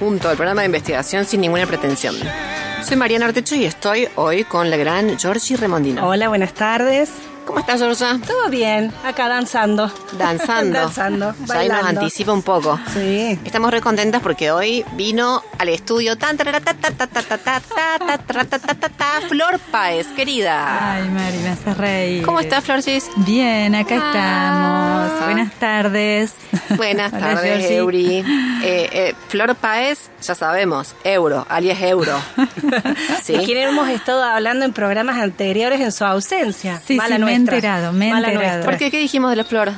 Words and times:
Todo 0.00 0.08
junto, 0.08 0.30
el 0.30 0.36
programa 0.36 0.62
de 0.62 0.66
investigación 0.66 1.24
sin 1.24 1.40
ninguna 1.40 1.66
pretensión. 1.66 2.16
Soy 2.82 2.96
Mariana 2.96 3.26
Artecho 3.26 3.54
y 3.54 3.64
estoy 3.64 4.08
hoy 4.16 4.44
con 4.44 4.70
la 4.70 4.76
gran 4.76 5.18
Georgie 5.18 5.56
Remondino. 5.56 6.06
Hola, 6.06 6.28
buenas 6.28 6.54
tardes. 6.54 7.10
¿Cómo 7.50 7.58
estás, 7.58 7.80
Georgia? 7.80 8.20
Todo 8.24 8.48
bien, 8.48 8.92
acá 9.04 9.26
danzando. 9.26 9.90
Danzando. 10.12 10.78
danzando. 10.78 11.34
Ya 11.48 11.58
ahí 11.58 11.68
nos 11.68 11.84
anticipa 11.84 12.32
un 12.32 12.42
poco. 12.42 12.78
Sí. 12.94 13.40
Estamos 13.44 13.72
re 13.72 13.80
contentas 13.80 14.22
porque 14.22 14.52
hoy 14.52 14.84
vino 14.92 15.42
al 15.58 15.68
estudio 15.70 16.16
Flor 19.28 19.58
Paez, 19.72 20.06
querida. 20.14 20.94
Ay, 20.94 21.08
Mari, 21.08 21.38
me 21.38 21.48
hace 21.48 21.74
reír. 21.74 22.24
¿Cómo 22.24 22.38
estás, 22.38 22.62
Florcis? 22.62 23.10
Bien, 23.16 23.74
acá 23.74 23.96
estamos. 23.96 25.24
Buenas 25.24 25.52
tardes. 25.54 26.32
Buenas 26.76 27.10
tardes, 27.10 27.68
Euri. 27.68 28.24
Flor 29.26 29.56
Paez, 29.56 30.08
ya 30.22 30.36
sabemos, 30.36 30.94
euro, 31.02 31.44
alias 31.48 31.82
euro. 31.82 32.16
¿Sí? 33.22 33.32
De 33.32 33.42
quién 33.42 33.58
hemos 33.58 33.88
estado 33.88 34.22
hablando 34.22 34.64
en 34.64 34.72
programas 34.72 35.18
anteriores 35.18 35.80
en 35.80 35.90
su 35.90 36.04
ausencia. 36.04 36.80
Sí, 36.84 36.94
Mala 36.94 37.18
enterado, 37.40 37.92
me 37.92 38.08
he 38.08 38.10
enterado. 38.10 38.64
¿Por 38.64 38.76
qué? 38.76 38.90
¿Qué 38.90 38.98
dijimos 38.98 39.30
de 39.30 39.36
la 39.36 39.44
flor? 39.44 39.72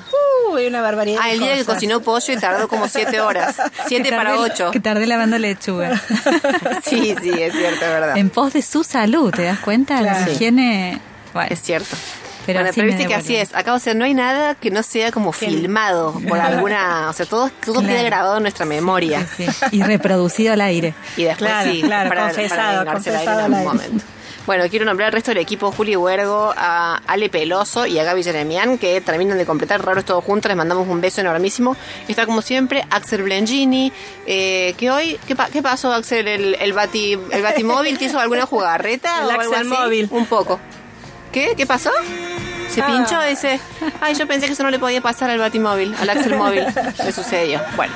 Uy, 0.53 0.67
una 0.67 0.83
barbaridad. 0.83 1.21
Ah, 1.23 1.31
el 1.31 1.41
día 1.41 1.57
que 1.57 1.65
cocinó 1.65 2.01
pollo 2.01 2.33
y 2.33 2.37
tardó 2.37 2.69
como 2.69 2.89
siete 2.89 3.21
horas. 3.21 3.57
Siete 3.87 4.11
para 4.11 4.39
ocho. 4.39 4.71
Que 4.71 4.81
tardé 4.81 5.07
lavando 5.07 5.39
lechuga. 5.39 5.99
sí, 6.85 7.15
sí, 7.21 7.31
es 7.31 7.53
cierto, 7.55 7.85
es 7.85 7.91
verdad. 7.91 8.17
En 8.17 8.31
pos 8.31 8.53
de 8.53 8.63
su 8.63 8.85
salud, 8.85 9.33
¿te 9.33 9.45
das 9.45 9.61
cuenta? 9.61 10.01
La 10.03 10.29
higiene... 10.29 11.01
Bueno. 11.33 11.49
Es 11.51 11.63
cierto. 11.63 11.97
Pero, 12.47 12.61
bueno, 12.61 12.73
pero 12.75 12.87
viste 12.89 13.07
que 13.07 13.15
así 13.15 13.37
es. 13.37 13.55
Acá, 13.55 13.75
o 13.75 13.79
sea, 13.79 13.95
no 13.95 14.05
hay 14.05 14.15
nada 14.15 14.55
que 14.55 14.71
no 14.71 14.83
sea 14.83 15.13
como 15.13 15.33
filmado 15.33 16.21
por 16.29 16.39
alguna. 16.39 17.09
O 17.09 17.13
sea, 17.13 17.27
todo, 17.27 17.51
todo 17.65 17.81
queda 17.81 18.03
grabado 18.03 18.37
en 18.39 18.43
nuestra 18.43 18.67
memoria. 18.67 19.27
Sí, 19.37 19.47
sí. 19.47 19.67
Y 19.71 19.83
reproducido 19.83 20.53
al 20.53 20.61
aire. 20.61 20.95
Y 21.17 21.25
después 21.25 21.51
claro, 21.51 21.71
sí, 21.71 21.83
claro, 21.83 22.09
para, 22.09 22.23
confesado, 22.25 22.85
para 22.85 22.93
confesado 22.95 23.31
al 23.31 23.39
aire 23.39 23.47
en 23.47 23.55
algún 23.55 23.73
momento. 23.73 24.05
Bueno, 24.47 24.65
quiero 24.69 24.85
nombrar 24.85 25.07
al 25.07 25.13
resto 25.13 25.31
del 25.31 25.39
equipo, 25.39 25.71
Juli 25.71 25.95
Huergo, 25.95 26.53
a 26.57 27.01
Ale 27.07 27.29
Peloso 27.29 27.87
y 27.87 27.99
a 27.99 28.05
Gaby 28.05 28.25
Jeremian, 28.25 28.77
que 28.77 29.01
terminan 29.01 29.39
de 29.39 29.47
completar 29.47 29.85
Raros 29.85 30.05
Todos 30.05 30.25
Juntos. 30.25 30.49
Les 30.49 30.57
mandamos 30.57 30.89
un 30.89 31.01
beso 31.01 31.21
enormísimo. 31.21 31.77
Está 32.09 32.27
como 32.27 32.43
siempre 32.43 32.85
Axel 32.91 33.23
Blengini, 33.23 33.93
eh, 34.27 34.75
que 34.77 34.91
hoy, 34.91 35.19
¿qué, 35.29 35.37
¿qué, 35.53 35.63
pasó 35.63 35.93
Axel? 35.93 36.27
¿El, 36.27 36.57
el, 36.57 36.73
bati, 36.73 37.13
el 37.31 37.43
batimóvil 37.43 37.99
te 37.99 38.07
hizo 38.07 38.19
alguna 38.19 38.47
jugarreta? 38.47 39.19
El 39.23 39.27
o 39.27 39.31
Axel 39.31 39.55
algo 39.55 39.75
así? 39.75 39.83
móvil. 39.85 40.09
Un 40.11 40.27
poco. 40.27 40.59
¿Qué? 41.31 41.55
¿Qué 41.57 41.65
pasó? 41.65 41.91
Se 42.69 42.83
pinchó 42.83 43.21
ese. 43.23 43.61
Ay, 44.01 44.15
yo 44.15 44.27
pensé 44.27 44.47
que 44.47 44.55
eso 44.55 44.63
no 44.63 44.71
le 44.71 44.79
podía 44.79 45.01
pasar 45.01 45.31
al 45.31 45.39
batimóvil, 45.39 45.95
al 46.01 46.11
Axel 46.11 46.37
móvil. 46.37 46.65
Le 47.05 47.13
sucedió. 47.13 47.61
Bueno. 47.77 47.93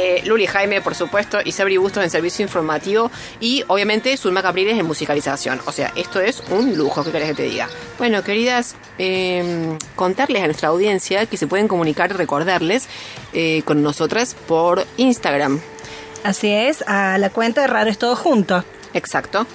Eh, 0.00 0.22
Luli 0.26 0.46
Jaime, 0.46 0.80
por 0.80 0.94
supuesto, 0.94 1.38
y 1.44 1.50
Sabri 1.50 1.76
Bustos 1.76 2.04
en 2.04 2.10
servicio 2.10 2.44
informativo 2.44 3.10
y 3.40 3.64
obviamente 3.66 4.16
Zulma 4.16 4.42
Capriles 4.42 4.78
en 4.78 4.86
musicalización. 4.86 5.60
O 5.66 5.72
sea, 5.72 5.92
esto 5.96 6.20
es 6.20 6.40
un 6.50 6.78
lujo, 6.78 7.02
¿qué 7.02 7.10
querés 7.10 7.30
que 7.30 7.34
te 7.34 7.42
diga? 7.42 7.68
Bueno, 7.98 8.22
queridas, 8.22 8.76
eh, 8.98 9.76
contarles 9.96 10.44
a 10.44 10.46
nuestra 10.46 10.68
audiencia 10.68 11.26
que 11.26 11.36
se 11.36 11.48
pueden 11.48 11.66
comunicar 11.66 12.10
y 12.10 12.14
recordarles 12.14 12.88
eh, 13.32 13.62
con 13.64 13.82
nosotras 13.82 14.36
por 14.46 14.86
Instagram. 14.98 15.60
Así 16.22 16.48
es, 16.52 16.84
a 16.86 17.18
la 17.18 17.30
cuenta 17.30 17.62
de 17.62 17.66
Raro 17.66 17.90
es 17.90 17.98
todo 17.98 18.14
junto. 18.14 18.62
Exacto. 18.94 19.48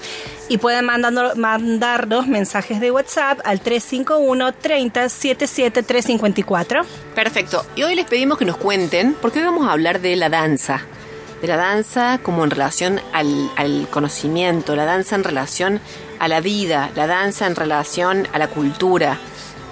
Y 0.53 0.59
pueden 0.59 0.85
mandando, 0.85 1.33
mandarnos 1.35 2.27
mensajes 2.27 2.79
de 2.79 2.91
WhatsApp 2.91 3.39
al 3.43 3.59
351 3.59 4.53
30 4.53 5.09
77 5.09 5.81
354. 5.81 6.83
Perfecto. 7.15 7.65
Y 7.75 7.81
hoy 7.81 7.95
les 7.95 8.05
pedimos 8.05 8.37
que 8.37 8.45
nos 8.45 8.57
cuenten, 8.57 9.15
porque 9.19 9.39
hoy 9.39 9.45
vamos 9.45 9.67
a 9.67 9.71
hablar 9.71 9.99
de 9.99 10.15
la 10.15 10.29
danza. 10.29 10.81
De 11.41 11.47
la 11.47 11.57
danza 11.57 12.19
como 12.21 12.43
en 12.43 12.51
relación 12.51 13.01
al, 13.13 13.49
al 13.55 13.87
conocimiento, 13.89 14.75
la 14.75 14.85
danza 14.85 15.15
en 15.15 15.23
relación 15.23 15.81
a 16.19 16.27
la 16.27 16.39
vida, 16.39 16.91
la 16.95 17.07
danza 17.07 17.47
en 17.47 17.55
relación 17.55 18.27
a 18.31 18.37
la 18.37 18.47
cultura. 18.47 19.17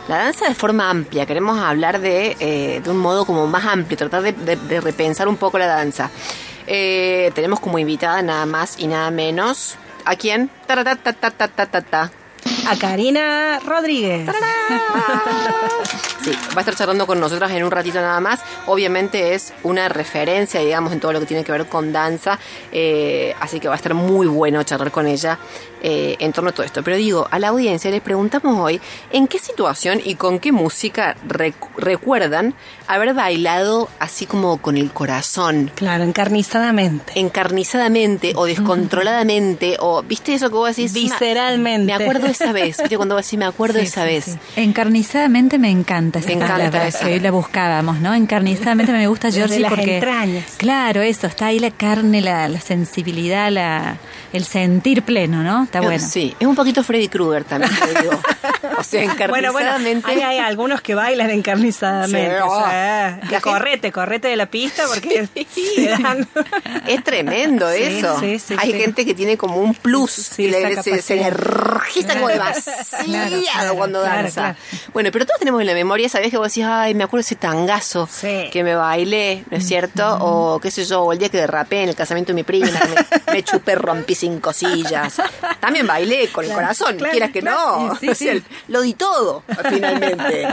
La 0.08 0.18
danza 0.18 0.48
de 0.48 0.56
forma 0.56 0.90
amplia, 0.90 1.28
queremos 1.28 1.59
hablar 1.59 2.02
de, 2.02 2.36
eh, 2.40 2.81
de 2.84 2.90
un 2.90 2.98
modo 2.98 3.25
como 3.25 3.46
más 3.46 3.66
amplio, 3.66 4.00
tratar 4.00 4.24
de, 4.24 4.81
repensar 4.81 5.28
un 5.28 5.38
poco 5.38 5.59
la 5.59 5.68
danza. 5.68 6.09
Eh, 6.66 7.31
tenemos 7.36 7.59
como 7.59 7.78
invitada 7.78 8.24
nada 8.24 8.48
más 8.48 8.80
y 8.80 8.88
nada 8.88 9.12
menos. 9.12 9.78
¿A 10.06 10.16
quién? 10.16 10.50
A 12.68 12.78
Karina 12.78 13.60
Rodríguez. 13.66 14.30
Sí, 16.24 16.32
va 16.52 16.58
a 16.58 16.60
estar 16.60 16.76
charlando 16.76 17.08
con 17.08 17.20
nosotras 17.20 17.50
en 17.52 17.64
un 17.64 17.72
ratito 17.72 18.00
nada 18.00 18.20
más. 18.20 18.42
Obviamente 18.68 19.34
es 19.34 19.54
una 19.64 19.90
referencia, 19.90 20.60
digamos, 20.60 20.94
en 20.94 21.00
todo 21.00 21.14
lo 21.14 21.20
que 21.20 21.26
tiene 21.26 21.44
que 21.44 21.52
ver 21.52 21.66
con 21.66 21.92
danza. 21.92 22.38
Eh, 22.72 23.34
así 23.40 23.60
que 23.60 23.68
va 23.68 23.74
a 23.74 23.78
estar 23.78 23.96
muy 23.96 24.28
bueno 24.28 24.62
charlar 24.64 24.92
con 24.92 25.08
ella 25.08 25.40
eh, 25.82 26.16
en 26.20 26.32
torno 26.32 26.52
a 26.52 26.54
todo 26.54 26.64
esto. 26.64 26.84
Pero 26.84 26.96
digo, 26.96 27.28
a 27.32 27.40
la 27.40 27.48
audiencia 27.48 27.90
les 27.90 28.02
preguntamos 28.02 28.56
hoy 28.60 28.80
en 29.12 29.28
qué 29.28 29.40
situación 29.40 30.00
y 30.04 30.14
con 30.14 30.38
qué 30.38 30.52
música 30.52 31.16
recuerdan 31.78 32.54
haber 32.88 33.16
bailado 33.16 33.90
así 33.98 34.28
como 34.28 34.58
con 34.62 34.78
el 34.78 34.92
corazón. 34.92 35.72
Claro, 35.74 36.04
encarnizadamente. 36.04 37.14
Encarnizadamente 37.20 38.34
o 38.36 38.46
descontroladamente 38.46 39.78
o, 39.80 40.04
¿viste 40.04 40.36
eso 40.36 40.50
que 40.50 40.56
vos 40.56 40.76
decís? 40.76 40.94
Visceralmente. 40.94 41.86
Me 41.86 41.94
acuerdo 41.94 42.28
esa 42.28 42.50
vez, 42.51 42.78
¿viste? 42.78 42.97
Cuando 42.97 43.16
decís, 43.16 43.38
me 43.38 43.45
acuerdo 43.45 43.79
Sí, 43.79 43.85
esa 43.85 44.01
sí, 44.03 44.07
vez. 44.07 44.25
sí. 44.25 44.38
Encarnizadamente 44.56 45.57
me 45.59 45.69
encanta 45.69 46.19
esa 46.19 46.28
Me 46.28 46.34
encanta 46.34 46.88
esa. 46.88 47.00
que 47.06 47.13
hoy 47.13 47.19
la 47.19 47.31
buscábamos, 47.31 48.00
¿no? 48.00 48.13
Encarnizadamente 48.13 48.91
me 48.91 49.07
gusta 49.07 49.31
Georgie 49.31 49.59
las 49.59 49.69
porque 49.72 49.95
entrañas. 49.95 50.45
claro, 50.57 51.01
eso, 51.01 51.28
está 51.28 51.47
ahí 51.47 51.59
la 51.59 51.72
carne, 51.72 52.22
la, 52.22 52.47
la 52.50 52.59
sensibilidad, 52.62 53.51
la, 53.51 53.97
el 54.34 54.44
sentir 54.45 55.03
pleno, 55.03 55.44
¿no? 55.44 55.63
Está 55.63 55.81
bueno. 55.81 56.06
Sí, 56.07 56.35
es 56.39 56.47
un 56.47 56.56
poquito 56.56 56.84
Freddy 56.84 57.07
Krueger 57.07 57.44
también, 57.44 57.72
te 57.94 58.01
digo. 58.01 58.19
O 58.78 58.83
sea, 58.83 59.01
Bueno, 59.28 59.51
bueno, 59.51 59.69
encarnizadamente. 59.69 60.09
hay, 60.09 60.22
hay 60.22 60.38
algunos 60.39 60.81
que 60.81 60.95
bailan 60.95 61.29
encarnizadamente. 61.29 62.35
Sí, 62.38 62.41
o 62.41 62.47
oh. 62.47 62.63
sea, 62.69 63.19
que 63.29 63.39
correte, 63.39 63.91
correte 63.91 64.28
de 64.28 64.35
la 64.35 64.47
pista 64.47 64.83
porque 64.88 65.28
se 65.53 65.88
dan- 66.01 66.28
Es 66.88 67.03
tremendo 67.03 67.69
Sí, 67.72 67.81
eso. 67.83 68.19
sí, 68.19 68.39
sí, 68.39 68.56
Hay 68.57 68.72
sí. 68.72 68.79
gente 68.79 69.06
que 69.06 69.13
tiene 69.13 69.38
como 69.38 69.57
un 69.57 69.75
plus 69.75 70.12
Sí, 70.12 70.44
y 70.45 70.47
le- 70.51 70.72
esa 70.72 70.81
se, 70.83 71.01
se 71.01 71.16
le 71.16 71.29
registra 71.29 72.16
como 72.16 72.28
Claro. 72.28 72.41
Demasiado 72.46 73.41
Claro, 73.52 73.75
cuando 73.75 74.02
claro, 74.02 74.22
danza. 74.24 74.41
claro. 74.41 74.57
Bueno, 74.94 75.09
pero 75.12 75.25
todos 75.25 75.40
tenemos 75.40 75.62
en 75.62 75.68
la 75.68 75.74
memoria, 75.74 76.09
¿sabés 76.09 76.31
que 76.31 76.38
vos 76.38 76.47
decís, 76.47 76.66
ay, 76.68 76.94
me 76.94 77.03
acuerdo 77.03 77.22
ese 77.22 77.35
tangazo 77.35 78.07
Sí. 78.12 78.50
que 78.52 78.63
me 78.63 78.75
bailé, 78.75 79.44
¿no 79.50 79.57
es 79.57 79.68
cierto? 79.68 80.18
O 80.22 80.59
qué 80.59 80.72
sé 80.72 80.85
yo, 80.85 81.01
o 81.03 81.13
el 81.13 81.19
día 81.19 81.30
que 81.30 81.38
derrapé 81.38 81.83
en 81.83 81.89
el 81.89 81.95
casamiento 81.95 82.31
de 82.31 82.36
mi 82.36 82.44
prima, 82.44 82.68
me, 83.27 83.33
me 83.33 83.44
chupé, 83.44 83.75
rompí 83.75 84.16
cinco 84.16 84.54
sillas. 84.54 85.21
También 85.60 85.86
bailé 85.88 86.27
con 86.30 86.45
el 86.45 86.51
corazón, 86.51 86.95
claro, 86.98 87.12
quieras 87.12 87.31
que 87.31 87.42
no. 87.42 87.95
Sí, 88.00 88.10
O 88.10 88.16
sea, 88.16 88.33
sí. 88.33 88.44
lo 88.68 88.81
di 88.81 88.94
todo, 88.94 89.44
finalmente. 89.69 90.48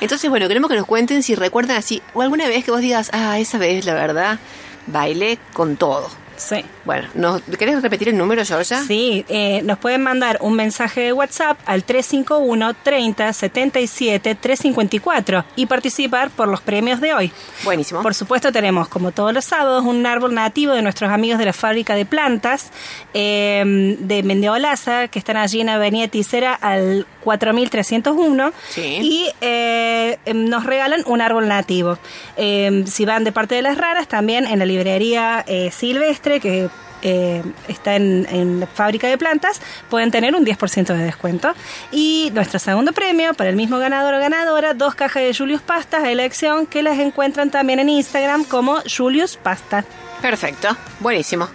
Entonces, 0.00 0.28
bueno, 0.30 0.48
queremos 0.48 0.70
que 0.70 0.76
nos 0.76 0.86
cuenten 0.86 1.22
si 1.22 1.34
recuerdan 1.34 1.76
así, 1.76 2.02
o 2.14 2.22
alguna 2.22 2.48
vez 2.48 2.64
que 2.64 2.70
vos 2.70 2.80
digas, 2.80 3.10
ah, 3.12 3.38
esa 3.38 3.58
vez, 3.58 3.84
la 3.84 3.94
verdad, 3.94 4.38
bailé 4.86 5.38
con 5.52 5.76
todo. 5.76 6.08
Sí. 6.36 6.64
Bueno, 6.88 7.06
¿nos, 7.12 7.42
¿querés 7.58 7.82
repetir 7.82 8.08
el 8.08 8.16
número, 8.16 8.42
Georgia? 8.46 8.82
Sí, 8.82 9.22
eh, 9.28 9.60
nos 9.62 9.76
pueden 9.76 10.02
mandar 10.02 10.38
un 10.40 10.54
mensaje 10.54 11.02
de 11.02 11.12
WhatsApp 11.12 11.58
al 11.66 11.84
351 11.84 12.72
30 12.82 13.30
77 13.34 14.34
354 14.34 15.44
y 15.54 15.66
participar 15.66 16.30
por 16.30 16.48
los 16.48 16.62
premios 16.62 17.02
de 17.02 17.12
hoy. 17.12 17.30
Buenísimo. 17.62 18.00
Por 18.02 18.14
supuesto 18.14 18.52
tenemos, 18.52 18.88
como 18.88 19.12
todos 19.12 19.34
los 19.34 19.44
sábados, 19.44 19.84
un 19.84 20.06
árbol 20.06 20.32
nativo 20.32 20.72
de 20.72 20.80
nuestros 20.80 21.10
amigos 21.10 21.38
de 21.38 21.44
la 21.44 21.52
fábrica 21.52 21.94
de 21.94 22.06
plantas 22.06 22.70
eh, 23.12 23.96
de 24.00 24.22
Mendeolaza, 24.22 25.08
que 25.08 25.18
están 25.18 25.36
allí 25.36 25.60
en 25.60 25.68
Avenida 25.68 26.08
Ticera 26.08 26.54
al 26.54 27.06
4301 27.22 28.52
Sí. 28.70 28.80
y 29.02 29.30
eh, 29.42 30.16
em, 30.24 30.48
nos 30.48 30.64
regalan 30.64 31.02
un 31.04 31.20
árbol 31.20 31.48
nativo. 31.48 31.98
Eh, 32.38 32.84
si 32.86 33.04
van 33.04 33.24
de 33.24 33.32
parte 33.32 33.56
de 33.56 33.60
las 33.60 33.76
raras, 33.76 34.08
también 34.08 34.46
en 34.46 34.58
la 34.58 34.64
librería 34.64 35.44
eh, 35.46 35.70
silvestre, 35.70 36.40
que 36.40 36.70
eh, 37.02 37.42
está 37.68 37.96
en, 37.96 38.26
en 38.30 38.60
la 38.60 38.66
fábrica 38.66 39.08
de 39.08 39.18
plantas, 39.18 39.60
pueden 39.88 40.10
tener 40.10 40.34
un 40.34 40.44
10% 40.44 40.86
de 40.86 41.04
descuento. 41.04 41.52
Y 41.92 42.30
nuestro 42.34 42.58
segundo 42.58 42.92
premio 42.92 43.34
para 43.34 43.50
el 43.50 43.56
mismo 43.56 43.78
ganador 43.78 44.14
o 44.14 44.18
ganadora, 44.18 44.74
dos 44.74 44.94
cajas 44.94 45.22
de 45.22 45.34
Julius 45.34 45.62
Pastas 45.62 46.04
a 46.04 46.10
elección 46.10 46.66
que 46.66 46.82
las 46.82 46.98
encuentran 46.98 47.50
también 47.50 47.78
en 47.78 47.88
Instagram 47.88 48.44
como 48.44 48.78
Julius 48.82 49.36
Pasta. 49.36 49.84
Perfecto, 50.20 50.76
buenísimo. 51.00 51.48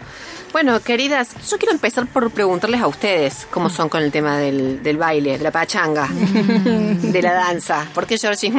Bueno, 0.54 0.80
queridas, 0.82 1.32
yo 1.50 1.58
quiero 1.58 1.74
empezar 1.74 2.06
por 2.06 2.30
preguntarles 2.30 2.80
a 2.80 2.88
ustedes 2.88 3.48
cómo 3.50 3.72
son 3.72 3.90
con 3.90 4.04
el 4.04 4.12
tema 4.12 4.38
del, 4.38 4.84
del 4.84 4.98
baile, 4.98 5.40
de 5.40 5.44
la 5.44 5.50
pachanga, 5.50 6.08
de 6.12 7.22
la 7.24 7.34
danza. 7.34 7.88
¿Por 7.92 8.06
qué 8.06 8.20
Georgie? 8.20 8.54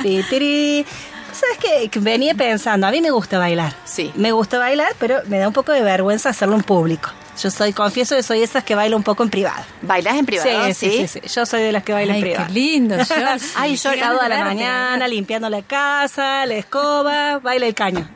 ¿Sabes 1.40 1.58
qué? 1.60 1.88
Que 1.88 1.98
Venía 2.00 2.34
pensando, 2.34 2.86
a 2.86 2.90
mí 2.90 3.00
me 3.00 3.10
gusta 3.10 3.38
bailar. 3.38 3.72
Sí. 3.84 4.12
Me 4.14 4.32
gusta 4.32 4.58
bailar, 4.58 4.92
pero 4.98 5.20
me 5.26 5.38
da 5.38 5.46
un 5.48 5.54
poco 5.54 5.72
de 5.72 5.80
vergüenza 5.82 6.28
hacerlo 6.30 6.56
en 6.56 6.62
público. 6.62 7.08
Yo 7.40 7.50
soy, 7.50 7.72
confieso 7.72 8.14
que 8.16 8.22
soy 8.22 8.42
esas 8.42 8.62
que 8.64 8.74
bailo 8.74 8.96
un 8.98 9.02
poco 9.02 9.22
en 9.22 9.30
privado. 9.30 9.62
¿Bailás 9.80 10.16
en 10.16 10.26
privado? 10.26 10.66
sí, 10.66 10.74
sí, 10.74 11.06
sí, 11.08 11.20
sí. 11.20 11.20
Yo 11.34 11.46
soy 11.46 11.62
de 11.62 11.72
las 11.72 11.82
que 11.84 11.94
bailan 11.94 12.16
en 12.16 12.22
qué 12.22 12.30
privado. 12.32 12.52
lindo, 12.52 12.96
George. 13.06 13.46
Ay, 13.56 13.76
yo 13.76 13.90
Sábado 13.94 14.20
a 14.20 14.28
la 14.28 14.44
mañana, 14.44 15.08
limpiando 15.08 15.48
la 15.48 15.62
casa, 15.62 16.44
la 16.44 16.54
escoba, 16.56 17.38
baila 17.38 17.66
el 17.66 17.74
caño. 17.74 18.06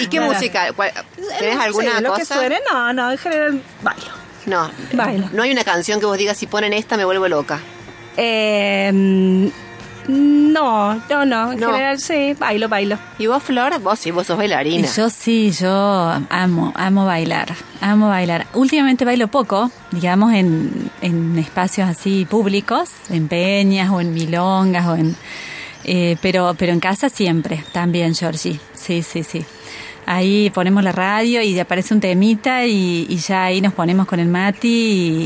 ¿Y 0.00 0.06
qué 0.08 0.18
Bueno. 0.18 0.34
música? 0.34 0.72
¿Cuál- 0.72 0.92
¿Tenés 1.38 1.56
alguna 1.58 1.98
Sí, 1.98 2.02
lo 2.02 2.12
que 2.14 2.20
cosa? 2.22 2.34
suene, 2.34 2.60
no, 2.72 2.92
no, 2.92 3.10
en 3.12 3.18
general 3.18 3.62
bailo. 3.82 4.18
No, 4.46 4.70
Bailo. 4.94 5.28
no 5.32 5.42
hay 5.42 5.52
una 5.52 5.62
canción 5.62 6.00
que 6.00 6.06
vos 6.06 6.16
digas 6.16 6.36
si 6.38 6.46
ponen 6.46 6.72
esta 6.72 6.96
me 6.96 7.04
vuelvo 7.04 7.28
loca. 7.28 7.60
Eh, 8.16 9.50
no, 10.08 10.94
no, 11.08 11.24
no, 11.26 11.52
en 11.52 11.60
No. 11.60 11.66
general 11.68 11.98
sí, 12.00 12.34
bailo, 12.38 12.68
bailo. 12.68 12.98
¿Y 13.18 13.26
vos, 13.26 13.42
Flor? 13.42 13.78
Vos 13.80 13.98
sí, 13.98 14.10
vos 14.10 14.26
sos 14.26 14.36
bailarina. 14.38 14.88
Yo 14.96 15.10
sí, 15.10 15.50
yo 15.52 15.70
amo, 16.30 16.72
amo 16.74 17.04
bailar, 17.04 17.54
amo 17.80 18.08
bailar. 18.08 18.46
Últimamente 18.54 19.04
bailo 19.04 19.28
poco, 19.28 19.70
digamos, 19.90 20.32
en, 20.32 20.90
en 21.02 21.38
espacios 21.38 21.88
así 21.88 22.26
públicos, 22.28 22.90
en 23.10 23.28
peñas 23.28 23.90
o 23.90 24.00
en 24.00 24.14
milongas 24.14 24.86
o 24.86 24.96
en... 24.96 25.14
eh, 25.84 26.16
pero, 26.22 26.54
pero 26.58 26.72
en 26.72 26.80
casa 26.80 27.08
siempre, 27.08 27.62
también, 27.72 28.14
Georgie. 28.14 28.58
Sí, 28.72 29.02
sí, 29.02 29.22
sí. 29.22 29.44
Ahí 30.06 30.48
ponemos 30.54 30.82
la 30.82 30.92
radio 30.92 31.42
y 31.42 31.58
aparece 31.60 31.92
un 31.92 32.00
temita 32.00 32.64
y, 32.64 33.04
y 33.10 33.16
ya 33.18 33.44
ahí 33.44 33.60
nos 33.60 33.74
ponemos 33.74 34.06
con 34.06 34.18
el 34.20 34.28
Mati 34.28 34.68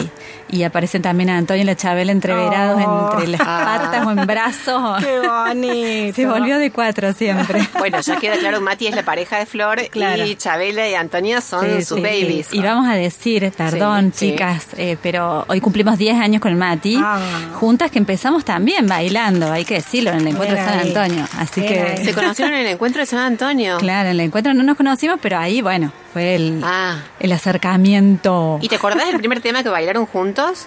y, 0.02 0.10
y 0.52 0.62
aparecen 0.62 1.02
también 1.02 1.30
a 1.30 1.38
Antonio 1.38 1.62
y 1.64 1.66
la 1.66 1.74
Chabela 1.74 2.12
entreverados 2.12 2.80
Oh. 2.86 3.10
entre 3.14 3.28
las 3.28 3.40
Ah. 3.40 3.80
patas 3.82 4.06
o 4.06 4.10
en 4.12 4.26
brazos. 4.26 5.02
Qué 5.04 5.18
bonito. 5.26 6.14
Se 6.14 6.26
volvió 6.26 6.58
de 6.58 6.70
cuatro 6.70 7.12
siempre. 7.12 7.66
Bueno, 7.78 8.00
ya 8.00 8.16
queda 8.16 8.36
claro, 8.36 8.60
Mati 8.60 8.86
es 8.86 8.94
la 8.94 9.02
pareja 9.02 9.38
de 9.38 9.46
Flor 9.46 9.80
Claro. 9.90 10.24
y 10.24 10.36
Chabela 10.36 10.88
y 10.88 10.94
Antonia 10.94 11.40
son 11.40 11.64
Sí, 11.66 11.84
sus 11.84 11.96
sí. 11.96 12.02
babies. 12.02 12.52
Y 12.54 12.60
vamos 12.60 12.86
a 12.86 12.94
decir, 12.94 13.52
perdón, 13.56 14.12
chicas, 14.12 14.66
eh, 14.76 14.96
pero 15.02 15.44
hoy 15.48 15.60
cumplimos 15.60 15.98
10 15.98 16.16
años 16.20 16.40
con 16.40 16.52
el 16.52 16.58
Mati, 16.58 16.96
Ah. 17.02 17.18
juntas 17.54 17.90
que 17.90 17.98
empezamos 17.98 18.44
también 18.44 18.86
bailando, 18.86 19.50
hay 19.50 19.64
que 19.64 19.74
decirlo, 19.74 20.10
en 20.10 20.18
el 20.20 20.28
encuentro 20.28 20.56
de 20.56 20.64
San 20.64 20.78
ahí. 20.78 20.88
Antonio. 20.88 21.24
Así 21.38 21.62
que, 21.62 21.80
ahí. 21.80 22.04
Se 22.04 22.12
conocieron 22.12 22.54
en 22.54 22.60
el 22.66 22.72
encuentro 22.72 23.00
de 23.00 23.06
San 23.06 23.20
Antonio. 23.20 23.78
claro, 23.78 24.10
en 24.10 24.14
el 24.16 24.20
encuentro 24.20 24.52
no 24.54 24.62
nos 24.62 24.76
conocimos, 24.76 25.18
pero 25.20 25.38
ahí, 25.38 25.62
bueno, 25.62 25.92
fue 26.12 26.34
el, 26.34 26.60
Ah. 26.64 26.98
el 27.20 27.32
acercamiento. 27.32 28.58
¿Y 28.60 28.68
te 28.68 28.76
acordás 28.76 29.06
del 29.06 29.16
primer 29.18 29.40
tema 29.40 29.62
que 29.62 29.68
bailaron 29.68 30.06
juntos? 30.06 30.66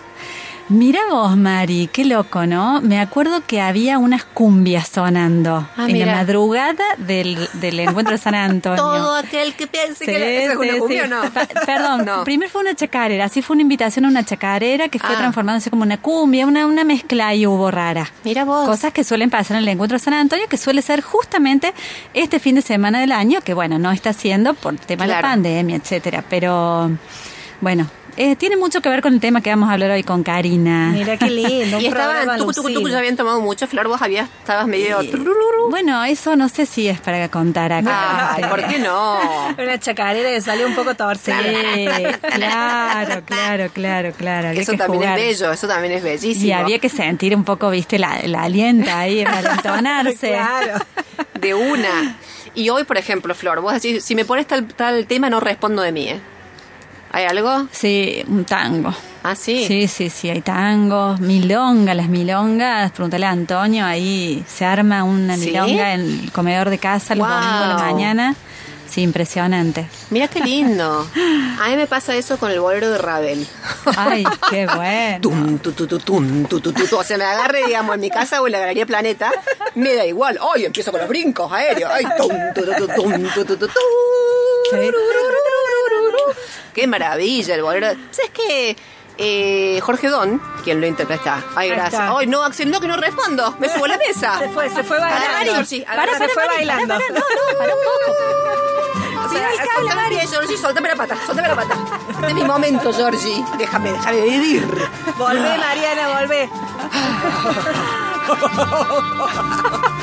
Mira 0.67 0.99
vos, 1.11 1.37
Mari, 1.37 1.87
qué 1.93 2.05
loco, 2.05 2.47
¿no? 2.47 2.81
Me 2.81 2.99
acuerdo 2.99 3.43
que 3.45 3.61
había 3.61 3.99
unas 3.99 4.25
cumbias 4.25 4.87
sonando 4.87 5.67
Ah, 5.77 5.85
en 5.87 5.99
la 5.99 6.07
madrugada 6.15 6.83
del, 6.97 7.47
del 7.53 7.79
encuentro 7.81 8.13
de 8.13 8.17
San 8.17 8.33
Antonio. 8.35 8.77
Todo 8.81 9.15
aquel 9.15 9.53
que 9.53 9.67
piense 9.67 10.03
Sí, 10.03 10.11
que 10.11 10.17
la- 10.17 10.25
¿esa 10.25 10.53
es 10.53 10.57
una 10.57 10.77
cumbia 10.79 11.03
sí. 11.05 11.11
o 11.11 11.15
no? 11.23 11.29
Pa- 11.31 11.45
Perdón, 11.67 12.05
No. 12.05 12.23
primero 12.23 12.49
fue 12.51 12.61
una 12.61 12.73
chacarera, 12.73 13.25
así 13.25 13.43
fue 13.43 13.53
una 13.53 13.61
invitación 13.61 14.05
a 14.05 14.07
una 14.07 14.23
chacarera 14.25 14.89
que 14.89 14.97
fue 14.97 15.13
Ah. 15.13 15.17
transformándose 15.19 15.69
como 15.69 15.83
una 15.83 15.97
cumbia, 15.97 16.47
una, 16.47 16.65
una 16.65 16.83
mezcla 16.83 17.27
ahí 17.27 17.45
hubo 17.45 17.69
rara. 17.69 18.09
Mira 18.23 18.43
vos. 18.43 18.65
Cosas 18.67 18.91
que 18.91 19.03
suelen 19.03 19.29
pasar 19.29 19.57
en 19.57 19.63
el 19.63 19.69
encuentro 19.69 19.99
de 19.99 20.03
San 20.03 20.15
Antonio, 20.15 20.47
que 20.49 20.57
suele 20.57 20.81
ser 20.81 21.01
justamente 21.01 21.75
este 22.15 22.39
fin 22.39 22.55
de 22.55 22.63
semana 22.63 22.99
del 23.01 23.11
año, 23.11 23.39
que 23.41 23.53
bueno, 23.53 23.77
no 23.77 23.91
está 23.91 24.13
siendo 24.13 24.55
por 24.55 24.75
tema 24.77 25.05
de 25.05 25.13
la 25.13 25.21
pandemia, 25.21 25.75
etcétera. 25.75 26.23
Pero 26.27 26.89
bueno, 27.61 27.87
eh, 28.17 28.35
tiene 28.35 28.57
mucho 28.57 28.81
que 28.81 28.89
ver 28.89 29.01
con 29.01 29.13
el 29.13 29.19
tema 29.19 29.41
que 29.41 29.49
vamos 29.49 29.69
a 29.69 29.73
hablar 29.73 29.91
hoy 29.91 30.03
con 30.03 30.23
Karina. 30.23 30.91
Mira 30.93 31.17
qué 31.17 31.29
lindo. 31.29 31.79
Y 31.85 31.87
estaban, 31.87 32.37
tucu, 32.37 32.53
tucu, 32.53 32.69
lucido. 32.69 32.89
ya 32.89 32.97
habían 32.99 33.15
tomado 33.15 33.41
mucho. 33.41 33.67
Flor, 33.67 33.87
vos 33.87 34.01
habías, 34.01 34.29
estabas 34.39 34.67
medio... 34.67 35.01
Y- 35.01 35.07
trurururu. 35.09 35.69
Bueno, 35.69 36.03
eso 36.05 36.35
no 36.35 36.47
sé 36.49 36.65
si 36.65 36.87
es 36.87 36.99
para 37.01 37.27
contar 37.29 37.73
acá. 37.73 38.33
Ay, 38.35 38.43
¿por 38.45 38.65
qué 38.67 38.79
no? 38.79 39.19
Una 39.57 39.79
chacarera 39.79 40.29
que 40.29 40.41
salió 40.41 40.67
un 40.67 40.75
poco 40.75 40.91
Sí, 40.91 40.97
torcida. 40.97 41.37
claro, 42.33 43.21
claro, 43.25 43.69
claro, 43.73 44.11
claro. 44.17 44.47
había 44.49 44.61
Eso 44.61 44.71
que 44.73 44.77
también 44.77 45.01
jugar. 45.03 45.19
es 45.19 45.39
bello, 45.39 45.51
eso 45.53 45.67
también 45.67 45.93
es 45.93 46.03
bellísimo. 46.03 46.45
Y 46.45 46.51
había 46.51 46.79
que 46.79 46.89
sentir 46.89 47.35
un 47.35 47.43
poco, 47.43 47.69
viste, 47.69 47.99
la, 47.99 48.19
la 48.25 48.43
alienta 48.43 48.99
ahí 48.99 49.19
entonarse. 49.55 50.29
Claro. 50.29 50.85
De 51.39 51.53
una. 51.53 52.17
Y 52.53 52.69
hoy, 52.69 52.83
por 52.85 52.97
ejemplo, 52.97 53.35
Flor, 53.35 53.61
vos 53.61 53.73
decís, 53.73 54.03
si 54.03 54.15
me 54.15 54.23
pones 54.25 54.47
tal, 54.47 54.65
tal 54.67 55.05
tema, 55.07 55.29
no 55.29 55.39
respondo 55.39 55.81
de 55.81 55.91
mí, 55.91 56.07
¿eh? 56.09 56.19
¿Hay 57.15 57.23
algo? 57.23 57.65
Sí, 57.71 58.25
un 58.27 58.43
tango. 58.43 58.93
Ah, 59.23 59.35
sí. 59.35 59.63
Sí, 59.65 59.87
sí, 59.87 60.09
sí, 60.09 60.29
hay 60.29 60.41
tangos, 60.41 61.21
milonga, 61.21 61.93
las 61.93 62.09
milongas, 62.09 62.91
pregúntale 62.91 63.25
a 63.25 63.29
Antonio, 63.29 63.85
ahí 63.85 64.43
se 64.45 64.65
arma 64.65 65.05
una 65.05 65.37
¿Sí? 65.37 65.45
milonga 65.45 65.93
en 65.93 66.01
el 66.01 66.31
comedor 66.33 66.69
de 66.69 66.77
casa 66.77 67.15
los 67.15 67.25
Wow. 67.25 67.37
domingos 67.37 67.61
a 67.61 67.67
la 67.69 67.77
mañana. 67.77 68.35
Sí, 68.89 69.01
impresionante. 69.01 69.87
Mira 70.09 70.27
qué 70.27 70.41
lindo. 70.41 71.07
A 71.61 71.69
mí 71.69 71.77
me 71.77 71.87
pasa 71.87 72.13
eso 72.17 72.37
con 72.37 72.51
el 72.51 72.59
bolero 72.59 72.89
de 72.91 72.97
Ravel. 72.97 73.47
Ay, 73.95 74.25
qué 74.49 74.67
bueno. 74.67 75.19
Tum, 75.21 75.57
tu, 75.59 75.71
tu, 75.71 75.87
tu, 75.87 75.97
tum, 75.99 76.43
tu, 76.47 76.59
tu, 76.59 76.73
tu, 76.73 76.85
tu. 76.85 76.97
O 76.97 77.03
sea, 77.05 77.17
me 77.17 77.23
agarre, 77.23 77.65
digamos, 77.65 77.95
en 77.95 78.01
mi 78.01 78.09
casa 78.09 78.41
o 78.41 78.45
en 78.45 78.51
la 78.51 78.59
Galería 78.59 78.85
Planeta, 78.85 79.31
me 79.75 79.95
da 79.95 80.05
igual. 80.05 80.37
Ay, 80.53 80.65
empiezo 80.65 80.91
con 80.91 80.99
los 80.99 81.09
brincos 81.09 81.49
aéreos. 81.51 81.89
Ay, 81.93 82.05
tum, 82.17 82.29
tu, 82.53 82.61
tu, 82.65 82.73
tu, 82.75 82.87
tum, 82.93 83.11
tu, 83.33 83.45
tu, 83.45 83.55
tu, 83.57 83.67
tu. 83.67 83.79
Qué 86.75 86.85
maravilla 86.87 87.55
el 87.55 87.63
bolero. 87.63 87.87
¿Sabes 88.11 88.31
qué? 88.31 88.75
Eh, 89.17 89.79
Jorge 89.81 90.09
Don, 90.09 90.41
quien 90.65 90.81
lo 90.81 90.87
interpreta. 90.87 91.41
Ay, 91.55 91.69
gracias. 91.69 92.01
Ay, 92.13 92.27
no, 92.27 92.43
Axel, 92.43 92.69
no, 92.69 92.81
que 92.81 92.87
no 92.87 92.97
respondo. 92.97 93.55
Me 93.59 93.69
subo 93.69 93.85
a 93.85 93.87
la 93.87 93.97
mesa. 93.97 94.37
Se 94.39 94.49
fue, 94.49 94.69
se 94.69 94.83
fue 94.83 94.99
bailando. 94.99 95.25
Para, 95.25 95.45
Georgie, 95.45 95.85
Para, 95.85 96.17
se 96.17 96.27
fue 96.27 96.45
Mari, 96.45 96.55
bailando. 96.57 96.87
para, 96.95 96.99
para, 97.07 97.13
no, 97.19 97.25
no, 97.53 97.57
para 97.57 97.75
un 97.75 97.79
poco. 97.81 98.11
O 99.25 99.29
sea, 99.29 99.49
Mira, 99.51 99.65
soltame 99.73 100.09
pie, 100.09 100.27
Georgie, 100.27 100.57
soltame 100.57 100.89
la 100.89 100.95
pata, 100.97 101.17
soltame 101.25 101.47
la 101.47 101.55
pata. 101.55 101.75
Este 102.09 102.27
es 102.27 102.33
mi 102.33 102.43
momento, 102.43 102.91
Georgie. 102.93 103.45
Déjame, 103.57 103.93
déjame 103.93 104.21
vivir. 104.21 104.67
Volvé, 105.17 105.57
Mariana, 105.57 106.19
volvé. 106.19 106.49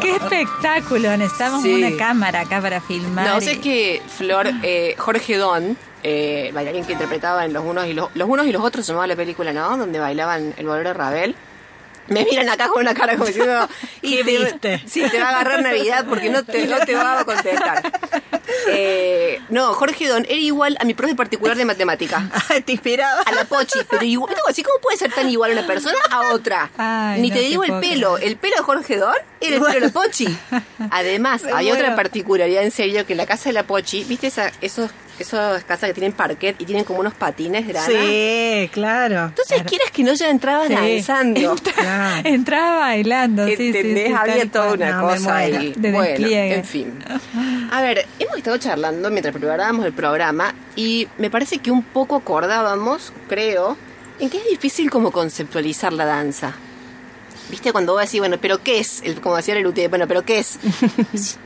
Qué 0.00 0.16
espectáculo. 0.16 1.16
Necesitamos 1.16 1.62
Sí. 1.62 1.72
una 1.74 1.96
cámara 1.96 2.40
acá 2.40 2.60
para 2.60 2.80
filmar. 2.80 3.26
No 3.26 3.38
y- 3.38 3.42
sé 3.42 3.60
que 3.60 4.02
Flor, 4.16 4.48
eh, 4.62 4.94
Jorge 4.98 5.36
Don, 5.36 5.76
eh, 6.02 6.50
bailarín 6.54 6.84
que 6.84 6.92
interpretaba 6.92 7.44
en 7.44 7.52
los 7.52 7.64
unos 7.64 7.86
y 7.86 7.92
los, 7.92 8.08
los 8.14 8.28
unos 8.28 8.46
y 8.46 8.52
los 8.52 8.62
otros, 8.62 8.84
se 8.84 8.92
llamaba 8.92 9.06
la 9.06 9.16
película, 9.16 9.52
¿no? 9.52 9.76
Donde 9.76 9.98
bailaban 10.00 10.54
el 10.56 10.66
bolero 10.66 10.88
de 10.90 10.94
Ravel. 10.94 11.36
Me 12.08 12.24
miran 12.24 12.48
acá 12.48 12.68
con 12.68 12.82
una 12.82 12.94
cara 12.94 13.12
como 13.14 13.26
diciendo, 13.26 13.68
y 14.02 14.16
¿Qué 14.18 14.24
te, 14.24 14.38
viste? 14.38 14.82
Sí, 14.86 15.02
te 15.10 15.18
va 15.20 15.26
a 15.26 15.30
agarrar 15.30 15.62
Navidad 15.62 16.04
porque 16.08 16.30
no 16.30 16.42
te, 16.44 16.66
no 16.66 16.78
te 16.80 16.94
va 16.94 17.20
a 17.20 17.24
contestar. 17.24 17.82
Eh, 18.68 19.40
no, 19.48 19.72
Jorge 19.74 20.08
Don 20.08 20.24
era 20.24 20.34
igual 20.34 20.76
a 20.80 20.84
mi 20.84 20.94
profe 20.94 21.14
particular 21.14 21.56
de 21.56 21.64
matemática. 21.64 22.28
Ay, 22.48 22.60
te 22.66 22.72
inspiraba. 22.72 23.22
A 23.22 23.32
la 23.32 23.44
Pochi, 23.44 23.80
pero 23.88 24.04
igual, 24.04 24.30
¿viste? 24.34 24.50
así 24.50 24.62
cómo 24.62 24.78
puede 24.80 24.96
ser 24.98 25.12
tan 25.12 25.28
igual 25.30 25.52
una 25.52 25.66
persona 25.66 25.96
a 26.10 26.32
otra. 26.34 26.70
Ay, 26.76 27.20
Ni 27.20 27.28
no 27.28 27.34
te 27.34 27.40
digo 27.40 27.64
el 27.64 27.80
pelo, 27.80 28.14
creer. 28.14 28.28
el 28.30 28.36
pelo 28.36 28.56
de 28.56 28.62
Jorge 28.62 28.96
Don 28.96 29.14
era 29.40 29.56
el 29.56 29.62
pelo 29.62 29.72
de 29.74 29.80
la 29.80 29.88
Pochi. 29.90 30.36
Además, 30.90 31.42
Me 31.44 31.52
hay 31.52 31.66
muero. 31.68 31.82
otra 31.84 31.96
particularidad 31.96 32.62
en 32.62 32.70
serio 32.70 33.06
que 33.06 33.12
en 33.14 33.18
la 33.18 33.26
casa 33.26 33.48
de 33.48 33.52
la 33.54 33.62
Pochi, 33.64 34.04
¿viste 34.04 34.26
esa, 34.26 34.52
esos, 34.60 34.90
esas 35.22 35.64
casas 35.64 35.88
que 35.88 35.94
tienen 35.94 36.12
parquet 36.12 36.54
y 36.60 36.64
tienen 36.64 36.84
como 36.84 37.00
unos 37.00 37.14
patines 37.14 37.66
de 37.66 37.72
grana? 37.72 37.86
Sí, 37.88 38.68
claro. 38.72 39.24
Entonces, 39.26 39.62
quieras 39.64 39.90
que 39.90 40.02
no 40.04 40.12
ya 40.14 40.28
entrabas 40.30 40.68
Sí. 40.68 40.74
danzando. 40.74 41.56
Claro. 41.74 42.28
Entraba 42.28 42.78
bailando, 42.80 43.46
sí, 43.48 43.56
sí, 43.56 43.66
¿Entendés? 43.68 44.08
sí. 44.08 44.12
Había 44.14 44.50
toda 44.50 44.66
cual. 44.68 44.76
una 44.80 44.90
No, 44.92 45.08
cosa 45.08 45.36
ahí. 45.36 45.72
De 45.76 45.90
bueno, 45.92 46.08
despliegue. 46.10 46.54
en 46.54 46.64
fin. 46.64 46.98
A 47.70 47.80
ver, 47.82 48.06
hemos 48.18 48.36
estado 48.36 48.56
charlando 48.58 49.10
mientras 49.10 49.34
preparábamos 49.34 49.86
el 49.86 49.92
programa 49.92 50.54
y 50.76 51.08
me 51.18 51.30
parece 51.30 51.58
que 51.58 51.70
un 51.70 51.82
poco 51.82 52.16
acordábamos, 52.16 53.12
creo, 53.28 53.76
en 54.20 54.28
que 54.30 54.36
es 54.38 54.44
difícil 54.48 54.90
como 54.90 55.10
conceptualizar 55.10 55.92
la 55.92 56.04
danza. 56.04 56.52
¿Viste? 57.50 57.72
Cuando 57.72 57.92
vos 57.92 58.02
decís, 58.02 58.20
bueno, 58.20 58.38
¿pero 58.40 58.62
qué 58.62 58.78
es? 58.78 59.02
El, 59.04 59.20
como 59.20 59.36
decía 59.36 59.54
el 59.56 59.66
UTE, 59.66 59.88
bueno, 59.88 60.06
¿pero 60.08 60.24
qué 60.24 60.38
es? 60.38 60.58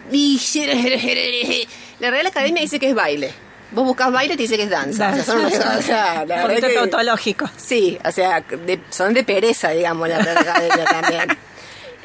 La 2.00 2.10
Real 2.10 2.26
Academia 2.26 2.62
dice 2.62 2.78
que 2.78 2.88
es 2.90 2.94
baile. 2.94 3.32
Vos 3.72 3.84
buscas 3.84 4.12
baile 4.12 4.34
y 4.34 4.36
te 4.36 4.42
dice 4.44 4.56
que 4.56 4.62
es 4.64 4.70
danza. 4.70 5.10
O 5.10 5.14
sea, 5.14 5.24
son 5.24 5.44
o 5.44 5.50
sea, 5.50 6.24
la 6.24 6.40
Porque 6.42 6.54
verdad 6.54 6.70
es 6.70 6.74
que- 6.74 6.74
tautológico. 6.74 7.50
Sí, 7.56 7.98
o 8.04 8.12
sea, 8.12 8.40
de- 8.40 8.80
son 8.90 9.12
de 9.12 9.24
pereza, 9.24 9.70
digamos, 9.70 10.08
la 10.08 10.18
academia 10.18 10.84
también. 11.00 11.38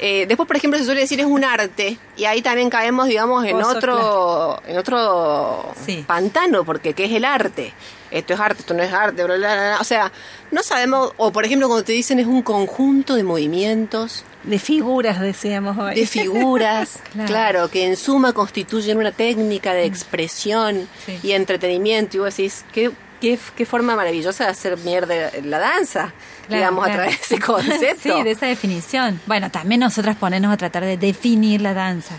Eh, 0.04 0.26
después, 0.26 0.48
por 0.48 0.56
ejemplo, 0.56 0.76
se 0.80 0.84
suele 0.84 1.02
decir 1.02 1.20
es 1.20 1.26
un 1.26 1.44
arte 1.44 1.96
y 2.16 2.24
ahí 2.24 2.42
también 2.42 2.68
caemos, 2.70 3.06
digamos, 3.06 3.44
en 3.46 3.62
otro, 3.62 4.60
en 4.66 4.76
otro 4.76 5.72
Sí. 5.86 6.02
pantano, 6.06 6.64
porque 6.64 6.92
¿qué 6.92 7.04
es 7.04 7.12
el 7.12 7.24
arte? 7.24 7.72
Esto 8.10 8.34
es 8.34 8.40
arte, 8.40 8.60
esto 8.62 8.74
no 8.74 8.82
es 8.82 8.92
arte, 8.92 9.22
bla, 9.24 9.36
bla, 9.36 9.54
bla, 9.54 9.62
bla. 9.74 9.78
o 9.80 9.84
sea, 9.84 10.10
no 10.50 10.62
sabemos, 10.64 11.12
o 11.18 11.30
por 11.30 11.44
ejemplo, 11.44 11.68
cuando 11.68 11.84
te 11.84 11.92
dicen 11.92 12.18
es 12.18 12.26
un 12.26 12.42
conjunto 12.42 13.14
de 13.14 13.22
movimientos, 13.22 14.24
De 14.42 14.58
figuras, 14.58 15.20
decíamos 15.20 15.78
hoy. 15.78 15.94
de 15.94 16.06
figuras, 16.06 16.98
Claro. 17.12 17.28
claro. 17.28 17.68
que 17.70 17.86
en 17.86 17.96
suma 17.96 18.32
constituyen 18.32 18.98
una 18.98 19.12
técnica 19.12 19.72
de 19.72 19.84
expresión 19.84 20.88
Sí. 21.06 21.20
y 21.22 21.30
entretenimiento. 21.32 22.16
Y 22.16 22.20
vos 22.20 22.36
decís, 22.36 22.64
qué, 22.72 22.90
qué, 23.22 23.38
qué 23.56 23.64
forma 23.64 23.94
maravillosa 23.94 24.44
de 24.44 24.50
hacer 24.50 24.76
mierda 24.78 25.30
la 25.44 25.60
danza, 25.60 26.12
Claro, 26.48 26.56
digamos, 26.56 26.84
claro. 26.84 26.92
a 26.92 27.04
través 27.04 27.18
de 27.20 27.24
ese 27.36 27.38
concepto. 27.38 28.02
sí, 28.16 28.22
de 28.24 28.30
esa 28.32 28.46
definición. 28.46 29.20
Bueno, 29.26 29.48
también 29.48 29.80
nosotras 29.80 30.16
ponernos 30.16 30.52
a 30.52 30.56
tratar 30.56 30.84
de 30.84 30.96
definir 30.96 31.60
la 31.60 31.72
danza. 31.72 32.16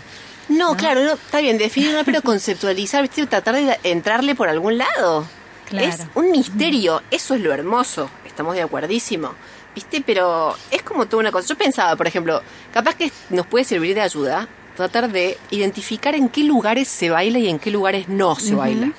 No, 0.48 0.76
claro, 0.76 1.04
no, 1.04 1.12
está 1.12 1.40
bien, 1.40 1.58
definirla, 1.58 2.04
pero 2.04 2.22
conceptualizar, 2.22 3.02
¿viste? 3.02 3.26
tratar 3.26 3.54
de 3.54 3.78
entrarle 3.82 4.34
por 4.34 4.48
algún 4.48 4.78
lado. 4.78 5.28
Claro. 5.68 5.88
Es 5.88 6.06
un 6.14 6.30
misterio, 6.30 7.02
eso 7.10 7.34
es 7.34 7.42
lo 7.42 7.52
hermoso, 7.52 8.08
estamos 8.24 8.54
de 8.54 8.62
acuerdísimo. 8.62 9.34
¿Viste? 9.74 10.02
Pero 10.06 10.56
es 10.70 10.82
como 10.82 11.06
toda 11.06 11.20
una 11.20 11.32
cosa. 11.32 11.48
Yo 11.48 11.58
pensaba, 11.58 11.96
por 11.96 12.06
ejemplo, 12.06 12.40
capaz 12.72 12.94
que 12.94 13.10
nos 13.30 13.46
puede 13.46 13.64
servir 13.64 13.94
de 13.94 14.02
ayuda 14.02 14.48
tratar 14.76 15.10
de 15.10 15.38
identificar 15.50 16.14
en 16.14 16.28
qué 16.28 16.42
lugares 16.42 16.88
se 16.88 17.10
baila 17.10 17.38
y 17.38 17.48
en 17.48 17.58
qué 17.58 17.70
lugares 17.70 18.08
no 18.08 18.36
se 18.36 18.54
baila. 18.54 18.92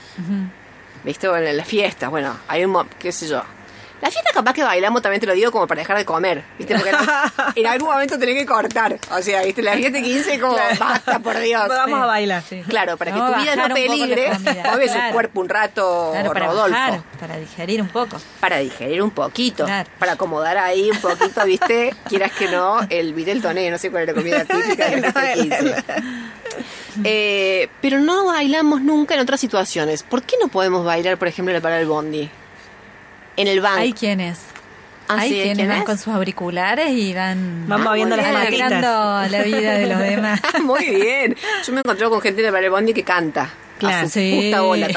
¿Viste? 1.06 1.28
Bueno, 1.30 1.48
en 1.48 1.56
las 1.58 1.68
fiestas, 1.68 2.10
bueno, 2.10 2.36
hay 2.48 2.66
un, 2.66 2.88
qué 3.00 3.12
sé 3.12 3.28
yo. 3.28 3.44
La 4.02 4.12
fiesta 4.12 4.32
capaz 4.34 4.54
que 4.54 4.64
bailamos, 4.64 5.02
también 5.02 5.22
te 5.22 5.26
lo 5.26 5.34
digo, 5.34 5.52
como 5.52 5.68
para 5.68 5.80
dejar 5.80 5.98
de 5.98 6.04
comer, 6.04 6.44
¿viste? 6.58 6.76
Porque 6.76 6.92
en, 7.56 7.68
algún 7.68 7.90
momento 7.94 8.20
tenés 8.20 8.36
que 8.36 8.46
cortar. 8.46 8.98
O 9.12 9.22
sea, 9.22 9.42
¿viste? 9.44 9.62
La 9.62 9.74
fiesta 9.74 9.98
de 10.00 10.04
15 10.04 10.40
como, 10.40 10.58
basta, 10.80 11.20
por 11.20 11.40
Dios. 11.40 11.66
Vamos 11.70 12.02
a 12.02 12.06
bailar. 12.06 12.44
Sí. 12.48 12.62
Claro, 12.68 12.98
para 12.98 13.14
que 13.14 13.20
tu 13.20 13.42
vida 13.42 13.56
no 13.56 13.74
peligre, 13.74 14.32
comida, 14.34 14.64
mueve 14.66 14.88
su 14.88 14.94
claro. 14.96 15.14
cuerpo 15.14 15.40
un 15.42 15.50
rato, 15.50 16.10
Claro, 16.12 16.34
para 16.34 16.46
Rodolfo. 16.48 16.72
bajar, 16.72 17.02
para 17.20 17.38
digerir 17.38 17.82
un 17.82 17.88
poco. 17.88 18.18
Para 18.42 18.58
digerir 18.58 19.02
un 19.02 19.12
poquito, 19.12 19.66
Claro. 19.66 19.90
para 19.98 20.12
acomodar 20.14 20.58
ahí 20.58 20.92
un 20.92 20.98
poquito, 21.00 21.46
¿viste? 21.46 21.96
Quieras 22.10 22.32
que 22.34 22.48
no, 22.50 22.80
el 22.90 23.14
vitel 23.14 23.42
toné, 23.42 23.72
no 23.72 23.78
sé 23.78 23.92
cuál 23.92 24.04
es 24.04 24.08
la 24.10 24.14
comida 24.16 24.44
típica 24.44 24.90
de 24.90 24.98
la 24.98 25.12
fiesta 25.14 25.22
de 25.22 25.34
15. 25.36 25.84
Eh, 27.04 27.70
pero 27.82 28.00
no 28.00 28.26
bailamos 28.26 28.82
nunca 28.82 29.16
en 29.16 29.20
otras 29.22 29.40
situaciones. 29.40 30.04
¿Por 30.04 30.24
qué 30.24 30.36
no 30.42 30.48
podemos 30.48 30.86
bailar, 30.86 31.18
por 31.18 31.28
ejemplo, 31.28 31.52
en 31.52 31.56
la 31.58 31.62
parada 31.62 31.80
del 31.80 31.88
bondi? 31.88 32.30
En 33.38 33.48
el 33.48 33.60
banco. 33.62 33.80
Hay 33.80 33.94
quienes. 33.94 34.40
Ah, 35.08 35.18
Hay 35.20 35.30
sí, 35.30 35.36
quienes 35.36 35.58
¿quién 35.58 35.68
van 35.70 35.78
es? 35.80 35.84
con 35.84 35.98
sus 36.00 36.08
auriculares 36.14 36.90
y 36.90 37.14
van 37.14 37.66
Van 37.68 37.82
Ah, 37.82 37.84
moviendo 37.84 38.16
muy 38.16 38.26
las 38.26 38.50
bien. 38.50 38.62
patitas. 38.64 39.32
la 39.32 39.44
vida 39.44 39.74
de 39.74 39.88
los 39.88 40.00
demás. 40.10 40.42
Muy 40.64 40.86
bien. 40.90 41.36
Yo 41.66 41.74
me 41.74 41.80
encontré 41.82 42.10
con 42.10 42.22
gente 42.22 42.42
de 42.42 42.48
la 42.48 42.52
parada 42.52 42.64
del 42.64 42.72
bondi 42.72 42.94
que 42.94 43.04
canta. 43.04 43.50
Claro. 43.78 44.06
A 44.08 44.10
su 44.10 44.20
Sí. 44.20 44.42
puta 44.46 44.62
bola. 44.62 44.88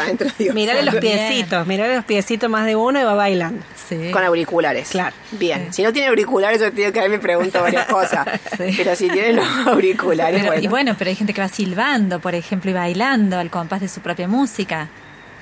Mirale 0.55 0.83
los 0.85 0.95
piecitos, 0.97 1.67
mirale 1.67 1.97
los 1.97 2.05
piecitos 2.05 2.49
más 2.49 2.65
de 2.67 2.77
uno 2.77 3.01
y 3.01 3.05
va 3.05 3.15
bailando. 3.15 3.63
Sí. 3.89 4.11
Con 4.13 4.23
auriculares. 4.23 4.91
Claro. 4.91 5.17
Bien. 5.33 5.67
Sí. 5.69 5.77
Si 5.79 5.83
no 5.83 5.93
tiene 5.93 6.09
auriculares, 6.09 6.61
yo 6.61 6.71
te 6.71 6.77
digo 6.83 6.93
que 6.93 7.01
ahí 7.01 7.09
me 7.09 7.19
pregunto 7.19 7.61
varias 7.61 7.87
cosas. 7.93 8.27
Sí. 8.57 8.75
Pero 8.77 8.95
si 8.95 9.09
tiene 9.09 9.33
los 9.33 9.47
auriculares, 9.67 10.41
Pero- 10.41 10.47
bueno. 10.53 10.63
Y 10.63 10.69
bueno, 10.69 10.95
pero 10.97 11.09
hay 11.11 11.17
gente 11.17 11.35
que 11.35 11.41
va 11.41 11.49
silbando, 11.49 12.21
por 12.21 12.35
ejemplo, 12.35 12.71
y 12.71 12.75
bailando 12.75 13.39
al 13.39 13.51
compás 13.51 13.81
de 13.81 13.89
su 13.89 14.01
propia 14.01 14.29
música. 14.29 14.89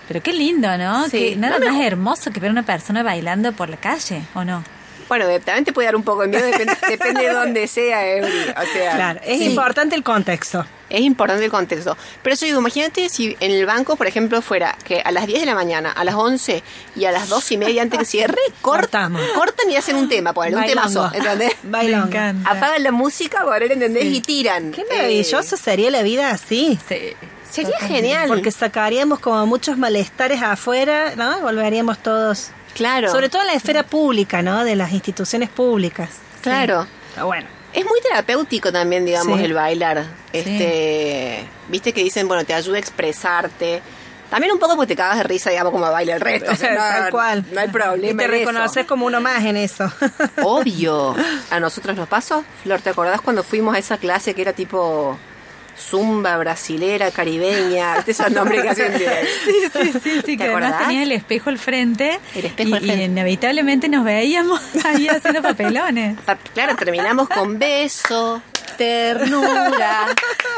Pero 0.09 0.23
qué 0.23 0.33
lindo, 0.33 0.79
¿no? 0.79 1.05
Sí. 1.09 1.31
Que 1.31 1.37
nada 1.37 1.59
No, 1.59 1.67
no. 1.67 1.73
más 1.73 1.81
hermoso 1.85 2.31
que 2.31 2.39
ver 2.41 2.51
una 2.51 2.63
persona 2.63 3.03
bailando 3.03 3.53
por 3.53 3.69
la 3.69 3.77
calle, 3.77 4.23
¿o 4.35 4.45
no? 4.45 4.63
Bueno, 5.09 5.27
de- 5.27 5.41
también 5.41 5.65
te 5.65 5.73
puede 5.73 5.87
dar 5.87 5.97
un 5.97 6.03
poco 6.03 6.23
de 6.23 6.29
miedo, 6.29 6.45
depende, 6.45 6.77
depende 6.89 7.23
de 7.23 7.33
dónde 7.33 7.69
sea, 7.69 8.07
Eury. 8.17 8.29
O 8.51 8.73
sea, 8.73 8.95
Claro, 8.97 9.21
es 9.25 9.39
sí, 9.39 9.45
importante 9.45 9.95
el 9.95 10.03
contexto. 10.03 10.67
es 10.91 11.01
importante 11.01 11.45
el 11.45 11.51
contexto. 11.51 11.97
Pero 12.23 12.35
yo 12.37 12.47
digo, 12.47 12.59
imagínate 12.61 13.09
si 13.09 13.37
en 13.41 13.51
el 13.53 13.67
banco, 13.67 13.97
por 13.97 14.07
ejemplo, 14.07 14.43
fuera 14.43 14.77
que 14.85 15.01
a 15.01 15.11
las 15.13 15.27
10 15.27 15.41
de 15.41 15.47
la 15.47 15.55
mañana, 15.55 15.93
a 15.93 16.05
las 16.05 16.15
11 16.17 16.63
y 16.97 17.05
a 17.05 17.13
las 17.13 17.29
2 17.29 17.53
y 17.53 17.57
media 17.59 17.83
antes 17.83 17.99
que 18.01 18.05
cierre, 18.05 18.39
cortan, 18.63 19.13
Cortamos. 19.13 19.23
cortan 19.35 19.71
y 19.71 19.77
hacen 19.77 19.97
un 19.97 20.09
tema, 20.09 20.33
ponen 20.33 20.57
un 20.57 20.65
temazo, 20.65 21.11
¿entendés? 21.15 21.53
Encanta. 21.73 22.51
Apagan 22.51 22.83
la 22.83 22.93
música, 22.93 23.45
poner, 23.45 23.73
¿entendés? 23.73 24.05
Y 24.07 24.21
tiran. 24.21 24.73
Qué 24.73 24.85
maravilloso 24.91 25.57
sería 25.57 25.91
la 25.91 26.03
vida 26.03 26.31
así. 26.31 26.79
Eh, 26.91 27.15
sería 27.51 27.79
genial. 27.79 28.29
Porque 28.29 28.51
sacaríamos 28.51 29.19
como 29.21 29.47
muchos 29.47 29.79
malestares 29.79 30.43
afuera, 30.43 31.15
¿no? 31.17 31.41
Volveríamos 31.41 31.99
todos. 31.99 32.51
Claro. 32.77 33.11
Sobre 33.11 33.29
todo 33.29 33.43
en 33.43 33.49
la 33.49 33.55
esfera 33.55 33.83
pública, 33.83 34.43
¿no? 34.43 34.65
De 34.65 34.77
las 34.77 34.93
instituciones 34.93 35.49
públicas. 35.49 36.11
Claro. 36.43 36.87
Está 37.09 37.25
bueno. 37.25 37.49
Es 37.73 37.85
muy 37.85 38.01
terapéutico 38.01 38.73
también, 38.73 39.05
digamos, 39.05 39.39
Sí. 39.39 39.45
el 39.45 39.53
bailar. 39.53 40.05
Este, 40.33 41.47
viste 41.69 41.93
que 41.93 42.03
dicen, 42.03 42.27
bueno, 42.29 42.45
te 42.45 42.55
ayuda 42.55 42.77
a 42.77 42.81
expresarte. 42.81 43.83
También 44.31 44.53
un 44.53 44.59
poco 44.59 44.75
porque 44.75 44.89
te 44.89 44.97
cagas 44.97 45.19
de 45.19 45.23
risa, 45.25 45.51
digamos, 45.51 45.73
como 45.73 45.91
baila 45.91 46.15
el 46.15 46.21
resto. 46.21 46.53
O 46.53 46.57
sea, 46.57 46.71
no, 46.75 46.81
Tal 46.81 47.11
cual. 47.11 47.45
No 47.53 47.61
hay 47.61 47.69
problema. 47.69 48.13
Y 48.13 48.17
te 48.17 48.25
eso. 48.25 48.51
reconoces 48.51 48.87
como 48.87 49.07
uno 49.07 49.21
más 49.21 49.45
en 49.45 49.57
eso. 49.57 49.93
Obvio. 50.43 51.15
A 51.51 51.61
nosotros 51.61 51.97
nos 51.97 52.09
pasó. 52.09 52.45
Flor, 52.63 52.81
¿te 52.81 52.91
acordás 52.91 53.21
cuando 53.21 53.43
fuimos 53.45 53.75
a 53.75 53.79
esa 53.79 53.99
clase 53.99 54.35
que 54.35 54.43
era 54.43 54.53
tipo 54.53 55.17
zumba 55.79 56.37
brasilera, 56.39 57.11
caribeña? 57.11 57.97
Este 57.99 58.11
es 58.13 58.21
el 58.21 58.35
nombre 58.35 58.63
que 58.63 58.69
hacen. 58.69 58.93
Sí, 58.99 59.53
sí, 59.73 59.93
sí, 59.93 60.01
sí, 60.03 60.23
¿Te 60.23 60.37
que 60.37 60.45
además 60.45 60.79
tenía 60.79 61.03
el 61.03 61.13
espejo 61.13 61.51
al 61.51 61.59
frente. 61.59 62.19
El 62.35 62.47
espejo 62.47 62.71
y, 62.71 62.73
al 62.75 62.81
frente. 62.81 63.03
y 63.03 63.05
inevitablemente 63.05 63.89
nos 63.89 64.05
veíamos 64.05 64.61
ahí 64.85 65.09
haciendo 65.09 65.43
papelones. 65.43 66.17
Ah, 66.27 66.37
Claro, 66.55 66.75
terminamos 66.77 67.29
con 67.29 67.59
beso, 67.59 68.41
ternura, 68.77 70.07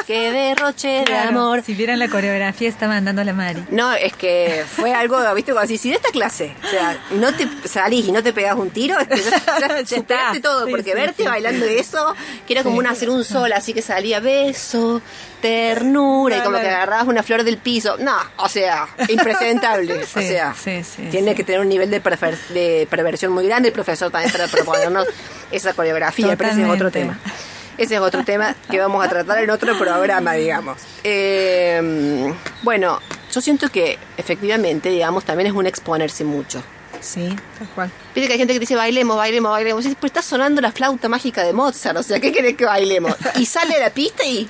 que 0.07 0.31
derroche 0.33 0.89
de 0.89 1.05
Claro, 1.05 1.29
amor. 1.31 1.63
Si 1.63 1.75
vieran 1.75 1.99
la 1.99 2.09
coreografía, 2.09 2.69
está 2.69 2.89
mandando 2.89 3.23
la 3.25 3.33
Mari. 3.33 3.65
No, 3.71 3.93
es 3.93 4.13
que 4.15 4.65
fue 4.69 4.93
algo, 4.95 5.19
viste, 5.35 5.53
como 5.53 5.63
así, 5.65 5.79
si 5.79 5.91
de 5.91 5.97
esta 5.97 6.11
clase, 6.11 6.55
o 6.65 6.69
sea, 6.69 6.99
no 7.11 7.33
te 7.35 7.47
salís 7.69 8.07
y 8.07 8.13
no 8.13 8.23
te 8.23 8.33
pegas 8.33 8.57
un 8.57 8.71
tiro, 8.71 8.99
es 8.99 9.07
que 9.09 9.17
ya, 9.21 9.59
ya 9.61 9.81
Ya 9.83 9.97
está. 9.97 10.33
todo, 10.43 10.65
Sí, 10.67 10.71
porque 10.71 10.91
sí, 10.91 10.97
verte 10.97 11.23
sí, 11.23 11.29
bailando 11.29 11.65
eso, 11.67 12.15
que 12.47 12.53
era 12.55 12.63
como 12.63 12.79
un 12.79 12.87
hacer 12.87 13.11
un 13.11 13.25
sol, 13.25 13.53
así 13.53 13.73
que 13.75 13.83
salía 13.83 14.21
beso, 14.21 15.01
ternura, 15.41 16.37
y 16.37 16.39
No, 16.39 16.45
como 16.45 16.57
no. 16.57 16.63
que 16.63 16.69
agarrabas 16.69 17.07
una 17.07 17.23
flor 17.23 17.45
del 17.45 17.59
piso. 17.59 17.97
No, 17.99 18.17
o 18.39 18.49
sea, 18.49 18.89
impresentable. 19.09 20.03
o 20.03 20.07
sea, 20.21 20.55
sí, 20.55 20.83
sí, 20.85 21.03
tiene 21.11 21.31
sí. 21.31 21.37
que 21.37 21.45
tener 21.45 21.61
un 21.61 21.69
nivel 21.69 21.91
de, 21.91 22.03
perver- 22.03 22.39
de 22.49 22.87
perversión 22.91 23.33
muy 23.33 23.47
grande 23.47 23.69
el 23.69 23.75
profesor 23.75 24.11
también 24.11 24.33
para 24.33 24.47
proponernos 24.49 25.07
esa 25.51 25.73
coreografía, 25.75 26.37
pero 26.37 26.51
ese 26.51 26.63
es 26.63 26.69
otro 26.69 26.91
Totalmente. 26.91 27.21
tema. 27.23 27.35
Ese 27.79 27.95
es 27.95 28.01
otro 28.01 28.25
tema 28.25 28.57
que 28.69 28.79
vamos 28.81 29.05
a 29.05 29.09
tratar 29.09 29.43
en 29.43 29.51
otro 29.51 29.79
programa, 29.79 30.33
digamos. 30.33 30.79
Eh, 31.05 32.35
bueno, 32.63 33.01
yo 33.33 33.41
siento 33.41 33.71
que 33.71 33.99
efectivamente, 34.17 34.89
digamos, 34.91 35.25
también 35.25 35.47
es 35.47 35.53
un 35.53 35.67
exponerse 35.67 36.25
mucho. 36.25 36.63
Sí, 37.01 37.29
tal 37.57 37.69
cual. 37.69 37.91
Viste 38.15 38.27
que 38.27 38.33
hay 38.33 38.39
gente 38.39 38.53
que 38.53 38.59
dice 38.59 38.75
bailemos, 38.75 39.17
bailemos, 39.17 39.53
bailemos. 39.53 39.87
Y 39.87 39.95
Pero 39.95 40.07
está 40.07 40.23
sonando 40.23 40.61
la 40.61 40.73
flauta 40.73 41.09
mágica 41.09 41.45
de 41.45 41.53
Mozart, 41.53 41.97
o 41.97 42.03
sea, 42.03 42.19
¿qué 42.19 42.33
querés 42.33 42.57
que 42.57 42.65
bailemos? 42.65 43.15
Y 43.37 43.47
sale 43.47 43.77
a 43.77 43.81
la 43.81 43.91
pista 43.91 44.25
y. 44.25 44.49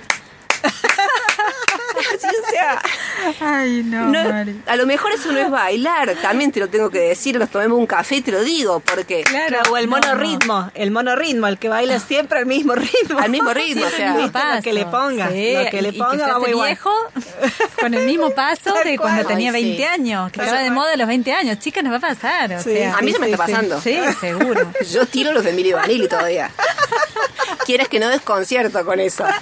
Sí, 2.20 2.26
o 2.26 2.50
sea, 2.50 2.80
Ay, 3.40 3.82
no, 3.84 4.06
no- 4.06 4.24
Mari. 4.28 4.62
a 4.66 4.76
lo 4.76 4.86
mejor 4.86 5.12
eso 5.12 5.32
no 5.32 5.38
es 5.38 5.50
bailar, 5.50 6.14
también 6.22 6.52
te 6.52 6.60
lo 6.60 6.68
tengo 6.68 6.90
que 6.90 7.00
decir, 7.00 7.38
nos 7.38 7.50
tomemos 7.50 7.76
un 7.78 7.86
café 7.86 8.16
y 8.16 8.20
te 8.22 8.30
lo 8.30 8.42
digo, 8.42 8.80
porque 8.80 9.22
Claro, 9.24 9.58
o 9.70 9.76
el 9.76 9.86
no, 9.90 9.96
monorritmo, 9.96 10.70
el 10.74 10.90
monorritmo, 10.92 11.48
el 11.48 11.58
que 11.58 11.68
baila 11.68 11.98
siempre 11.98 12.38
al 12.38 12.46
mismo 12.46 12.74
ritmo. 12.76 13.18
Al 13.18 13.30
mismo 13.30 13.52
ritmo, 13.52 13.84
o 13.86 13.90
sea. 13.90 14.16
Viste, 14.16 14.38
lo 14.56 14.62
que 14.62 14.72
le 14.72 14.86
ponga, 14.86 15.28
Sí, 15.30 15.54
lo 15.54 15.70
que 15.70 15.82
le 15.82 15.88
y- 15.88 15.96
y 15.96 15.98
ponga 15.98 16.24
se 16.24 16.30
hace 16.30 16.54
viejo 16.54 16.92
con 17.80 17.94
el 17.94 18.06
mismo 18.06 18.30
paso 18.30 18.72
de 18.84 18.96
cual. 18.96 18.96
cuando 18.96 19.26
tenía 19.26 19.50
Ay, 19.52 19.62
sí. 19.62 19.66
20 19.68 19.86
años, 19.86 20.32
que 20.32 20.40
estaba 20.40 20.60
de 20.62 20.70
moda 20.70 20.92
a 20.92 20.96
los 20.96 21.08
20 21.08 21.32
años. 21.32 21.58
Chicas, 21.58 21.82
nos 21.82 21.92
va 21.92 21.96
a 21.96 22.00
pasar, 22.00 22.52
o 22.54 22.62
Sí, 22.62 22.70
sea. 22.74 22.96
a 22.96 23.02
mí 23.02 23.12
se 23.12 23.18
me 23.18 23.26
sí, 23.26 23.32
está 23.32 23.46
sí. 23.46 23.52
pasando. 23.52 23.80
Sí, 23.80 23.98
seguro. 24.20 24.72
Yo 24.92 25.04
tiro 25.06 25.32
los 25.32 25.42
de 25.44 25.50
Emilio 25.50 25.76
Vanilli 25.76 26.06
todavía. 26.08 26.50
Quieres 27.66 27.88
que 27.88 27.98
no 27.98 28.08
desconcierto 28.08 28.84
con 28.84 29.00
eso. 29.00 29.24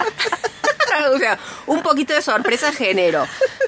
o 1.15 1.19
sea, 1.19 1.38
un 1.67 1.83
poquito 1.83 2.12
de 2.15 2.23
sorpresa 2.23 2.73
genero. 2.73 3.26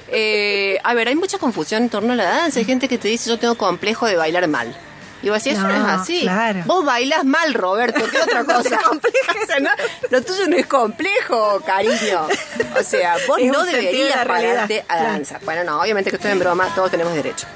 Eh, 0.09 0.77
a 0.83 0.93
ver, 0.93 1.07
hay 1.07 1.15
mucha 1.15 1.37
confusión 1.37 1.83
en 1.83 1.89
torno 1.89 2.13
a 2.13 2.15
la 2.15 2.23
danza. 2.25 2.59
Hay 2.59 2.65
gente 2.65 2.87
que 2.87 2.97
te 2.97 3.07
dice, 3.07 3.29
yo 3.29 3.37
tengo 3.39 3.55
complejo 3.55 4.05
de 4.07 4.15
bailar 4.15 4.47
mal. 4.47 4.75
Y 5.21 5.29
vos 5.29 5.43
decís, 5.43 5.59
eso 5.59 5.67
no, 5.67 5.77
No, 5.77 5.85
es 5.95 6.01
así. 6.01 6.21
claro. 6.21 6.61
Vos 6.65 6.85
bailás 6.85 7.25
mal, 7.25 7.53
Roberto. 7.53 7.99
¿Qué 8.09 8.21
otra 8.21 8.43
cosa? 8.45 8.79
O 8.89 9.45
sea, 9.47 9.59
no- 9.59 9.69
lo 10.09 10.21
tuyo 10.21 10.47
no 10.47 10.55
es 10.55 10.65
complejo, 10.65 11.61
cariño. 11.65 12.25
O 12.79 12.83
sea, 12.83 13.15
vos 13.27 13.37
Es 13.39 13.51
no 13.51 13.65
de 13.65 13.71
deberías 13.73 14.25
realidad. 14.25 14.53
pararte 14.53 14.85
a 14.87 15.03
danza. 15.03 15.39
Bueno, 15.43 15.65
no, 15.65 15.81
obviamente 15.81 16.09
que 16.09 16.15
estoy 16.15 16.31
en 16.31 16.39
broma, 16.39 16.69
todos 16.73 16.89
tenemos 16.91 17.13
derecho. 17.13 17.47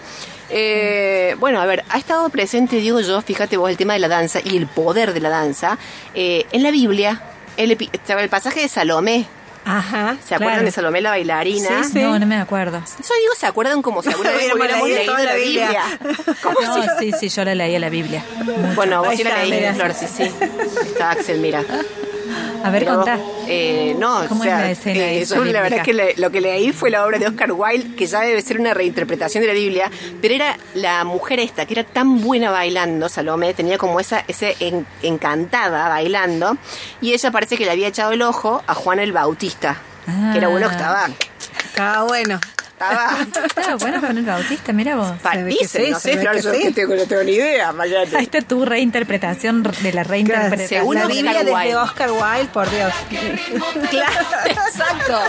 Eh, 0.50 1.36
bueno, 1.40 1.62
a 1.62 1.66
ver, 1.66 1.84
ha 1.90 1.98
estado 1.98 2.28
presente, 2.30 2.76
digo 2.76 3.00
yo, 3.00 3.22
fíjate 3.22 3.56
vos, 3.58 3.70
el 3.70 3.78
tema 3.78 3.94
de 3.94 4.00
la 4.00 4.08
danza 4.10 4.40
y 4.44 4.58
el 4.58 4.68
poder 4.68 5.14
de 5.14 5.20
la 5.22 5.30
danza 5.30 5.78
eh, 6.14 6.46
en 6.52 6.64
la 6.64 6.72
Biblia. 6.72 7.22
El, 7.56 7.72
el 7.72 8.30
pasaje 8.30 8.60
de 8.62 8.68
Salomé, 8.68 9.26
Ajá. 9.66 10.18
¿Se 10.26 10.36
acuerdan 10.36 10.56
claro. 10.56 10.66
de 10.66 10.72
Salomé 10.72 11.02
la 11.02 11.10
bailarina? 11.12 11.84
Sí, 11.84 11.92
sí. 11.94 12.00
No, 12.00 12.20
no 12.20 12.26
me 12.26 12.38
acuerdo. 12.38 12.80
Yo 12.80 13.16
digo, 13.22 13.34
¿se 13.38 13.46
acuerdan 13.46 13.82
como 13.82 14.02
si 14.04 14.10
alguna 14.10 14.32
vez 14.34 14.54
Hubiéramos 14.54 14.84
hubiéramos 14.84 14.90
leído 14.90 15.06
toda 15.14 15.24
la 15.24 15.32
la 15.32 15.36
Biblia? 15.36 15.84
Biblia. 16.02 16.36
¿Cómo 16.44 16.62
No, 16.62 16.84
sí, 17.00 17.12
sí, 17.20 17.30
yo 17.30 17.46
le 17.46 17.56
leía 17.56 17.80
la 17.80 17.90
Biblia. 17.90 18.24
Bueno, 18.76 19.00
vos 19.00 19.10
Ahí 19.10 19.18
sí 19.18 19.24
la 19.24 19.44
leíste. 19.44 19.74
Flor, 19.74 19.94
sí, 19.94 20.06
sí. 20.08 20.24
Está 20.86 21.12
Axel, 21.12 21.40
mira. 21.40 21.64
A 22.64 22.70
ver, 22.70 22.84
Pero, 22.86 22.96
contá. 22.96 23.20
eh, 23.48 23.94
no, 24.00 24.26
¿Cómo 24.30 24.42
o 24.42 24.44
sea, 24.44 24.60
es 24.60 24.66
la 24.66 24.72
escena 24.72 25.00
eh, 25.12 25.52
la 25.52 25.62
verdad 25.62 25.80
es 25.80 25.84
que 25.86 25.94
le- 25.94 26.16
lo 26.18 26.32
que 26.32 26.40
leí 26.42 26.72
fue 26.72 26.90
la 26.90 27.06
obra 27.06 27.20
de 27.20 27.28
Oscar 27.28 27.52
Wilde, 27.52 27.96
que 27.96 28.06
ya 28.08 28.22
debe 28.22 28.42
ser 28.42 28.60
una 28.60 28.74
reinterpretación 28.74 29.42
de 29.42 29.48
la 29.48 29.54
Biblia, 29.54 29.92
pero 30.22 30.34
era 30.34 30.58
la 30.74 31.04
mujer 31.04 31.40
esta, 31.40 31.66
que 31.66 31.74
era 31.74 31.84
tan 31.84 32.22
buena 32.22 32.52
bailando, 32.52 33.10
Salomé, 33.10 33.54
tenía 33.54 33.78
como 33.78 34.00
esa 34.00 34.24
ese 34.28 34.56
en- 34.62 34.88
encantada 35.02 35.90
bailando, 35.90 36.58
y 37.02 37.14
ella 37.14 37.32
parece 37.32 37.58
que 37.58 37.66
le 37.66 37.72
había 37.72 37.88
echado 37.90 38.14
el 38.14 38.22
ojo 38.22 38.64
a 38.66 38.74
Juan 38.74 39.00
el 39.00 39.12
Bautista, 39.12 39.78
que 40.32 40.38
era 40.38 40.48
Ah. 40.48 40.52
bueno 40.52 40.68
que 40.70 40.76
estaba... 40.76 41.10
Estaba 41.66 42.04
bueno. 42.04 42.40
Estaba 42.90 43.46
Estaba 43.48 43.76
bueno 43.78 44.02
con 44.02 44.18
el 44.18 44.26
Bautista, 44.26 44.74
mira 44.74 44.96
vos. 44.96 45.12
pa- 45.22 45.34
Se 45.34 45.44
ve 45.44 45.52
que 45.52 45.58
dicen, 45.64 45.86
sí, 45.86 45.92
no 45.92 46.00
sé, 46.00 46.18
Flor, 46.18 46.42
yo 46.42 46.52
que 46.52 46.72
tengo, 46.72 46.96
no 46.96 47.04
tengo 47.06 47.24
ni 47.24 47.32
idea, 47.34 47.72
imagínate. 47.72 48.18
Ahí 48.18 48.24
está 48.24 48.42
tu 48.42 48.66
reinterpretación 48.66 49.64
de 49.64 49.94
la 49.94 50.04
reinterpretación. 50.04 50.82
Según 50.82 50.96
la 50.96 51.08
Biblia 51.08 51.44
desde. 51.44 51.76
Oscar 51.76 52.12
Wilde, 52.12 52.50
por 52.54 52.70
Dios. 52.70 52.94
Claro, 53.90 54.12
exacto. 54.46 55.20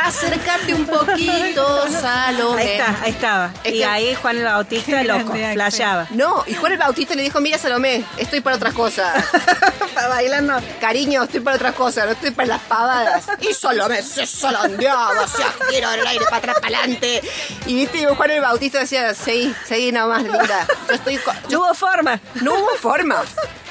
Acércate 0.00 0.74
un 0.74 0.86
poquito, 0.86 1.88
Salomé. 1.90 2.62
Ahí 2.62 2.68
está, 2.70 2.96
ahí 3.02 3.10
estaba. 3.10 3.50
Es 3.64 3.72
y 3.74 3.78
que- 3.78 3.84
ahí 3.84 4.14
Juan 4.14 4.36
el 4.38 4.44
Bautista, 4.44 4.98
Qué 4.98 5.04
loco, 5.08 5.32
flasheaba. 5.52 6.06
No, 6.10 6.44
y 6.46 6.54
Juan 6.54 6.72
el 6.72 6.78
Bautista 6.78 7.14
le 7.14 7.22
dijo, 7.22 7.40
mira 7.40 7.58
Salomé, 7.58 8.04
estoy 8.16 8.40
para 8.40 8.56
otras 8.56 8.74
cosas. 8.74 9.24
Para 9.94 10.08
bailar 10.08 10.42
no. 10.42 10.58
Cariño, 10.80 11.22
estoy 11.24 11.40
para 11.40 11.56
otras 11.56 11.74
cosas, 11.74 12.06
no 12.06 12.12
estoy 12.12 12.30
para 12.30 12.48
las 12.48 12.60
pavadas. 12.62 13.24
Y 13.40 13.52
Salomé 13.52 14.00
se 14.02 14.26
zarandeaba, 14.26 15.26
se 15.28 15.42
giro 15.70 15.92
en 15.92 16.00
el 16.00 16.06
aire 16.06 16.24
para 16.24 16.36
atrás, 16.38 16.56
para 16.62 16.78
adelante. 16.78 17.20
Y 17.66 17.74
viste, 17.74 17.98
y 17.98 18.04
Juan 18.06 18.30
el 18.30 18.40
Bautista 18.40 18.78
decía, 18.78 19.14
seguí, 19.14 19.54
seguí 19.68 19.92
nomás, 19.92 20.22
linda. 20.22 20.66
Yo 20.88 20.94
estoy... 20.94 21.20
No 21.50 21.58
hubo 21.58 21.74
forma. 21.74 22.18
no 22.36 22.54
hubo 22.54 22.70
forma. 22.80 23.22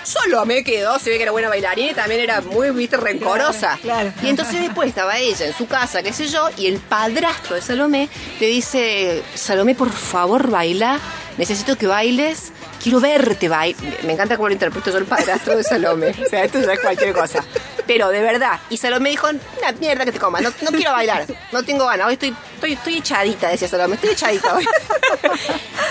Solo 0.04 0.46
me 0.46 0.64
quedó, 0.64 0.98
se 1.00 1.10
ve 1.10 1.18
que 1.18 1.24
era 1.24 1.32
buena 1.32 1.50
bailarina 1.50 1.92
y 1.92 1.94
también 1.94 2.22
era 2.22 2.42
muy, 2.42 2.72
viste, 2.72 2.98
rencorosa. 2.98 3.78
Claro, 3.82 4.12
claro. 4.12 4.14
Y 4.24 4.30
entonces 4.30 4.62
después 4.62 4.90
estaba 4.90 5.18
ella 5.18 5.46
en 5.46 5.54
su 5.54 5.68
casa, 5.68 6.02
qué 6.02 6.14
sé 6.14 6.28
yo, 6.28 6.50
y 6.58 6.68
el 6.68 6.80
padrastro 6.80 7.56
de 7.56 7.62
Salomé 7.62 8.10
le 8.40 8.48
dice, 8.48 9.24
Salomé, 9.36 9.76
por 9.76 9.92
favor, 9.92 10.50
baila, 10.50 11.00
necesito 11.38 11.78
que 11.78 11.88
bailes, 11.88 12.52
quiero 12.82 13.00
verte 13.00 13.48
bailar. 13.48 13.82
Me 14.04 14.14
encanta 14.14 14.38
cómo 14.38 14.48
lo 14.48 14.54
interpreto 14.54 14.92
yo 14.92 14.98
el 14.98 15.06
padrastro 15.06 15.56
de 15.56 15.64
Salomé. 15.64 16.16
O 16.26 16.30
sea, 16.30 16.44
esto 16.44 16.60
ya 16.62 16.74
es 16.74 16.80
cualquier 16.80 17.14
cosa. 17.14 17.44
Pero 17.88 18.10
de 18.10 18.22
verdad. 18.22 18.60
Y 18.70 18.78
Salomé 18.78 19.10
dijo, 19.10 19.28
una 19.28 19.72
mierda 19.80 20.06
que 20.06 20.12
te 20.12 20.20
comas, 20.20 20.42
no, 20.42 20.50
no 20.62 20.72
quiero 20.72 20.92
bailar, 20.92 21.26
no 21.52 21.64
tengo 21.64 21.86
ganas, 21.86 22.08
hoy 22.08 22.14
estoy, 22.14 22.36
estoy, 22.56 22.74
estoy 22.74 22.98
echadita, 22.98 23.50
decía 23.50 23.68
Salomé, 23.68 23.96
estoy 23.96 24.12
echadita 24.12 24.56
hoy. 24.56 24.66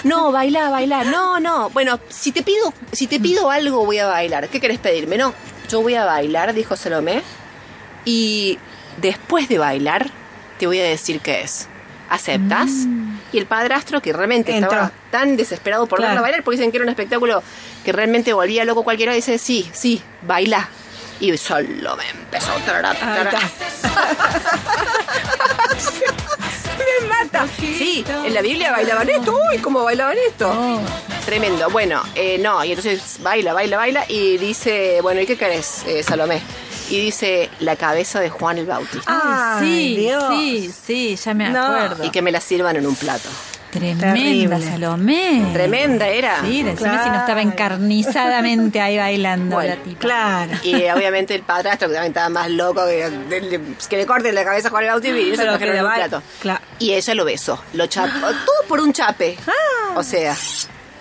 No, 0.05 0.33
baila, 0.33 0.71
baila. 0.71 1.05
No, 1.05 1.41
no. 1.41 1.69
Bueno, 1.71 2.01
si 2.09 2.33
te 2.33 2.43
pido, 2.43 2.73
si 2.93 3.07
te 3.07 3.21
pido 3.21 3.51
algo, 3.51 3.85
voy 3.85 3.99
a 3.99 4.07
bailar. 4.07 4.49
¿Qué 4.49 4.59
querés 4.61 4.79
pedirme? 4.79 5.19
No, 5.19 5.35
yo 5.69 5.83
voy 5.83 5.95
a 5.95 6.05
bailar, 6.07 6.55
dijo 6.55 6.75
Salomé. 6.77 7.23
Y 8.07 8.59
después 8.97 9.49
de 9.49 9.59
bailar, 9.59 10.11
te 10.59 10.67
voy 10.67 10.81
a 10.81 10.85
decir 10.85 11.21
qué 11.21 11.43
es. 11.43 11.69
¿Aceptas? 12.09 12.71
Y 13.33 13.39
el 13.39 13.47
padrastro, 13.47 14.01
que 14.03 14.13
realmente 14.13 14.53
Entró. 14.53 14.71
estaba 14.71 14.93
tan 15.11 15.37
desesperado 15.37 15.87
por 15.87 15.99
Claro. 15.99 16.11
verla 16.13 16.23
bailar, 16.23 16.43
porque 16.45 16.57
dicen 16.57 16.71
que 16.73 16.79
era 16.79 16.85
un 16.85 16.91
espectáculo 16.91 17.43
que 17.85 17.93
realmente 17.93 18.33
volvía 18.33 18.65
loco 18.65 18.83
cualquiera, 18.83 19.13
dice, 19.13 19.39
sí, 19.39 19.69
sí, 19.73 20.03
baila. 20.23 20.69
Y 21.21 21.37
Salomé 21.37 22.05
empezó 22.11 22.53
a 22.53 22.59
tarar, 22.61 22.97
Ahí 23.01 23.27
está. 23.27 23.41
Me 26.79 27.09
mata. 27.09 27.47
Sí, 27.59 28.05
en 28.25 28.35
la 28.35 28.43
Biblia 28.43 28.73
bailaban 28.73 29.09
esto. 29.09 29.37
Uy, 29.51 29.59
¿cómo 29.59 29.85
bailaban 29.85 30.17
esto? 30.29 30.51
Oh. 30.51 30.81
Tremendo. 31.27 31.69
Bueno, 31.71 32.03
eh, 32.15 32.39
no, 32.39 32.65
y 32.65 32.71
entonces 32.71 33.19
baila, 33.23 33.53
baila, 33.53 33.77
baila 33.77 34.05
y 34.09 34.39
dice, 34.39 35.01
bueno, 35.03 35.21
¿y 35.21 35.27
qué 35.27 35.37
querés, 35.37 35.85
eh, 35.87 36.03
Salomé? 36.03 36.41
Y 36.89 37.01
dice, 37.05 37.51
la 37.61 37.77
cabeza 37.77 38.19
de 38.21 38.31
Juan 38.31 38.59
el 38.59 38.67
Bautista. 38.67 39.59
Ay, 39.59 39.65
sí, 39.65 39.97
Dios. 39.97 40.25
sí, 40.31 40.75
sí, 40.87 41.17
ya 41.17 41.35
me 41.35 41.51
No. 41.51 41.65
acuerdo. 41.67 42.05
Y 42.05 42.11
que 42.11 42.23
me 42.23 42.33
la 42.33 42.41
sirvan 42.41 42.77
en 42.77 42.87
un 42.87 42.97
plato. 42.97 43.29
Tremenda 43.71 44.13
Terrible. 44.15 44.63
Salomé. 44.63 45.51
Tremenda 45.53 46.09
era. 46.09 46.41
Sí, 46.43 46.63
decime 46.63 47.03
si 47.03 47.09
no 47.11 47.19
estaba 47.21 47.41
encarnizadamente 47.43 48.81
ahí 48.81 48.97
bailando 48.99 49.57
Bueno, 49.57 49.75
la 49.77 49.83
tipa. 49.83 50.01
Claro. 50.01 50.53
Y 50.65 50.75
eh, 50.75 50.93
obviamente 50.93 51.35
el 51.35 51.43
padrastro, 51.43 51.89
que 51.89 51.95
también 51.95 52.11
estaba 52.11 52.29
más 52.29 52.51
loco, 52.51 52.85
que, 52.87 53.09
de- 53.11 53.61
que 53.89 53.97
le 53.97 54.07
corten 54.07 54.35
la 54.35 54.45
cabeza 54.45 54.69
a 54.69 54.71
Juan 54.71 54.85
el 54.85 54.91
Bautista 54.91 55.19
y 55.19 55.37
se 55.37 55.45
lo 55.45 55.55
en 55.55 55.61
le 55.61 55.85
un 55.85 55.93
plato. 55.95 56.23
Claro. 56.41 56.61
Y 56.79 56.93
ella 56.95 57.15
lo 57.15 57.25
besó, 57.25 57.63
lo 57.75 57.87
chapó, 57.87 58.21
todo 58.21 58.67
por 58.69 58.81
un 58.81 58.93
chape. 58.93 59.37
O 59.95 60.03
sea, 60.03 60.35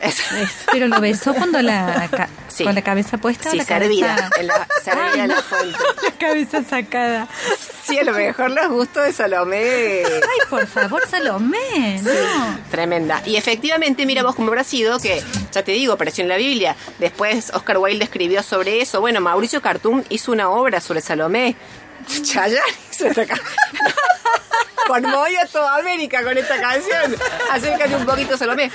es- 0.01 0.21
Pero 0.71 0.87
lo 0.87 0.99
besó 1.01 1.33
cuando 1.33 1.61
la 1.61 2.09
Sí. 2.49 2.63
con 2.63 2.75
la 2.75 2.81
cabeza 2.81 3.17
puesta 3.17 3.51
sí, 3.51 3.57
la 3.57 3.63
servida, 3.63 4.15
cabeza 4.15 4.39
en 4.39 4.47
la, 4.47 4.67
servida 4.83 5.23
en 5.23 5.27
la 5.29 5.41
fuente. 5.41 5.77
la 6.03 6.11
cabeza 6.17 6.63
sacada. 6.63 7.27
Sí, 7.85 7.97
a 7.97 8.03
lo 8.03 8.11
mejor 8.11 8.51
los 8.51 8.67
gustos 8.69 9.05
de 9.05 9.13
Salomé. 9.13 10.03
Ay, 10.05 10.39
por 10.49 10.67
favor, 10.67 11.01
Salomé, 11.07 12.01
no. 12.03 12.11
Tremenda. 12.71 13.21
Y 13.25 13.35
efectivamente, 13.37 14.05
mira 14.05 14.23
vos 14.23 14.35
cómo 14.35 14.49
habrá 14.49 14.63
sido 14.63 14.99
que, 14.99 15.23
ya 15.53 15.63
te 15.63 15.71
digo, 15.71 15.93
apareció 15.93 16.23
en 16.23 16.27
la 16.29 16.37
Biblia. 16.37 16.75
Después 16.97 17.51
Oscar 17.53 17.77
Wilde 17.77 18.03
escribió 18.03 18.43
sobre 18.43 18.81
eso. 18.81 18.99
Bueno, 18.99 19.21
Mauricio 19.21 19.61
Cartum 19.61 20.03
hizo 20.09 20.31
una 20.31 20.49
obra 20.49 20.81
sobre 20.81 21.01
Salomé. 21.01 21.55
Chayanne 22.23 22.59
esta 23.07 23.25
a 25.41 25.45
toda 25.51 25.77
América 25.77 26.23
con 26.23 26.37
esta 26.37 26.59
canción. 26.59 27.15
Acércate 27.51 27.95
un 27.95 28.05
poquito, 28.05 28.37
Salomé. 28.37 28.71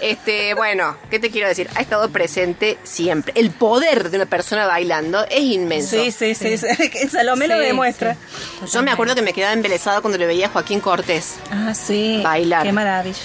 Este, 0.00 0.54
bueno, 0.54 0.96
¿qué 1.10 1.18
te 1.18 1.30
quiero 1.30 1.48
decir? 1.48 1.68
Ha 1.74 1.80
estado 1.80 2.08
presente 2.10 2.78
siempre. 2.84 3.32
El 3.36 3.50
poder 3.50 4.10
de 4.10 4.18
una 4.18 4.26
persona 4.26 4.66
bailando 4.66 5.24
es 5.28 5.40
inmenso. 5.40 5.96
Sí, 5.96 6.12
sí, 6.12 6.34
sí. 6.34 6.58
sí. 6.58 7.08
Salomé 7.10 7.48
lo 7.48 7.58
demuestra. 7.58 8.14
sí, 8.14 8.72
Yo 8.72 8.82
me 8.82 8.92
acuerdo 8.92 9.14
que 9.14 9.22
me 9.22 9.32
quedaba 9.32 9.52
embelesada 9.52 10.00
cuando 10.00 10.18
le 10.18 10.26
veía 10.26 10.46
a 10.46 10.50
Joaquín 10.50 10.80
Cortés. 10.80 11.36
Ah, 11.50 11.74
sí. 11.74 12.20
Bailar. 12.22 12.62
Qué 12.64 12.72
maravilla. 12.72 13.18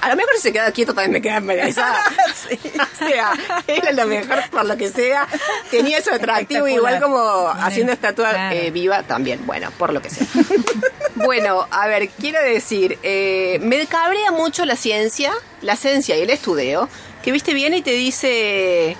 A 0.00 0.08
lo 0.10 0.16
mejor 0.16 0.34
si 0.36 0.42
se 0.42 0.52
queda 0.52 0.70
quieto 0.70 0.94
también 0.94 1.12
me 1.12 1.22
queda 1.22 1.36
embelesada. 1.36 1.98
O 3.02 3.04
sea, 3.04 3.32
era 3.66 3.92
lo 3.92 4.06
mejor 4.06 4.48
por 4.50 4.64
lo 4.64 4.76
que 4.76 4.88
sea. 4.90 5.26
Tenía 5.70 6.00
su 6.00 6.10
atractivo 6.10 6.68
igual 6.68 7.00
como 7.00 7.48
haciendo 7.48 7.92
estatua 7.92 8.30
Claro. 8.30 8.56
eh, 8.56 8.70
viva 8.70 9.02
también. 9.02 9.44
Bueno, 9.44 9.70
por 9.82 9.92
lo 9.92 10.00
que 10.00 10.10
sea. 10.10 10.28
bueno, 11.16 11.66
a 11.72 11.88
ver, 11.88 12.08
quiero 12.10 12.40
decir, 12.40 13.00
eh, 13.02 13.58
me 13.62 13.84
cabrea 13.88 14.30
mucho 14.30 14.64
la 14.64 14.76
ciencia, 14.76 15.32
la 15.60 15.74
ciencia 15.74 16.16
y 16.16 16.22
el 16.22 16.30
estudio, 16.30 16.88
que 17.24 17.32
viste 17.32 17.52
bien 17.52 17.74
y 17.74 17.82
te 17.82 17.90
dice, 17.90 18.96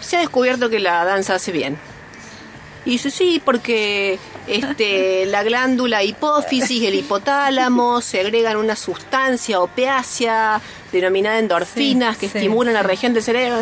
se 0.00 0.16
ha 0.16 0.18
descubierto 0.18 0.68
que 0.68 0.80
la 0.80 1.04
danza 1.04 1.36
hace 1.36 1.52
bien. 1.52 1.78
Y 2.86 2.90
dice, 2.90 3.12
sí, 3.12 3.40
porque 3.44 4.18
este, 4.48 5.26
la 5.26 5.42
glándula 5.42 6.02
hipófisis 6.02 6.82
el 6.82 6.94
hipotálamo 6.94 8.00
segregan 8.00 8.56
una 8.56 8.76
sustancia 8.76 9.60
opiácea 9.60 10.60
denominada 10.92 11.38
endorfinas 11.38 12.16
Sí, 12.16 12.20
que 12.20 12.28
sí, 12.28 12.38
estimulan 12.38 12.74
la 12.74 12.82
región 12.82 13.12
del 13.12 13.22
cerebro. 13.22 13.60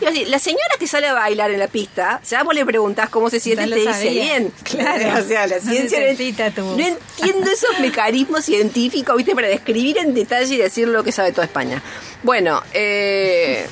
Y 0.00 0.04
así, 0.04 0.24
la 0.26 0.38
señora 0.38 0.74
que 0.78 0.86
sale 0.86 1.06
a 1.06 1.14
bailar 1.14 1.50
en 1.50 1.58
la 1.58 1.68
pista, 1.68 2.20
ya 2.28 2.42
vos 2.42 2.54
le 2.54 2.64
preguntás 2.66 3.08
cómo 3.08 3.30
se 3.30 3.40
siente 3.40 3.66
y 3.66 3.70
te 3.70 3.76
dice 3.76 4.10
bien. 4.10 4.52
Claro. 4.62 5.18
O 5.18 5.22
sea, 5.22 5.46
la 5.46 5.56
No 5.56 5.62
ciencia... 5.62 5.98
No 5.98 6.78
entiendo 6.78 7.50
esos 7.50 7.80
mecanismos 7.80 8.44
científicos, 8.44 9.16
¿viste? 9.16 9.34
Para 9.34 9.48
describir 9.48 9.98
en 9.98 10.14
detalle 10.14 10.54
y 10.54 10.58
decir 10.58 10.88
lo 10.88 11.02
que 11.02 11.12
sabe 11.12 11.32
toda 11.32 11.44
España. 11.44 11.82
Bueno, 12.22 12.62
eh, 12.72 13.66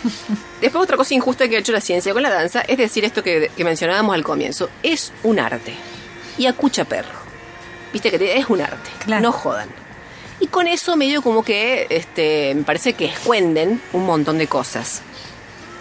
después 0.61 0.83
otra 0.83 0.97
cosa 0.97 1.15
injusta 1.15 1.49
que 1.49 1.57
ha 1.57 1.59
hecho 1.61 1.73
la 1.73 1.81
ciencia 1.81 2.13
con 2.13 2.23
la 2.23 2.31
danza 2.31 2.63
es 2.63 2.79
decir 2.79 3.05
esto 3.05 3.23
que, 3.23 3.51
que 3.57 3.65
mencionábamos 3.65 4.15
al 4.15 4.25
comienzo. 4.25 4.71
Es 4.83 5.13
un 5.23 5.39
arte. 5.39 5.75
Y 6.39 6.47
acucha 6.47 6.85
perro. 6.85 7.19
Viste 7.93 8.11
que 8.11 8.39
es 8.39 8.49
un 8.49 8.61
arte. 8.61 8.91
Claro. 9.05 9.23
No 9.23 9.33
jodan. 9.33 9.69
Y 10.39 10.49
con 10.49 10.67
eso 10.67 10.97
medio 10.97 11.23
como 11.23 11.43
que 11.43 11.87
este, 11.89 12.55
me 12.55 12.63
parece 12.63 12.93
que 12.93 13.07
escuenden 13.07 13.81
un 13.93 14.05
montón 14.05 14.39
de 14.39 14.47
cosas. 14.47 15.03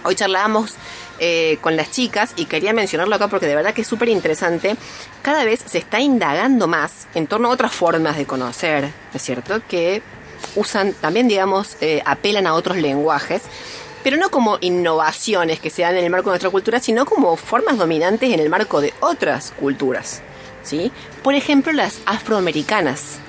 Hoy 0.03 0.15
charlábamos 0.15 0.75
eh, 1.19 1.57
con 1.61 1.75
las 1.75 1.91
chicas 1.91 2.33
y 2.35 2.45
quería 2.45 2.73
mencionarlo 2.73 3.15
acá 3.15 3.27
porque 3.27 3.47
de 3.47 3.55
verdad 3.55 3.73
que 3.73 3.81
es 3.81 3.87
súper 3.87 4.09
interesante. 4.09 4.75
Cada 5.21 5.43
vez 5.43 5.63
se 5.65 5.77
está 5.77 5.99
indagando 5.99 6.67
más 6.67 7.07
en 7.15 7.27
torno 7.27 7.49
a 7.49 7.51
otras 7.51 7.73
formas 7.73 8.17
de 8.17 8.25
conocer, 8.25 8.83
¿no 8.83 8.91
es 9.13 9.21
cierto? 9.21 9.61
Que 9.67 10.01
usan, 10.55 10.93
también 10.93 11.27
digamos, 11.27 11.77
eh, 11.81 12.01
apelan 12.05 12.47
a 12.47 12.53
otros 12.53 12.77
lenguajes, 12.77 13.43
pero 14.03 14.17
no 14.17 14.29
como 14.29 14.57
innovaciones 14.61 15.59
que 15.59 15.69
se 15.69 15.81
dan 15.81 15.95
en 15.95 16.03
el 16.03 16.09
marco 16.09 16.29
de 16.29 16.33
nuestra 16.33 16.49
cultura, 16.49 16.79
sino 16.79 17.05
como 17.05 17.35
formas 17.37 17.77
dominantes 17.77 18.31
en 18.31 18.39
el 18.39 18.49
marco 18.49 18.81
de 18.81 18.93
otras 18.99 19.53
culturas, 19.57 20.21
¿sí? 20.65 20.91
Por 21.23 21.35
ejemplo, 21.35 21.71
las 21.71 21.99
afroamericanas. 22.05 23.19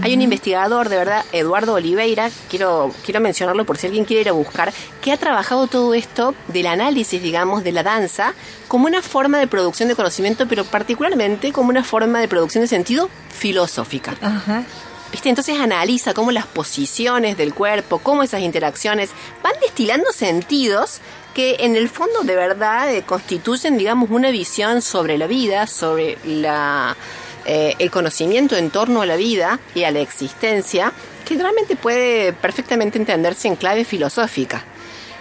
Hay 0.00 0.14
un 0.14 0.22
investigador, 0.22 0.88
de 0.88 0.96
verdad, 0.96 1.22
Eduardo 1.32 1.74
Oliveira, 1.74 2.30
quiero, 2.48 2.94
quiero 3.04 3.20
mencionarlo 3.20 3.66
por 3.66 3.76
si 3.76 3.86
alguien 3.86 4.06
quiere 4.06 4.22
ir 4.22 4.28
a 4.30 4.32
buscar, 4.32 4.72
que 5.02 5.12
ha 5.12 5.18
trabajado 5.18 5.66
todo 5.66 5.92
esto 5.92 6.34
del 6.48 6.66
análisis, 6.66 7.20
digamos, 7.20 7.62
de 7.62 7.72
la 7.72 7.82
danza 7.82 8.32
como 8.68 8.86
una 8.86 9.02
forma 9.02 9.38
de 9.38 9.46
producción 9.46 9.90
de 9.90 9.94
conocimiento, 9.94 10.48
pero 10.48 10.64
particularmente 10.64 11.52
como 11.52 11.68
una 11.68 11.84
forma 11.84 12.20
de 12.20 12.28
producción 12.28 12.62
de 12.62 12.68
sentido 12.68 13.10
filosófica. 13.28 14.16
Ajá. 14.22 14.64
¿Viste? 15.12 15.28
Entonces 15.28 15.60
analiza 15.60 16.14
cómo 16.14 16.32
las 16.32 16.46
posiciones 16.46 17.36
del 17.36 17.52
cuerpo, 17.52 17.98
cómo 17.98 18.22
esas 18.22 18.40
interacciones 18.40 19.10
van 19.42 19.52
destilando 19.60 20.10
sentidos 20.12 21.00
que 21.36 21.56
en 21.60 21.76
el 21.76 21.90
fondo 21.90 22.22
de 22.22 22.34
verdad 22.34 22.90
eh, 22.90 23.02
constituyen, 23.02 23.76
digamos, 23.76 24.08
una 24.08 24.30
visión 24.30 24.80
sobre 24.80 25.18
la 25.18 25.26
vida, 25.26 25.66
sobre 25.66 26.16
la, 26.24 26.96
eh, 27.44 27.74
el 27.78 27.90
conocimiento 27.90 28.56
en 28.56 28.70
torno 28.70 29.02
a 29.02 29.06
la 29.06 29.16
vida 29.16 29.60
y 29.74 29.84
a 29.84 29.90
la 29.90 30.00
existencia, 30.00 30.94
que 31.26 31.34
realmente 31.36 31.76
puede 31.76 32.32
perfectamente 32.32 32.96
entenderse 32.96 33.48
en 33.48 33.56
clave 33.56 33.84
filosófica. 33.84 34.64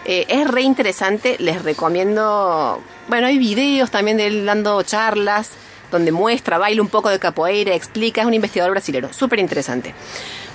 Eh, 0.06 0.26
es 0.30 0.48
re 0.48 0.62
interesante, 0.62 1.36
les 1.40 1.62
recomiendo, 1.64 2.82
bueno, 3.10 3.28
hay 3.28 3.38
videos 3.38 3.92
también 3.92 4.16
de 4.16 4.28
él 4.28 4.46
dando 4.46 4.82
charlas, 4.84 5.50
donde 5.92 6.14
muestra, 6.14 6.58
baila 6.58 6.82
un 6.82 6.88
poco 6.88 7.10
de 7.10 7.20
capoeira, 7.20 7.76
explica, 7.76 8.22
es 8.22 8.28
un 8.28 8.34
investigador 8.34 8.72
brasilero, 8.72 9.12
súper 9.12 9.40
interesante. 9.40 9.94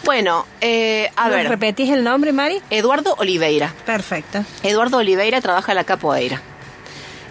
Bueno, 0.05 0.47
eh, 0.61 1.11
a 1.17 1.29
¿Nos 1.29 1.37
ver, 1.37 1.49
repetís 1.49 1.91
el 1.91 2.05
nombre, 2.05 2.33
Mari? 2.33 2.61
Eduardo 2.71 3.15
Oliveira. 3.19 3.75
Perfecto. 3.85 4.45
Eduardo 4.63 4.99
Oliveira 4.99 5.41
trabaja 5.41 5.75
la 5.75 5.85
capoeira. 5.85 6.41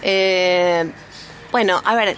Eh, 0.02 0.90
bueno, 1.50 1.82
a 1.84 1.94
ver, 1.94 2.16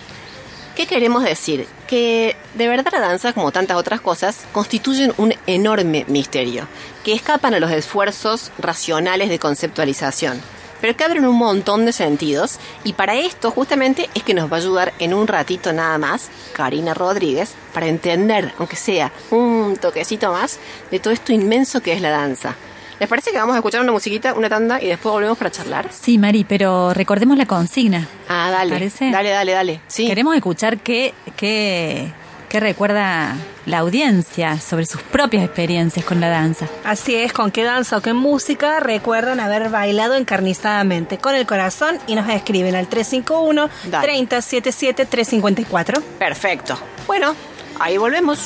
¿qué 0.76 0.86
queremos 0.86 1.24
decir? 1.24 1.66
Que 1.88 2.36
de 2.54 2.68
verdad 2.68 2.92
la 2.92 3.00
danza, 3.00 3.32
como 3.32 3.50
tantas 3.50 3.76
otras 3.76 4.00
cosas, 4.00 4.44
constituyen 4.52 5.12
un 5.16 5.34
enorme 5.46 6.04
misterio, 6.08 6.66
que 7.04 7.14
escapan 7.14 7.54
a 7.54 7.60
los 7.60 7.70
esfuerzos 7.70 8.52
racionales 8.58 9.30
de 9.30 9.38
conceptualización, 9.38 10.40
pero 10.82 10.96
que 10.96 11.04
abren 11.04 11.24
un 11.24 11.36
montón 11.36 11.86
de 11.86 11.92
sentidos, 11.92 12.58
y 12.84 12.92
para 12.92 13.14
esto 13.14 13.50
justamente 13.52 14.10
es 14.14 14.22
que 14.24 14.34
nos 14.34 14.52
va 14.52 14.56
a 14.56 14.60
ayudar 14.60 14.92
en 14.98 15.14
un 15.14 15.28
ratito 15.28 15.72
nada 15.72 15.96
más 15.96 16.28
Karina 16.52 16.92
Rodríguez, 16.92 17.54
para 17.72 17.86
entender, 17.86 18.52
aunque 18.58 18.76
sea 18.76 19.12
un 19.30 19.78
toquecito 19.80 20.32
más, 20.32 20.58
de 20.90 20.98
todo 20.98 21.14
esto 21.14 21.32
inmenso 21.32 21.80
que 21.80 21.92
es 21.92 22.00
la 22.00 22.10
danza. 22.10 22.56
¿Les 22.98 23.08
parece 23.08 23.30
que 23.30 23.38
vamos 23.38 23.54
a 23.54 23.58
escuchar 23.58 23.80
una 23.80 23.92
musiquita, 23.92 24.34
una 24.34 24.48
tanda 24.48 24.80
y 24.82 24.86
después 24.86 25.12
volvemos 25.12 25.38
para 25.38 25.50
charlar? 25.50 25.88
Sí, 25.92 26.18
Mari, 26.18 26.44
pero 26.44 26.92
recordemos 26.92 27.36
la 27.36 27.46
consigna. 27.46 28.06
Ah, 28.28 28.50
dale. 28.50 28.72
¿Parece? 28.72 29.10
Dale, 29.10 29.30
dale, 29.30 29.52
dale. 29.52 29.80
Sí. 29.86 30.06
Queremos 30.06 30.36
escuchar 30.36 30.78
qué, 30.78 31.14
qué, 31.36 32.12
qué 32.52 32.60
recuerda 32.60 33.34
la 33.64 33.78
audiencia 33.78 34.60
sobre 34.60 34.84
sus 34.84 35.00
propias 35.00 35.42
experiencias 35.42 36.04
con 36.04 36.20
la 36.20 36.28
danza. 36.28 36.68
Así 36.84 37.14
es, 37.14 37.32
con 37.32 37.50
qué 37.50 37.64
danza 37.64 37.96
o 37.96 38.02
qué 38.02 38.12
música 38.12 38.78
recuerdan 38.78 39.40
haber 39.40 39.70
bailado 39.70 40.16
encarnizadamente 40.16 41.16
con 41.16 41.34
el 41.34 41.46
corazón 41.46 41.96
y 42.06 42.14
nos 42.14 42.28
escriben 42.28 42.74
al 42.74 42.88
351 42.88 43.70
Dale. 43.90 44.06
3077 44.06 45.06
354. 45.06 46.02
Perfecto. 46.18 46.78
Bueno, 47.06 47.34
ahí 47.80 47.96
volvemos. 47.96 48.38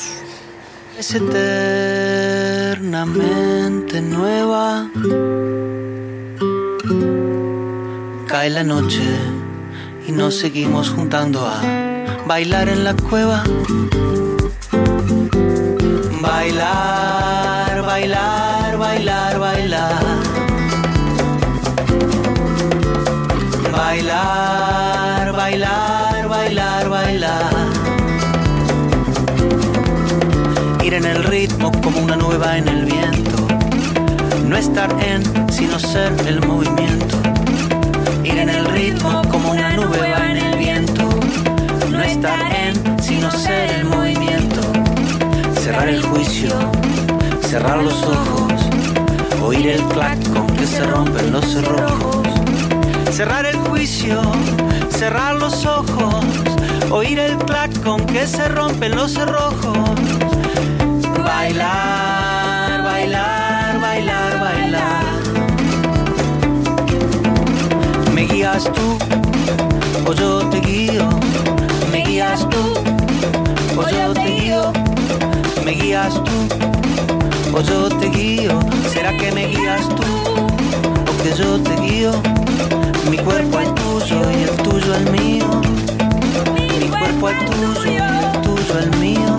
Es 0.97 1.13
eternamente 1.13 3.99
nueva. 3.99 4.89
Cae 8.25 8.49
la 8.51 8.63
noche 8.63 9.03
y 10.07 10.13
nos 10.13 10.39
seguimos 10.39 10.91
juntando 10.91 11.45
a 11.45 11.86
bailar 12.27 12.67
en 12.67 12.83
la 12.83 12.93
cueva. 12.93 13.43
Bailar, 16.21 17.81
bailar, 17.83 18.77
bailar, 18.77 19.39
bailar. 19.39 20.03
Bailar, 23.71 25.31
bailar, 25.31 26.27
bailar, 26.27 26.89
bailar. 26.89 27.67
ir 30.83 30.93
en 30.93 31.05
el 31.05 31.23
ritmo 31.23 31.71
como 31.83 31.99
una 31.99 32.15
nueva 32.15 32.57
en 32.57 32.67
el 32.67 32.85
viento. 32.85 33.47
No 34.45 34.55
estar 34.55 34.89
en, 35.01 35.21
sino 35.51 35.79
ser 35.79 36.13
el 36.25 36.39
movimiento. 36.45 37.17
Ir 38.23 38.37
en 38.37 38.49
el 38.49 38.65
ritmo 38.65 39.21
como 39.29 39.51
una 39.51 39.69
nube 39.71 40.16
estar 42.27 42.55
en, 42.55 43.03
sino 43.03 43.31
ser 43.31 43.71
el 43.71 43.85
movimiento. 43.85 44.61
Cerrar 45.61 45.87
el 45.87 46.01
juicio, 46.01 46.51
cerrar 47.41 47.77
los 47.83 48.03
ojos. 48.03 48.53
Oír 49.41 49.67
el 49.67 49.81
clac 49.83 50.17
con 50.33 50.47
que 50.47 50.65
se 50.65 50.83
rompen 50.85 51.31
los 51.31 51.45
cerrojos. 51.45 52.27
Cerrar 53.11 53.45
el 53.45 53.57
juicio, 53.57 54.21
cerrar 54.89 55.35
los 55.35 55.65
ojos. 55.65 56.25
Oír 56.91 57.19
el 57.19 57.37
clac 57.37 57.71
con 57.83 58.05
que 58.05 58.27
se 58.27 58.47
rompen 58.49 58.95
los 58.95 59.13
cerrojos. 59.13 59.77
Bailar, 61.23 62.83
bailar, 62.83 63.81
bailar, 63.81 64.39
bailar. 64.39 65.03
Me 68.13 68.21
guías 68.21 68.63
tú 68.65 68.97
o 70.05 70.13
yo 70.13 70.39
te 70.49 70.59
guío. 70.59 71.26
Guías 72.17 72.49
tú 72.49 72.73
o 73.79 73.89
yo 73.89 74.11
te 74.11 74.25
guío. 74.25 74.73
Me 75.63 75.73
guías 75.73 76.15
tú 76.15 77.55
o 77.55 77.61
yo 77.61 77.89
te 77.89 78.09
guío. 78.09 78.59
¿Será 78.91 79.15
que 79.15 79.31
me 79.31 79.45
guías 79.45 79.87
tú 79.89 80.01
o 81.11 81.23
que 81.23 81.31
yo 81.37 81.59
te 81.61 81.75
guío? 81.79 82.11
Mi 83.11 83.19
cuerpo 83.19 83.59
al 83.59 83.71
tuyo 83.75 84.19
y 84.31 84.43
el 84.45 84.55
tuyo 84.63 84.95
al 84.95 85.11
mío. 85.11 85.45
Mi 86.79 86.87
cuerpo 86.87 87.27
al 87.27 87.45
tuyo 87.45 87.85
y 87.85 87.97
el 87.97 88.41
tuyo 88.41 88.73
al 88.79 88.97
mío 88.97 89.35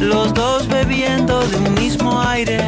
los 0.00 0.32
dos 0.32 0.68
bebiendo 0.68 1.40
de 1.48 1.56
un 1.56 1.74
mismo 1.74 2.22
aire, 2.22 2.60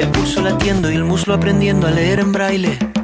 el 0.00 0.08
pulso 0.08 0.40
latiendo 0.40 0.90
y 0.90 0.94
el 0.94 1.04
muslo 1.04 1.34
aprendiendo 1.34 1.86
a 1.86 1.90
leer 1.90 2.20
en 2.20 2.32
braille. 2.32 2.95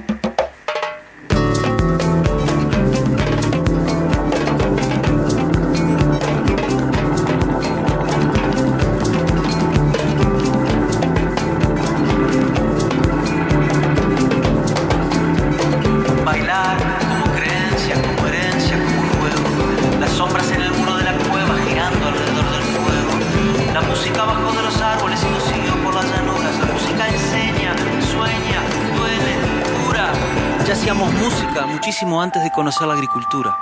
Conocer 32.62 32.86
la 32.86 32.94
agricultura. 32.94 33.58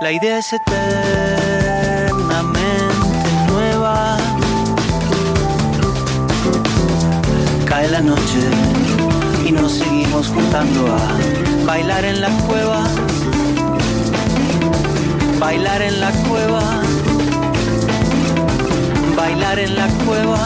La 0.00 0.12
idea 0.12 0.38
es 0.38 0.52
eternamente 0.52 2.62
nueva. 3.48 4.16
Cae 7.66 7.88
la 7.88 8.00
noche 8.00 8.38
y 9.44 9.50
nos 9.50 9.72
seguimos 9.72 10.28
juntando 10.28 10.86
a 10.86 11.18
bailar 11.66 12.04
en 12.04 12.20
la 12.20 12.28
cueva. 12.46 12.84
Bailar 15.40 15.82
en 15.82 16.00
la 16.00 16.12
cueva. 16.28 16.62
Bailar 19.16 19.58
en 19.58 19.74
la 19.74 19.88
cueva. 20.06 20.38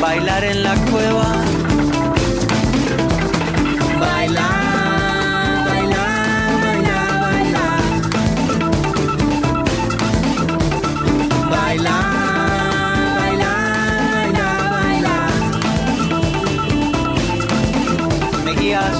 Bailar 0.00 0.44
en 0.44 0.62
la 0.62 0.76
cueva. 0.92 1.26
Bailar, 3.98 4.63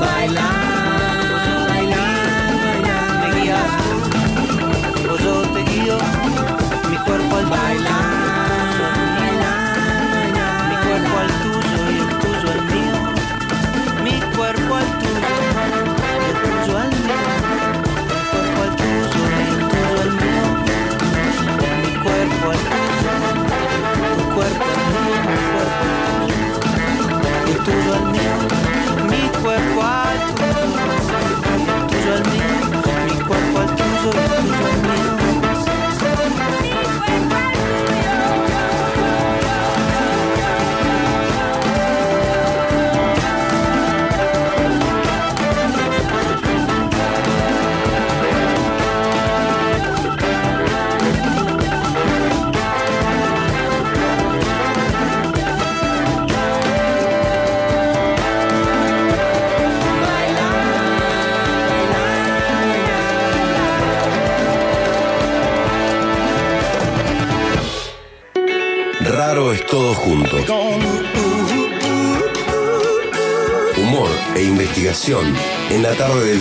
bailar, 0.04 0.43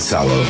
sábado. 0.04 0.44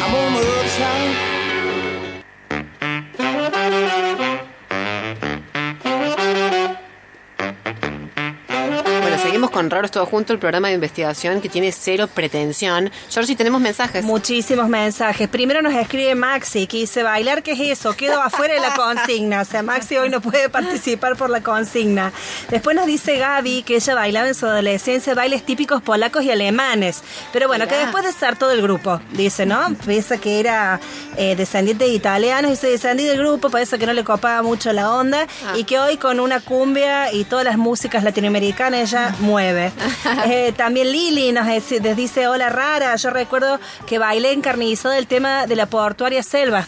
Bueno, 9.01 9.17
seguimos 9.21 9.51
con 9.51 9.69
Raros 9.69 9.91
Todo 9.91 10.05
Junto, 10.07 10.33
el 10.33 10.39
programa 10.39 10.69
de 10.69 10.73
investigación 10.75 11.39
que 11.39 11.49
tiene 11.49 11.71
cero 11.71 12.07
pretensión. 12.11 12.91
Georgie, 13.09 13.35
tenemos 13.35 13.61
mensajes. 13.61 14.03
Muchísimos 14.03 14.67
mensajes. 14.69 15.27
Primero 15.27 15.61
nos 15.61 15.73
escribe 15.75 16.15
Maxi 16.15 16.65
que 16.65 16.77
dice, 16.77 17.03
bailar, 17.03 17.43
¿qué 17.43 17.51
es 17.51 17.59
eso? 17.79 17.95
Quedo 17.95 18.21
afuera 18.21 18.55
de 18.55 18.59
la 18.59 18.73
consigna. 18.75 19.41
O 19.41 19.45
sea, 19.45 19.61
Maxi 19.61 19.97
hoy 19.97 20.09
no 20.09 20.21
puede 20.21 20.49
participar 20.49 21.15
por 21.15 21.29
la 21.29 21.41
consigna. 21.41 22.11
Después 22.49 22.75
nos 22.75 22.87
dice 22.87 23.17
Gaby 23.17 23.63
que 23.63 23.75
ella 23.75 23.93
bailaba 23.93 24.27
en 24.27 24.35
su 24.35 24.47
adolescencia 24.47 25.13
bailes 25.13 25.43
típicos 25.43 25.81
polacos 25.81 26.23
y 26.23 26.31
alemanes. 26.31 27.03
Pero 27.33 27.47
bueno, 27.47 27.67
que 27.67 27.75
después 27.75 28.03
de 28.05 28.11
estar 28.11 28.37
todo 28.37 28.51
el 28.51 28.61
grupo, 28.61 29.01
dice, 29.11 29.45
¿no? 29.45 29.73
Piensa 29.85 30.17
que 30.19 30.39
era 30.39 30.79
eh, 31.17 31.35
descendiente 31.35 31.83
de 31.85 31.89
italianos 31.91 32.51
y 32.51 32.55
se 32.55 32.67
descendí 32.67 33.03
del 33.03 33.17
grupo, 33.17 33.49
parece 33.49 33.77
que 33.77 33.85
no 33.87 33.93
le 33.93 34.03
copaba 34.05 34.41
mucho 34.43 34.71
la 34.71 34.89
onda 34.93 35.27
Ah. 35.45 35.53
y 35.57 35.63
que 35.63 35.79
hoy 35.79 35.97
con 35.97 36.19
una 36.19 36.39
cumbia 36.39 37.11
y 37.11 37.23
todas 37.25 37.43
las 37.43 37.57
músicas 37.57 38.03
latinoamericanas 38.03 38.81
ella 38.81 39.15
mueve. 39.19 39.71
Eh, 40.25 40.53
también 40.55 40.91
Lili 40.91 41.31
nos 41.31 41.47
dice, 41.95 42.27
hola 42.27 42.49
rara, 42.49 42.95
yo 42.95 43.09
recuerdo 43.09 43.59
que 43.87 43.97
bailé 43.97 44.31
encarnizado 44.31 44.93
el 44.93 45.07
tema 45.07 45.47
de 45.47 45.55
la 45.55 45.65
portuaria 45.65 46.21
selva. 46.23 46.67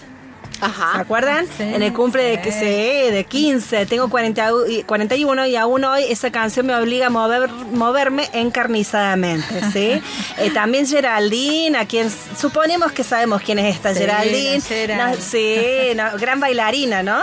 Ajá. 0.61 0.93
¿Se 0.95 1.01
acuerdan? 1.01 1.45
Sí, 1.47 1.63
en 1.63 1.81
el 1.83 1.91
cumple 1.93 2.23
de, 2.23 2.41
que 2.41 2.51
sí. 2.51 2.59
se, 2.59 3.11
de 3.11 3.23
15, 3.25 3.85
tengo 3.85 4.09
40 4.09 4.49
y- 4.69 4.83
41 4.83 5.45
y 5.47 5.55
aún 5.55 5.83
hoy 5.83 6.03
esa 6.09 6.31
canción 6.31 6.65
me 6.65 6.75
obliga 6.75 7.07
a 7.07 7.09
mover, 7.09 7.49
moverme 7.49 8.29
encarnizadamente, 8.33 9.61
¿sí? 9.71 10.01
Eh, 10.37 10.51
también 10.51 10.85
Geraldine, 10.87 11.77
a 11.77 11.85
quien 11.85 12.09
suponemos 12.37 12.91
que 12.91 13.03
sabemos 13.03 13.41
quién 13.41 13.57
es 13.59 13.75
esta 13.75 13.93
Sí, 13.93 13.99
Geraldine. 13.99 14.61
sí, 15.19 15.95
no, 15.95 16.17
gran 16.17 16.39
bailarina, 16.39 17.03
¿no? 17.03 17.21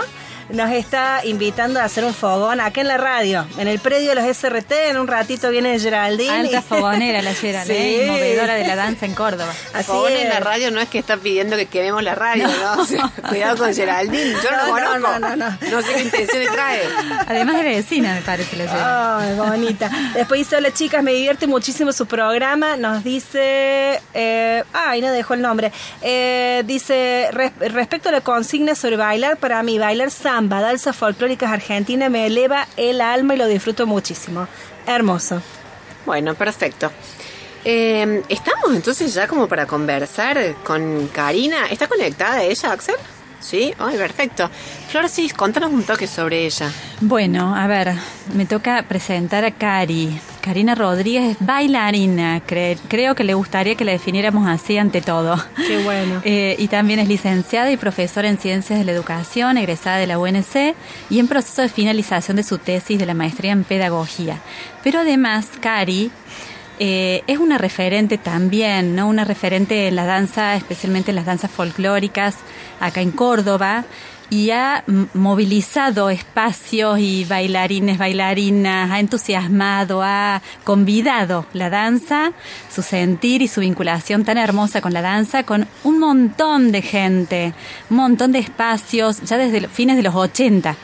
Nos 0.53 0.69
está 0.71 1.21
invitando 1.25 1.79
a 1.79 1.83
hacer 1.85 2.05
un 2.05 2.13
fogón 2.13 2.61
acá 2.61 2.79
en 2.81 2.87
la 2.87 2.97
radio, 2.97 3.43
en 3.57 3.67
el 3.67 3.79
predio 3.79 4.09
de 4.09 4.15
los 4.15 4.37
SRT. 4.37 4.71
En 4.91 4.97
un 4.99 5.07
ratito 5.07 5.49
viene 5.49 5.79
Geraldine. 5.79 6.29
Alta 6.31 6.59
y- 6.59 6.61
fogonera 6.61 7.23
la 7.23 7.33
Gerald, 7.33 7.71
¿eh? 7.71 8.01
Sí. 8.05 8.11
Movedora 8.11 8.53
de 8.53 8.67
la 8.67 8.75
danza 8.75 9.07
en 9.07 9.15
Córdoba. 9.15 9.51
Así 9.73 9.85
Fogón 9.85 10.11
en 10.11 10.27
es. 10.27 10.29
la 10.29 10.39
radio 10.41 10.69
no 10.69 10.79
es 10.79 10.89
que 10.89 10.99
está 10.99 11.17
pidiendo 11.17 11.57
que 11.57 11.65
quememos 11.65 12.03
la 12.03 12.13
radio, 12.13 12.47
¿no? 12.47 12.81
O 12.83 12.85
sea, 12.85 13.11
cuidado 13.27 13.57
con 13.57 13.73
Geraldine, 13.73 14.33
yo 14.43 14.51
no, 14.51 14.67
No, 14.67 14.79
lo 14.79 14.99
no, 14.99 15.05
conozco. 15.05 15.19
no, 15.21 15.35
no, 15.35 15.57
no. 15.71 15.81
sé 15.81 15.93
qué 15.95 16.01
intenciones 16.03 16.51
trae. 16.53 16.81
Además 17.27 17.55
de 17.57 17.63
vecina, 17.63 18.13
me 18.13 18.21
parece 18.21 18.55
la 18.55 18.67
Gerald. 18.67 19.21
Ay, 19.23 19.35
bonita. 19.49 19.89
Después 20.13 20.37
dice, 20.39 20.57
hola 20.57 20.71
chicas, 20.71 21.01
me 21.01 21.13
divierte 21.13 21.47
muchísimo 21.47 21.91
su 21.91 22.05
programa. 22.05 22.77
Nos 22.77 23.03
dice, 23.03 23.99
eh, 24.13 24.63
ay, 24.71 25.01
no 25.01 25.11
dejó 25.11 25.33
el 25.33 25.41
nombre. 25.41 25.71
Eh, 26.03 26.61
dice, 26.67 27.29
"Res- 27.31 27.53
respecto 27.73 28.09
a 28.09 28.11
la 28.11 28.21
consigna 28.21 28.75
sobre 28.75 28.97
bailar, 28.97 29.37
para 29.37 29.63
mí 29.63 29.79
bailar 29.79 30.11
samba, 30.11 30.42
danzas 30.49 30.95
folclóricas 30.95 31.51
argentinas 31.51 32.09
me 32.09 32.25
eleva 32.27 32.67
el 32.77 33.01
alma 33.01 33.35
y 33.35 33.37
lo 33.37 33.47
disfruto 33.47 33.85
muchísimo. 33.87 34.47
Hermoso. 34.85 35.41
Bueno, 36.05 36.35
perfecto. 36.35 36.91
Eh, 37.65 38.21
Estamos 38.27 38.75
entonces 38.75 39.13
ya 39.13 39.27
como 39.27 39.47
para 39.47 39.65
conversar 39.65 40.55
con 40.63 41.07
Karina. 41.07 41.67
¿Está 41.69 41.87
conectada 41.87 42.43
ella, 42.43 42.71
Axel? 42.73 42.95
Sí, 43.43 43.73
ay, 43.77 43.97
perfecto. 43.97 44.49
Florcis, 44.89 45.33
contanos 45.33 45.73
un 45.73 45.83
toque 45.83 46.07
sobre 46.07 46.45
ella. 46.45 46.71
Bueno, 47.01 47.53
a 47.53 47.67
ver, 47.67 47.93
me 48.33 48.45
toca 48.45 48.81
presentar 48.87 49.43
a 49.43 49.51
Cari. 49.51 50.17
Karina 50.39 50.75
Rodríguez 50.75 51.31
es 51.31 51.45
bailarina. 51.45 52.41
Cre- 52.47 52.77
creo 52.87 53.15
que 53.15 53.25
le 53.25 53.33
gustaría 53.33 53.75
que 53.75 53.83
la 53.83 53.91
definiéramos 53.91 54.47
así 54.47 54.77
ante 54.77 55.01
todo. 55.01 55.35
Qué 55.67 55.83
bueno. 55.83 56.21
Eh, 56.25 56.55
y 56.57 56.69
también 56.69 56.99
es 56.99 57.07
licenciada 57.09 57.69
y 57.69 57.75
profesora 57.75 58.29
en 58.29 58.37
Ciencias 58.37 58.79
de 58.79 58.85
la 58.85 58.93
Educación, 58.93 59.57
egresada 59.57 59.97
de 59.97 60.07
la 60.07 60.17
UNC 60.19 60.73
y 61.09 61.19
en 61.19 61.27
proceso 61.27 61.61
de 61.61 61.69
finalización 61.69 62.37
de 62.37 62.43
su 62.43 62.57
tesis 62.59 62.97
de 62.97 63.05
la 63.05 63.13
maestría 63.13 63.51
en 63.51 63.65
Pedagogía. 63.65 64.39
Pero 64.83 64.99
además, 65.01 65.47
Cari 65.59 66.11
eh, 66.85 67.23
es 67.27 67.37
una 67.37 67.57
referente 67.57 68.17
también, 68.17 68.93
¿no? 68.93 69.07
Una 69.07 69.23
referente 69.23 69.87
en 69.87 69.95
la 69.95 70.03
danza, 70.03 70.57
especialmente 70.57 71.11
en 71.11 71.15
las 71.15 71.25
danzas 71.25 71.49
folclóricas, 71.49 72.35
acá 72.81 72.99
en 72.99 73.11
Córdoba, 73.11 73.85
y 74.29 74.51
ha 74.51 74.83
movilizado 75.13 76.09
espacios 76.09 76.99
y 76.99 77.23
bailarines, 77.23 77.97
bailarinas, 77.97 78.91
ha 78.91 78.99
entusiasmado, 78.99 80.03
ha 80.03 80.41
convidado 80.65 81.45
la 81.53 81.69
danza, 81.69 82.33
su 82.69 82.81
sentir 82.81 83.41
y 83.41 83.47
su 83.47 83.61
vinculación 83.61 84.25
tan 84.25 84.37
hermosa 84.37 84.81
con 84.81 84.91
la 84.91 85.01
danza, 85.01 85.43
con 85.43 85.65
un 85.85 85.99
montón 85.99 86.73
de 86.73 86.81
gente, 86.81 87.53
un 87.91 87.95
montón 87.95 88.33
de 88.33 88.39
espacios, 88.39 89.21
ya 89.21 89.37
desde 89.37 89.61
los 89.61 89.71
fines 89.71 89.95
de 89.95 90.03
los 90.03 90.15
80. 90.15 90.75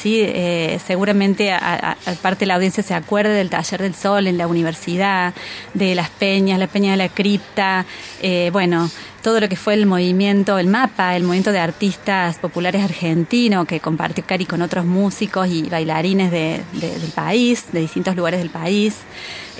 Sí, 0.00 0.20
eh, 0.24 0.78
seguramente 0.86 1.50
a- 1.50 1.96
a- 2.06 2.12
parte 2.22 2.40
de 2.40 2.46
la 2.46 2.54
audiencia 2.54 2.82
se 2.84 2.94
acuerda 2.94 3.32
del 3.32 3.50
Taller 3.50 3.82
del 3.82 3.94
Sol 3.96 4.28
en 4.28 4.38
la 4.38 4.46
universidad, 4.46 5.34
de 5.74 5.94
las 5.96 6.08
peñas, 6.08 6.58
la 6.60 6.68
peña 6.68 6.92
de 6.92 6.96
la 6.98 7.08
cripta, 7.08 7.84
eh, 8.22 8.50
bueno, 8.52 8.88
todo 9.24 9.40
lo 9.40 9.48
que 9.48 9.56
fue 9.56 9.74
el 9.74 9.86
movimiento, 9.86 10.56
el 10.58 10.68
mapa, 10.68 11.16
el 11.16 11.24
movimiento 11.24 11.50
de 11.50 11.58
artistas 11.58 12.38
populares 12.38 12.84
argentino 12.84 13.64
que 13.64 13.80
compartió 13.80 14.22
Cari 14.24 14.46
con 14.46 14.62
otros 14.62 14.84
músicos 14.86 15.48
y 15.48 15.62
bailarines 15.68 16.30
de- 16.30 16.62
del 16.74 17.10
país, 17.14 17.64
de 17.72 17.80
distintos 17.80 18.14
lugares 18.14 18.38
del 18.38 18.50
país. 18.50 18.94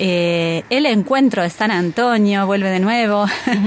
Eh, 0.00 0.62
el 0.70 0.86
encuentro 0.86 1.42
de 1.42 1.50
San 1.50 1.72
Antonio 1.72 2.46
vuelve 2.46 2.70
de 2.70 2.78
nuevo. 2.78 3.26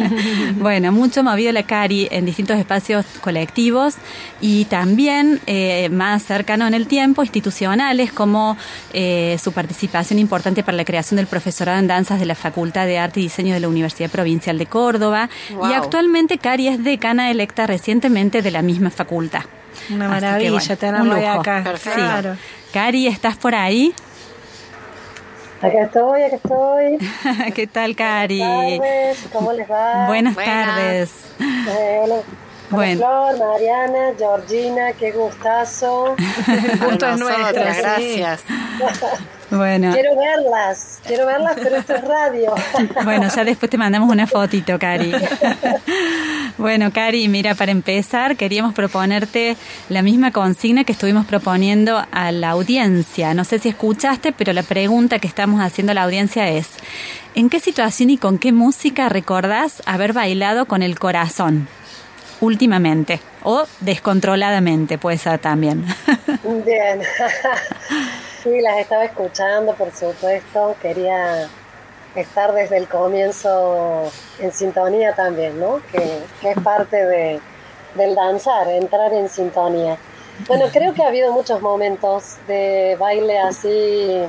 bueno, 0.56 0.94
mucho 0.94 1.24
movido 1.24 1.52
la 1.52 1.64
Cari 1.64 2.08
en 2.10 2.26
distintos 2.26 2.58
espacios 2.58 3.06
colectivos 3.20 3.96
y 4.40 4.64
también 4.66 5.42
eh, 5.46 5.90
más 5.90 6.24
cercano 6.24 6.66
en 6.68 6.74
el 6.74 6.88
tiempo, 6.88 7.22
institucionales, 7.22 8.14
como 8.14 8.58
eh, 8.94 9.38
su 9.44 9.52
participación 9.52 10.20
importante 10.20 10.64
para 10.64 10.78
la 10.78 10.86
creación 10.86 11.18
del 11.18 11.28
profesorado 11.28 11.78
en 11.80 11.88
danzas 11.88 12.20
de 12.22 12.26
la 12.26 12.36
Facultad 12.36 12.86
de 12.86 12.98
Arte 12.98 13.20
y 13.20 13.24
Diseño 13.24 13.54
de 13.54 13.60
la 13.60 13.68
Universidad 13.68 14.10
Provincial 14.10 14.58
de 14.58 14.68
Córdoba. 14.68 15.30
Wow. 15.54 15.70
Y 15.70 15.74
actualmente 15.74 16.38
Cari 16.38 16.70
es 16.70 16.82
decana 16.82 17.30
electa 17.30 17.68
recientemente 17.68 18.42
de 18.42 18.52
la 18.52 18.62
misma 18.62 18.90
facultad. 18.90 19.42
Una 19.90 20.08
maravilla 20.08 20.52
bueno, 20.52 20.78
tenerla 20.78 21.02
un 21.02 21.10
lujo. 21.10 21.40
acá. 21.42 21.62
Perfecto. 21.64 22.00
Claro. 22.00 22.38
Cari, 22.72 23.08
¿estás 23.08 23.36
por 23.36 23.54
ahí? 23.54 23.94
Acá 25.62 25.84
estoy, 25.84 26.24
acá 26.24 26.36
estoy. 26.38 26.98
¿Qué 27.56 27.68
tal, 27.68 27.96
Cari? 27.96 28.40
Buenas 28.40 28.80
tardes, 28.80 29.18
¿cómo 29.32 29.54
les 29.54 29.70
va? 29.70 30.08
Buenas, 30.08 30.34
Buenas. 30.34 30.66
tardes. 30.66 31.12
Hola, 32.02 32.16
Bueno. 32.72 32.98
Flor, 33.00 33.38
Mariana, 33.38 34.14
Georgina, 34.18 34.94
qué 34.94 35.12
gustazo. 35.12 36.16
Gusto 36.86 37.06
A 37.06 37.14
es 37.14 37.20
nuestro, 37.20 37.54
gracias. 37.64 38.44
Bueno, 39.52 39.92
Quiero 39.92 40.16
verlas, 40.16 41.02
quiero 41.06 41.26
verlas, 41.26 41.58
pero 41.62 41.76
esto 41.76 41.94
es 41.94 42.04
radio. 42.06 42.56
bueno, 43.04 43.28
ya 43.28 43.44
después 43.44 43.70
te 43.70 43.78
mandamos 43.78 44.10
una 44.10 44.26
fotito, 44.26 44.80
Cari. 44.80 45.14
Bueno, 46.58 46.92
Cari, 46.92 47.28
mira, 47.28 47.56
para 47.56 47.72
empezar, 47.72 48.36
queríamos 48.36 48.76
proponerte 48.76 49.56
la 49.90 50.04
misma 50.04 50.32
consigna 50.32 50.84
que 50.84 50.92
estuvimos 50.92 51.26
proponiendo 51.26 52.06
a 52.12 52.32
la 52.32 52.52
audiencia. 52.52 53.34
No 53.34 53.46
sé 53.46 53.58
si 53.58 53.70
escuchaste, 53.70 54.32
pero 54.32 54.54
la 54.54 54.62
pregunta 54.62 55.18
que 55.18 55.28
estamos 55.28 55.60
haciendo 55.60 55.92
a 55.92 55.96
la 55.96 56.04
audiencia 56.04 56.50
es, 56.50 56.68
¿en 57.34 57.50
qué 57.50 57.60
situación 57.60 58.12
y 58.12 58.18
con 58.18 58.38
qué 58.38 58.52
música 58.52 59.10
recordás 59.10 59.82
haber 59.88 60.14
bailado 60.14 60.66
con 60.66 60.84
el 60.84 61.00
corazón 61.00 61.68
últimamente? 62.42 63.22
O 63.44 63.66
descontroladamente, 63.80 65.00
puede 65.00 65.18
ser 65.18 65.40
también. 65.40 65.84
Bien. 66.64 67.02
Sí, 68.44 68.60
las 68.62 68.80
estaba 68.80 69.06
escuchando, 69.06 69.74
por 69.76 69.92
supuesto. 69.92 70.76
Quería 70.82 71.48
estar 72.16 72.54
desde 72.54 72.78
el 72.78 72.88
comienzo 72.88 74.12
en 74.40 74.52
sintonía 74.52 75.14
también, 75.14 75.60
¿no? 75.60 75.82
Que, 75.92 76.20
que 76.42 76.52
es 76.52 76.60
parte 76.60 77.06
de, 77.06 77.40
del 77.96 78.16
danzar, 78.16 78.68
entrar 78.70 79.14
en 79.14 79.30
sintonía. 79.30 79.98
Bueno, 80.48 80.66
creo 80.72 80.94
que 80.94 81.04
ha 81.04 81.10
habido 81.10 81.32
muchos 81.32 81.62
momentos 81.62 82.38
de 82.48 82.96
baile 83.00 83.40
así, 83.40 84.24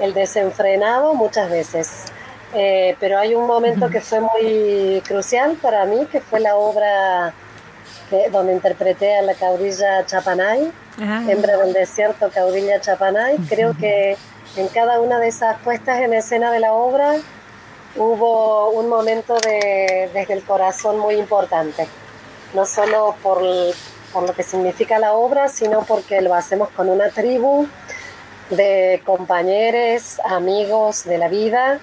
el 0.00 0.14
desenfrenado, 0.14 1.14
muchas 1.14 1.50
veces. 1.50 2.04
Eh, 2.54 2.96
pero 2.98 3.18
hay 3.18 3.34
un 3.34 3.46
momento 3.46 3.90
que 3.90 4.00
fue 4.00 4.20
muy 4.20 5.02
crucial 5.06 5.56
para 5.60 5.84
mí, 5.84 6.06
que 6.06 6.20
fue 6.20 6.40
la 6.40 6.56
obra 6.56 7.34
que- 8.10 8.28
donde 8.30 8.52
interpreté 8.52 9.16
a 9.16 9.22
la 9.22 9.34
caudilla 9.34 10.04
Chapanay, 10.04 10.70
Ah. 11.00 11.22
hembra 11.28 11.56
del 11.56 11.72
desierto, 11.72 12.28
caudilla 12.30 12.80
Chapanay. 12.80 13.36
Creo 13.48 13.74
que 13.78 14.16
en 14.56 14.68
cada 14.68 15.00
una 15.00 15.18
de 15.20 15.28
esas 15.28 15.56
puestas 15.60 16.00
en 16.00 16.12
escena 16.12 16.50
de 16.52 16.60
la 16.60 16.72
obra 16.74 17.14
hubo 17.96 18.70
un 18.70 18.88
momento 18.88 19.34
de, 19.40 20.10
desde 20.12 20.34
el 20.34 20.42
corazón 20.44 20.98
muy 20.98 21.14
importante, 21.16 21.88
no 22.54 22.64
solo 22.66 23.14
por, 23.22 23.42
por 24.12 24.24
lo 24.24 24.34
que 24.34 24.42
significa 24.42 24.98
la 24.98 25.14
obra, 25.14 25.48
sino 25.48 25.82
porque 25.84 26.20
lo 26.20 26.34
hacemos 26.34 26.68
con 26.70 26.88
una 26.90 27.08
tribu 27.10 27.66
de 28.50 29.00
compañeros, 29.06 30.20
amigos 30.24 31.04
de 31.04 31.18
la 31.18 31.28
vida, 31.28 31.78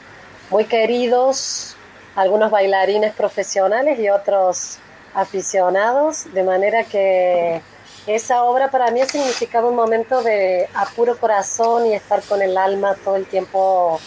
muy 0.50 0.66
queridos, 0.66 1.76
algunos 2.16 2.52
bailarines 2.52 3.14
profesionales 3.14 4.00
y 4.00 4.10
otros 4.10 4.80
aficionados, 5.18 6.32
de 6.34 6.44
manera 6.44 6.84
que 6.84 7.62
esa 8.06 8.44
obra 8.44 8.70
para 8.72 8.92
mí 8.92 9.02
ha 9.02 9.06
significado 9.06 9.68
un 9.68 9.76
momento 9.76 10.22
de 10.22 10.70
apuro 10.74 11.18
corazón 11.18 11.88
y 11.88 11.94
estar 11.94 12.22
con 12.24 12.42
el 12.42 12.58
alma 12.58 12.96
todo 13.04 13.16
el 13.16 13.26
tiempo 13.26 14.00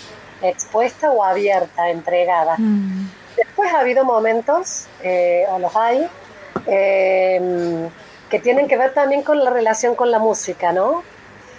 expuesta 0.43 1.11
o 1.11 1.23
abierta, 1.23 1.91
entregada. 1.91 2.57
Mm. 2.57 3.11
Después 3.37 3.73
ha 3.75 3.81
habido 3.81 4.05
momentos, 4.05 4.87
eh, 5.03 5.45
o 5.51 5.59
los 5.59 5.75
hay, 5.77 6.09
eh, 6.67 7.89
que 8.31 8.39
tienen 8.39 8.69
que 8.69 8.77
ver 8.77 8.95
también 8.95 9.23
con 9.23 9.43
la 9.45 9.51
relación 9.51 9.95
con 9.95 10.11
la 10.11 10.19
música, 10.19 10.73
¿no? 10.73 11.03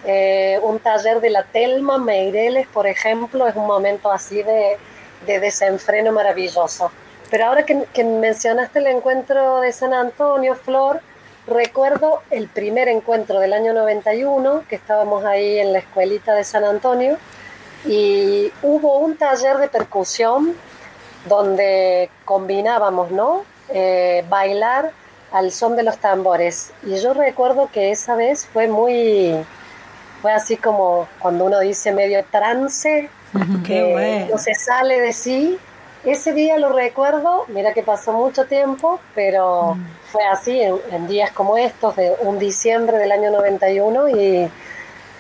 Eh, 0.06 0.60
un 0.64 0.80
taller 0.80 1.22
de 1.22 1.30
la 1.30 1.44
Telma 1.44 1.98
Meireles, 1.98 2.68
por 2.68 2.88
ejemplo, 2.88 3.48
es 3.48 3.56
un 3.56 3.68
momento 3.68 4.12
así 4.12 4.42
de, 4.42 4.78
desenfreno 5.26 6.12
maravilloso. 6.12 6.92
Pero 7.32 7.46
ahora 7.46 7.66
que, 7.66 7.86
que, 7.94 8.04
mencionaste 8.04 8.80
el 8.80 8.88
encuentro 8.88 9.62
de 9.62 9.72
San 9.72 9.94
Antonio, 9.94 10.54
Flor, 10.56 11.02
recuerdo 11.48 12.22
el 12.30 12.48
primer 12.48 12.90
encuentro 12.90 13.40
del 13.40 13.54
año 13.54 13.74
91, 13.74 14.66
que 14.68 14.76
estábamos 14.76 15.26
ahí 15.26 15.58
en 15.58 15.74
la 15.74 15.80
escuelita 15.80 16.36
de 16.36 16.44
San 16.44 16.66
Antonio, 16.66 17.18
y 17.86 18.52
hubo 18.62 19.00
un 19.00 19.18
taller 19.18 19.58
de 19.58 19.70
percusión 19.70 20.56
donde 21.28 22.10
combinábamos, 22.26 23.12
¿no? 23.12 23.44
Eh, 23.70 24.24
bailar 24.30 24.92
al 25.32 25.52
son 25.52 25.76
de 25.76 25.84
los 25.84 25.98
tambores. 25.98 26.74
Y 26.84 26.98
yo 26.98 27.14
recuerdo 27.14 27.70
que 27.72 27.92
esa 27.92 28.16
vez 28.16 28.46
fue 28.46 28.68
muy, 28.68 29.36
fue 30.22 30.34
así 30.34 30.58
como 30.58 31.08
cuando 31.20 31.46
uno 31.46 31.60
dice 31.60 31.92
medio 31.92 32.24
trance, 32.30 33.10
que 33.66 34.28
no 34.30 34.38
se 34.38 34.54
sale 34.56 35.00
de 35.00 35.14
sí. 35.14 35.58
Ese 36.04 36.34
día 36.34 36.58
lo 36.58 36.70
recuerdo, 36.74 37.46
mira 37.50 37.74
que 37.74 37.84
pasó 37.84 38.12
mucho 38.12 38.46
tiempo, 38.46 39.00
pero 39.14 39.76
mm. 39.76 39.86
fue 40.12 40.26
así 40.26 40.60
en, 40.60 40.76
en, 40.92 41.08
días 41.08 41.32
como 41.32 41.58
estos, 41.58 41.96
de 41.96 42.16
un 42.22 42.40
diciembre 42.40 42.98
del 42.98 43.12
año 43.12 43.30
91 43.30 44.10
y 44.10 44.50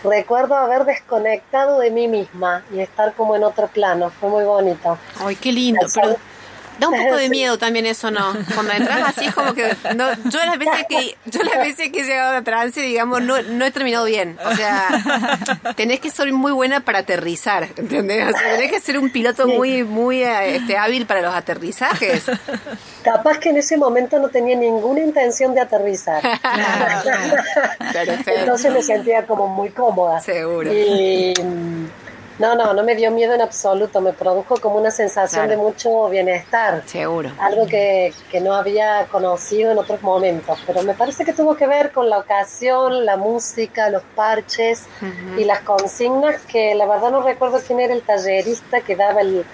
recuerdo 0.03 0.55
haber 0.55 0.85
desconectado 0.85 1.79
de 1.79 1.91
mí 1.91 2.07
misma 2.07 2.63
y 2.73 2.79
estar 2.79 3.13
como 3.13 3.35
en 3.35 3.43
otro 3.43 3.67
plano. 3.67 4.09
Fue 4.09 4.29
muy 4.29 4.43
bonito. 4.43 4.97
Ay, 5.19 5.35
qué 5.35 5.51
lindo. 5.51 5.85
Pero 5.93 6.15
da 6.81 6.89
un 6.89 6.97
poco 6.97 7.15
de 7.15 7.29
miedo 7.29 7.57
también 7.57 7.85
eso, 7.85 8.09
¿no? 8.09 8.33
Cuando 8.53 8.73
entras 8.73 9.09
así 9.09 9.25
es 9.25 9.35
como 9.35 9.53
que 9.53 9.75
no, 9.95 10.05
yo 10.29 10.39
las 10.45 10.57
veces 10.57 10.85
que 10.89 11.15
yo 11.25 11.43
las 11.43 11.59
veces 11.59 11.91
que 11.91 12.01
he 12.01 12.03
llegado 12.03 12.35
a 12.35 12.41
trance, 12.41 12.81
digamos, 12.81 13.21
no, 13.21 13.41
no 13.43 13.65
he 13.65 13.71
terminado 13.71 14.05
bien. 14.05 14.37
O 14.43 14.55
sea, 14.55 14.89
tenés 15.75 15.99
que 15.99 16.09
ser 16.09 16.33
muy 16.33 16.51
buena 16.51 16.81
para 16.81 16.99
aterrizar, 16.99 17.69
¿entendés? 17.77 18.33
O 18.33 18.37
sea, 18.37 18.55
tenés 18.55 18.71
que 18.71 18.79
ser 18.79 18.97
un 18.97 19.11
piloto 19.11 19.47
muy 19.47 19.83
muy 19.83 20.23
este, 20.23 20.77
hábil 20.77 21.05
para 21.05 21.21
los 21.21 21.33
aterrizajes. 21.33 22.25
Capaz 23.03 23.37
que 23.37 23.49
en 23.49 23.57
ese 23.57 23.77
momento 23.77 24.19
no 24.19 24.29
tenía 24.29 24.55
ninguna 24.55 25.01
intención 25.01 25.53
de 25.53 25.61
aterrizar. 25.61 26.21
Entonces 28.25 28.73
me 28.73 28.81
sentía 28.81 29.25
como 29.27 29.47
muy 29.47 29.69
cómoda. 29.69 30.19
Seguro. 30.19 30.71
Y 30.73 31.33
no, 32.41 32.55
no, 32.55 32.73
no 32.73 32.83
me 32.83 32.95
dio 32.95 33.11
miedo 33.11 33.35
en 33.35 33.41
absoluto, 33.41 34.01
me 34.01 34.13
produjo 34.13 34.57
como 34.57 34.77
una 34.77 34.89
sensación 34.89 35.47
de 35.47 35.57
mucho 35.57 36.09
bienestar. 36.09 36.81
Seguro. 36.87 37.31
Algo 37.39 37.67
que, 37.67 38.13
no 38.41 38.55
había 38.55 39.05
conocido 39.11 39.71
en 39.71 39.77
otros 39.77 40.01
momentos, 40.01 40.57
pero 40.65 40.81
me 40.81 40.95
parece 40.95 41.23
que 41.23 41.33
tuvo 41.33 41.55
que 41.55 41.67
ver 41.67 41.91
con 41.91 42.09
la 42.09 42.17
ocasión, 42.17 43.05
la 43.05 43.15
música, 43.15 43.89
los 43.91 44.01
parches 44.15 44.87
y 45.37 45.43
las 45.43 45.59
consignas 45.61 46.41
que 46.47 46.73
la 46.73 46.87
verdad 46.87 47.11
no 47.11 47.21
recuerdo 47.21 47.59
quién 47.65 47.79
era 47.79 47.93
el 47.93 48.01
tallerista 48.01 48.81
que 48.81 48.95
daba 48.95 49.21
el... 49.21 49.45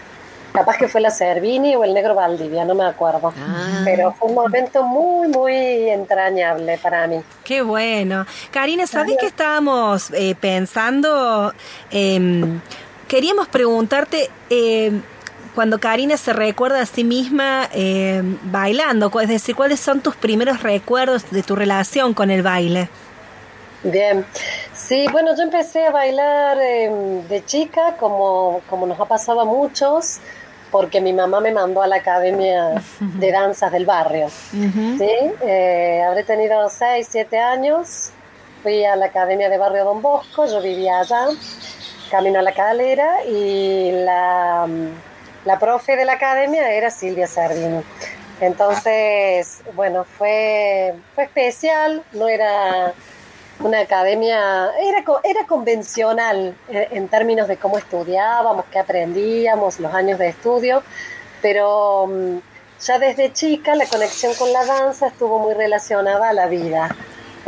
Capaz 0.57 0.77
que 0.77 0.87
fue 0.87 1.01
la 1.01 1.11
Cervini 1.11 1.75
o 1.75 1.83
el 1.83 1.93
Negro 1.93 2.15
Valdivia, 2.15 2.65
no 2.65 2.73
me 2.73 2.85
acuerdo. 2.85 3.31
Ah. 3.37 3.81
Pero 3.85 4.13
fue 4.13 4.29
un 4.29 4.35
momento 4.35 4.83
muy, 4.83 5.27
muy 5.27 5.89
entrañable 5.89 6.79
para 6.79 7.05
mí. 7.05 7.21
Qué 7.43 7.61
bueno. 7.61 8.25
Karina, 8.49 8.87
¿sabes 8.87 9.17
que 9.19 9.27
estábamos 9.27 10.09
eh, 10.13 10.35
pensando? 10.39 11.53
Eh, 11.91 12.59
Queríamos 13.07 13.47
preguntarte, 13.47 14.29
eh, 14.49 14.91
cuando 15.55 15.79
Karina 15.79 16.17
se 16.17 16.33
recuerda 16.33 16.81
a 16.81 16.85
sí 16.85 17.05
misma 17.05 17.69
eh, 17.73 18.21
bailando, 18.43 19.09
es 19.21 19.29
decir, 19.29 19.55
¿cuáles 19.55 19.79
son 19.79 20.01
tus 20.01 20.17
primeros 20.17 20.61
recuerdos 20.61 21.31
de 21.31 21.41
tu 21.41 21.55
relación 21.55 22.13
con 22.13 22.31
el 22.31 22.43
baile? 22.43 22.89
Bien, 23.83 24.25
sí, 24.73 25.05
bueno, 25.09 25.37
yo 25.37 25.43
empecé 25.43 25.85
a 25.85 25.91
bailar 25.91 26.57
em, 26.61 27.25
de 27.29 27.45
chica, 27.45 27.95
como, 27.97 28.59
como 28.69 28.85
nos 28.85 28.99
ha 28.99 29.05
pasado 29.05 29.39
a 29.39 29.45
muchos, 29.45 30.19
porque 30.71 31.01
mi 31.01 31.13
mamá 31.13 31.39
me 31.39 31.51
mandó 31.51 31.82
a 31.82 31.88
la 31.88 31.97
academia 31.97 32.82
de 32.99 33.32
danzas 33.32 33.71
del 33.71 33.86
barrio. 33.86 34.30
¿sí? 34.30 35.12
Eh, 35.41 36.03
habré 36.06 36.23
tenido 36.23 36.69
6, 36.69 37.08
7 37.10 37.39
años, 37.39 38.12
fui 38.63 38.84
a 38.86 38.95
la 38.95 39.08
academia 39.08 39.49
de 39.49 39.58
barrio 39.58 39.86
Don 39.86 40.01
Bosco, 40.01 40.45
yo 40.45 40.62
vivía 40.62 40.99
allá 40.99 41.27
camino 42.10 42.39
a 42.39 42.41
la 42.41 42.53
calera 42.53 43.23
y 43.25 43.91
la, 43.91 44.67
la 45.45 45.60
profe 45.60 45.95
de 45.95 46.06
la 46.06 46.13
academia 46.13 46.71
era 46.71 46.89
Silvia 46.89 47.27
Sardini. 47.27 47.84
Entonces, 48.39 49.62
bueno, 49.73 50.03
fue, 50.03 50.95
fue 51.15 51.23
especial, 51.25 52.03
no 52.13 52.27
era 52.27 52.93
una 53.59 53.79
academia, 53.79 54.71
era, 54.79 55.03
era 55.23 55.45
convencional 55.47 56.55
en, 56.69 57.07
términos 57.07 57.47
de 57.47 57.57
cómo 57.57 57.77
estudiábamos, 57.77 58.65
qué 58.71 58.79
aprendíamos, 58.79 59.79
los 59.79 59.93
años 59.93 60.19
de 60.19 60.29
estudio, 60.29 60.83
pero 61.41 62.07
mm, 62.07 62.37
ya 62.81 62.99
desde 62.99 63.33
chica 63.33 63.75
la 63.75 63.85
conexión 63.85 64.33
con 64.35 64.53
la 64.53 64.65
danza 64.65 65.07
estuvo 65.07 65.39
muy 65.39 65.53
relacionada 65.53 66.29
a 66.29 66.33
la 66.33 66.47
vida 66.47 66.95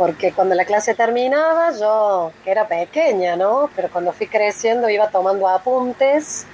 porque 0.00 0.32
cuando 0.32 0.54
la 0.54 0.64
clase 0.64 0.94
terminaba, 0.94 1.72
yo, 1.78 2.32
que 2.42 2.50
era 2.50 2.66
pequeña, 2.66 3.36
¿no? 3.36 3.68
Pero 3.76 3.90
cuando 3.90 4.14
fui 4.14 4.28
creciendo 4.28 4.88
iba 4.88 5.10
tomando 5.10 5.46
apuntes 5.46 6.46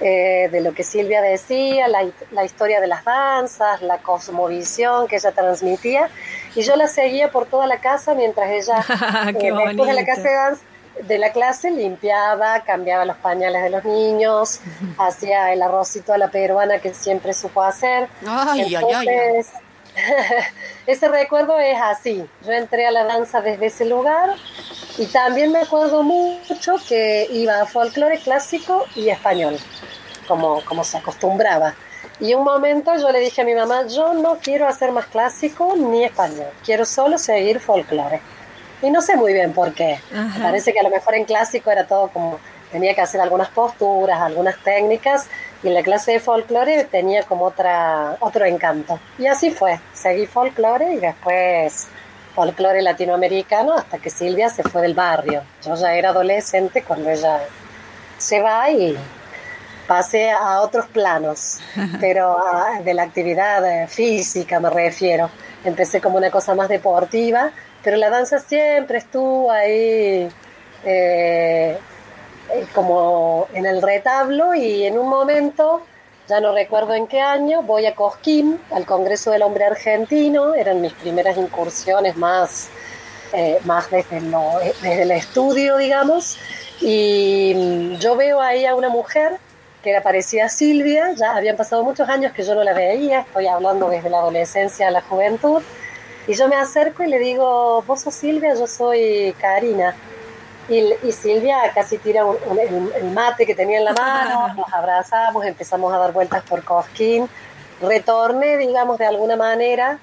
eh, 0.00 0.48
de 0.50 0.60
lo 0.62 0.72
que 0.72 0.84
Silvia 0.84 1.20
decía, 1.20 1.86
la, 1.86 2.44
historia 2.44 2.80
de 2.80 2.86
las 2.86 3.04
danzas, 3.04 3.82
la 3.82 3.98
cosmovisión 3.98 5.06
que 5.06 5.16
ella 5.16 5.32
transmitía, 5.32 6.08
y 6.54 6.62
yo 6.62 6.76
la 6.76 6.88
seguía 6.88 7.30
por 7.30 7.46
toda 7.46 7.66
la 7.66 7.78
casa 7.80 8.14
mientras 8.14 8.50
ella, 8.50 8.84
eh, 9.28 9.52
después 9.66 9.88
de 9.88 9.94
la, 9.94 10.04
clase 10.04 10.28
de, 11.02 11.18
la 11.18 11.32
clase, 11.32 11.70
limpiaba, 11.70 12.60
cambiaba 12.64 13.04
los 13.04 13.16
pañales 13.16 13.62
de 13.62 13.70
los 13.70 13.84
niños, 13.84 14.60
hacía 14.98 15.52
el 15.52 15.62
arrocito 15.62 16.12
a 16.12 16.18
la 16.18 16.28
peruana 16.28 16.78
que 16.78 16.94
siempre 16.94 17.32
supo 17.32 17.62
hacer. 17.62 18.08
Ay, 18.26 18.74
ay, 18.74 18.84
ay. 18.94 19.46
ese 20.86 21.08
recuerdo 21.08 21.58
es 21.58 21.78
así. 21.80 22.24
Yo 22.44 22.52
entré 22.52 22.86
a 22.86 22.90
la 22.90 23.04
danza 23.04 23.40
desde 23.40 23.66
ese 23.66 23.84
lugar 23.84 24.36
y 24.96 25.06
también 25.06 25.52
me 25.52 25.60
acuerdo 25.60 26.02
mucho 26.02 26.76
que 26.88 27.26
iba 27.30 27.60
a 27.60 27.66
folclore 27.66 28.18
clásico 28.18 28.86
y 28.94 29.08
español, 29.08 29.56
como, 30.26 30.62
como 30.64 30.84
se 30.84 30.98
acostumbraba. 30.98 31.74
Y 32.20 32.34
un 32.34 32.44
momento 32.44 32.96
yo 32.96 33.10
le 33.10 33.20
dije 33.20 33.42
a 33.42 33.44
mi 33.44 33.54
mamá, 33.54 33.86
yo 33.86 34.12
no 34.14 34.38
quiero 34.42 34.66
hacer 34.66 34.90
más 34.90 35.06
clásico 35.06 35.74
ni 35.76 36.04
español, 36.04 36.48
quiero 36.64 36.84
solo 36.84 37.16
seguir 37.16 37.60
folclore. 37.60 38.20
Y 38.82 38.90
no 38.90 39.02
sé 39.02 39.16
muy 39.16 39.32
bien 39.32 39.52
por 39.52 39.72
qué. 39.72 40.00
Parece 40.40 40.72
que 40.72 40.80
a 40.80 40.82
lo 40.82 40.90
mejor 40.90 41.14
en 41.14 41.24
clásico 41.24 41.70
era 41.70 41.86
todo 41.86 42.08
como, 42.08 42.38
tenía 42.70 42.94
que 42.94 43.00
hacer 43.00 43.20
algunas 43.20 43.48
posturas, 43.48 44.20
algunas 44.20 44.56
técnicas, 44.62 45.26
y 45.62 45.70
la 45.70 45.82
clase 45.82 46.12
de 46.12 46.20
folclore 46.20 46.84
tenía 46.84 47.22
como 47.24 47.46
otra, 47.46 48.16
otro 48.20 48.44
encanto. 48.44 48.98
Y 49.18 49.26
así 49.26 49.50
fue, 49.50 49.80
seguí 49.92 50.26
folclore 50.26 50.94
y 50.94 50.98
después 50.98 51.88
folclore 52.34 52.82
latinoamericano 52.82 53.74
hasta 53.74 53.98
que 53.98 54.10
Silvia 54.10 54.48
se 54.48 54.62
fue 54.62 54.82
del 54.82 54.94
barrio. 54.94 55.42
Yo 55.64 55.74
ya 55.74 55.94
era 55.94 56.10
adolescente 56.10 56.82
cuando 56.82 57.10
ella 57.10 57.40
se 58.16 58.40
va 58.40 58.70
y 58.70 58.96
pasé 59.88 60.30
a 60.30 60.60
otros 60.60 60.86
planos, 60.86 61.58
pero 62.00 62.36
de 62.84 62.94
la 62.94 63.02
actividad 63.02 63.66
eh, 63.66 63.88
física 63.88 64.60
me 64.60 64.70
refiero. 64.70 65.28
Empecé 65.64 66.00
como 66.00 66.18
una 66.18 66.30
cosa 66.30 66.54
más 66.54 66.68
deportiva, 66.68 67.50
pero 67.82 67.96
la 67.96 68.08
danza 68.10 68.38
siempre 68.38 68.98
estuvo 68.98 69.50
ahí. 69.50 70.28
Eh, 70.84 71.76
eh, 72.50 72.66
como 72.74 73.46
en 73.52 73.66
el 73.66 73.82
retablo 73.82 74.54
y 74.54 74.86
en 74.86 74.98
un 74.98 75.08
momento, 75.08 75.82
ya 76.28 76.40
no 76.40 76.54
recuerdo 76.54 76.94
en 76.94 77.06
qué 77.06 77.20
año, 77.20 77.62
voy 77.62 77.84
a 77.84 77.94
Cosquín, 77.94 78.58
al 78.70 78.86
Congreso 78.86 79.30
del 79.30 79.42
Hombre 79.42 79.66
Argentino, 79.66 80.54
eran 80.54 80.80
mis 80.80 80.94
primeras 80.94 81.36
incursiones 81.36 82.16
más, 82.16 82.68
eh, 83.34 83.58
más 83.64 83.90
desde, 83.90 84.20
desde 84.82 85.02
el 85.02 85.10
estudio, 85.10 85.76
digamos, 85.76 86.38
y 86.80 87.52
mm, 87.54 87.94
yo 87.98 88.16
veo 88.16 88.40
ahí 88.40 88.64
a 88.64 88.74
una 88.74 88.88
mujer 88.88 89.38
que 89.82 89.90
era 89.90 90.02
parecida 90.02 90.46
a 90.46 90.48
Silvia, 90.48 91.12
ya 91.14 91.36
habían 91.36 91.56
pasado 91.56 91.84
muchos 91.84 92.08
años 92.08 92.32
que 92.32 92.42
yo 92.42 92.54
no 92.54 92.64
la 92.64 92.72
veía, 92.72 93.20
estoy 93.20 93.46
hablando 93.46 93.88
desde 93.88 94.10
la 94.10 94.18
adolescencia 94.18 94.88
a 94.88 94.90
la 94.90 95.02
juventud, 95.02 95.62
y 96.26 96.34
yo 96.34 96.48
me 96.48 96.56
acerco 96.56 97.02
y 97.02 97.08
le 97.08 97.18
digo, 97.18 97.82
vos 97.86 98.00
sos 98.02 98.14
Silvia, 98.14 98.54
yo 98.54 98.66
soy 98.66 99.34
Karina. 99.40 99.94
y, 100.68 101.12
Silvia 101.12 101.56
casi 101.74 101.96
tira 101.98 102.22
el, 103.00 103.10
mate 103.12 103.46
que 103.46 103.54
tenía 103.54 103.78
en 103.78 103.84
la 103.84 103.92
mano, 103.94 104.54
nos 104.56 104.72
abrazamos, 104.72 105.44
empezamos 105.46 105.92
a 105.92 105.98
dar 105.98 106.12
vueltas 106.12 106.42
por 106.42 106.62
Cosquín, 106.64 107.28
retorné, 107.80 108.56
digamos, 108.56 108.98
de 108.98 109.06
alguna 109.06 109.36
manera 109.36 109.98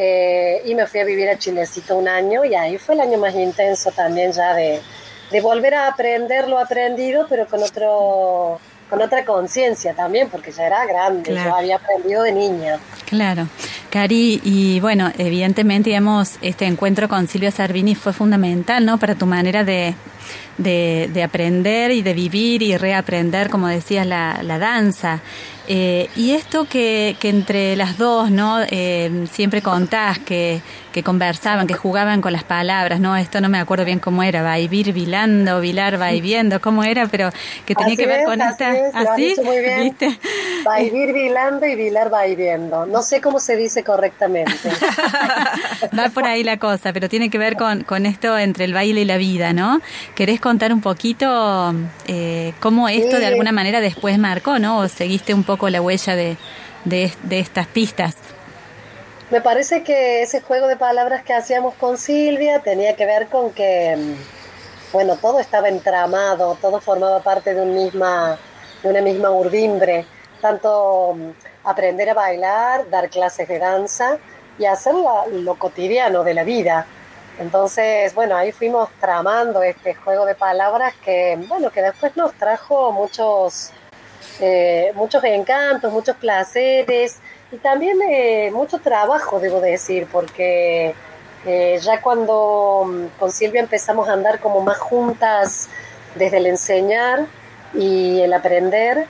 eh, 0.00 0.62
y 0.64 0.76
me 0.76 0.86
fui 0.86 1.00
a 1.00 1.04
vivir 1.04 1.28
a 1.28 1.36
Chilecito 1.36 1.96
un 1.96 2.06
año 2.06 2.44
y 2.44 2.54
ahí 2.54 2.78
fue 2.78 2.94
el 2.94 3.00
año 3.00 3.18
más 3.18 3.34
intenso 3.34 3.90
también 3.90 4.30
ya 4.30 4.54
de, 4.54 4.80
de 5.30 5.40
volver 5.40 5.74
a 5.74 5.88
aprender 5.88 6.48
lo 6.48 6.58
aprendido, 6.58 7.26
pero 7.28 7.48
con 7.48 7.62
otro 7.62 8.60
con 8.88 9.02
otra 9.02 9.24
conciencia 9.24 9.94
también, 9.94 10.28
porque 10.28 10.50
ya 10.50 10.66
era 10.66 10.86
grande, 10.86 11.34
yo 11.34 11.54
había 11.54 11.76
aprendido 11.76 12.22
de 12.22 12.32
niña. 12.32 12.78
Claro. 13.06 13.48
Cari, 13.90 14.40
y 14.44 14.80
bueno, 14.80 15.10
evidentemente, 15.18 15.90
digamos, 15.90 16.36
este 16.42 16.66
encuentro 16.66 17.08
con 17.08 17.26
Silvia 17.26 17.50
Servini 17.50 17.94
fue 17.94 18.12
fundamental, 18.12 18.84
¿no? 18.84 18.98
Para 18.98 19.14
tu 19.14 19.26
manera 19.26 19.64
de, 19.64 19.94
de, 20.56 21.08
de 21.12 21.22
aprender 21.22 21.90
y 21.90 22.02
de 22.02 22.14
vivir 22.14 22.62
y 22.62 22.76
reaprender, 22.76 23.50
como 23.50 23.68
decías, 23.68 24.06
la, 24.06 24.40
la 24.42 24.58
danza. 24.58 25.20
Eh, 25.70 26.08
y 26.16 26.30
esto 26.30 26.64
que, 26.64 27.14
que, 27.20 27.28
entre 27.28 27.76
las 27.76 27.98
dos, 27.98 28.30
¿no? 28.30 28.58
Eh, 28.70 29.26
siempre 29.30 29.60
contás 29.60 30.18
que, 30.18 30.62
que, 30.92 31.02
conversaban, 31.02 31.66
que 31.66 31.74
jugaban 31.74 32.22
con 32.22 32.32
las 32.32 32.42
palabras, 32.42 33.00
¿no? 33.00 33.14
Esto 33.18 33.42
no 33.42 33.50
me 33.50 33.58
acuerdo 33.58 33.84
bien 33.84 33.98
cómo 33.98 34.22
era, 34.22 34.40
va 34.40 34.52
vaivir 34.52 34.94
vilando, 34.94 35.60
vilar 35.60 35.98
viendo, 36.22 36.62
cómo 36.62 36.84
era, 36.84 37.06
pero 37.08 37.30
que 37.66 37.74
tenía 37.74 37.96
que 37.96 38.06
ver 38.06 38.24
con 38.24 38.40
esta... 38.40 38.72
¿Así? 38.94 39.34
Muy 39.44 39.58
bien. 39.58 39.82
¿Viste? 39.82 40.18
Vaivir 40.64 41.12
vilando 41.12 41.66
y 41.66 41.74
vilar 41.74 42.10
viendo. 42.34 42.86
No 42.86 43.02
sé 43.02 43.20
cómo 43.20 43.38
se 43.38 43.54
dice 43.54 43.84
correctamente. 43.84 44.70
va 45.98 46.08
por 46.08 46.24
ahí 46.24 46.44
la 46.44 46.56
cosa, 46.56 46.94
pero 46.94 47.10
tiene 47.10 47.28
que 47.28 47.36
ver 47.36 47.56
con, 47.56 47.84
con 47.84 48.06
esto 48.06 48.38
entre 48.38 48.64
el 48.64 48.72
baile 48.72 49.02
y 49.02 49.04
la 49.04 49.18
vida, 49.18 49.52
¿no? 49.52 49.82
¿Querés 50.18 50.40
contar 50.40 50.72
un 50.72 50.80
poquito 50.80 51.72
eh, 52.08 52.52
cómo 52.58 52.88
esto 52.88 53.20
de 53.20 53.26
alguna 53.26 53.52
manera 53.52 53.80
después 53.80 54.18
marcó, 54.18 54.58
¿no? 54.58 54.78
O 54.80 54.88
seguiste 54.88 55.32
un 55.32 55.44
poco 55.44 55.70
la 55.70 55.80
huella 55.80 56.16
de, 56.16 56.36
de, 56.84 57.38
estas 57.38 57.68
pistas. 57.68 58.16
Me 59.30 59.40
parece 59.40 59.84
que 59.84 60.22
ese 60.22 60.40
juego 60.40 60.66
de 60.66 60.74
palabras 60.74 61.22
que 61.22 61.34
hacíamos 61.34 61.74
con 61.74 61.98
Silvia 61.98 62.58
tenía 62.58 62.96
que 62.96 63.06
ver 63.06 63.28
con 63.28 63.52
que, 63.52 63.94
mm, 63.96 64.92
bueno, 64.92 65.14
todo 65.18 65.38
estaba 65.38 65.68
entramado, 65.68 66.58
todo 66.60 66.80
formaba 66.80 67.20
parte 67.22 67.54
de, 67.54 67.60
un 67.60 67.72
misma, 67.72 68.36
de 68.82 68.90
una 68.90 69.00
misma 69.00 69.30
urdimbre, 69.30 70.04
tanto 70.40 71.14
mm, 71.16 71.30
aprender 71.62 72.10
a 72.10 72.14
bailar, 72.14 72.90
dar 72.90 73.08
clases 73.08 73.46
de 73.46 73.60
danza 73.60 74.18
y 74.58 74.64
hacer 74.64 74.94
lo 75.30 75.54
cotidiano 75.54 76.24
de 76.24 76.34
la 76.34 76.42
vida. 76.42 76.88
Entonces, 77.38 78.14
bueno, 78.14 78.36
ahí 78.36 78.52
fuimos 78.52 78.88
tramando 79.00 79.62
este 79.62 79.94
juego 79.94 80.26
de 80.26 80.34
palabras 80.34 80.94
que, 81.04 81.38
bueno, 81.48 81.70
que 81.70 81.82
después 81.82 82.16
nos 82.16 82.32
trajo 82.34 82.90
muchos 82.92 83.72
eh, 84.40 84.92
muchos 84.94 85.24
encantos, 85.24 85.92
muchos 85.92 86.16
placeres 86.16 87.18
y 87.50 87.56
también 87.56 87.98
eh, 88.08 88.50
mucho 88.52 88.78
trabajo, 88.78 89.40
debo 89.40 89.60
decir, 89.60 90.06
porque 90.12 90.94
eh, 91.44 91.78
ya 91.82 92.00
cuando 92.00 92.84
mm, 92.86 93.18
con 93.18 93.32
Silvia 93.32 93.60
empezamos 93.60 94.08
a 94.08 94.12
andar 94.12 94.38
como 94.38 94.60
más 94.60 94.78
juntas 94.78 95.68
desde 96.14 96.36
el 96.36 96.46
enseñar 96.46 97.26
y 97.74 98.20
el 98.20 98.32
aprender, 98.32 99.06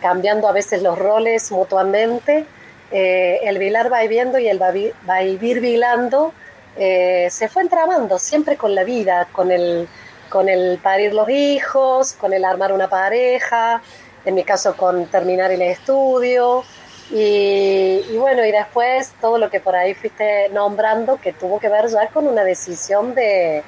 cambiando 0.00 0.48
a 0.48 0.52
veces 0.52 0.82
los 0.82 0.98
roles 0.98 1.52
mutuamente, 1.52 2.46
el 2.90 3.58
vilar 3.58 3.92
va 3.92 4.02
viendo 4.06 4.38
y 4.38 4.48
el 4.48 4.60
va, 4.60 4.72
va 5.08 5.20
vivir 5.20 5.60
vilando 5.60 6.32
se 6.76 7.48
fue 7.48 7.62
entrabando 7.62 8.18
siempre 8.18 8.56
con 8.56 8.74
la 8.74 8.84
vida, 8.84 9.28
con 9.32 9.50
el, 9.50 9.88
con 10.28 10.48
el 10.48 10.78
parir 10.78 11.14
los 11.14 11.28
hijos, 11.28 12.14
con 12.14 12.32
el 12.32 12.44
armar 12.44 12.72
una 12.72 12.88
pareja, 12.88 13.80
en 14.24 14.34
mi 14.34 14.44
caso 14.44 14.76
con 14.76 15.06
terminar 15.06 15.50
el 15.52 15.62
estudio 15.62 16.64
y, 17.10 18.16
bueno, 18.16 18.44
y 18.44 18.50
después 18.50 19.12
todo 19.20 19.38
lo 19.38 19.50
que 19.50 19.60
por 19.60 19.76
ahí 19.76 19.94
fuiste 19.94 20.48
nombrando 20.50 21.20
que 21.20 21.32
tuvo 21.32 21.60
que 21.60 21.68
ver 21.68 21.88
ya 21.88 22.08
con 22.08 22.26
una 22.26 22.44
decisión 22.44 23.14
de, 23.14 23.62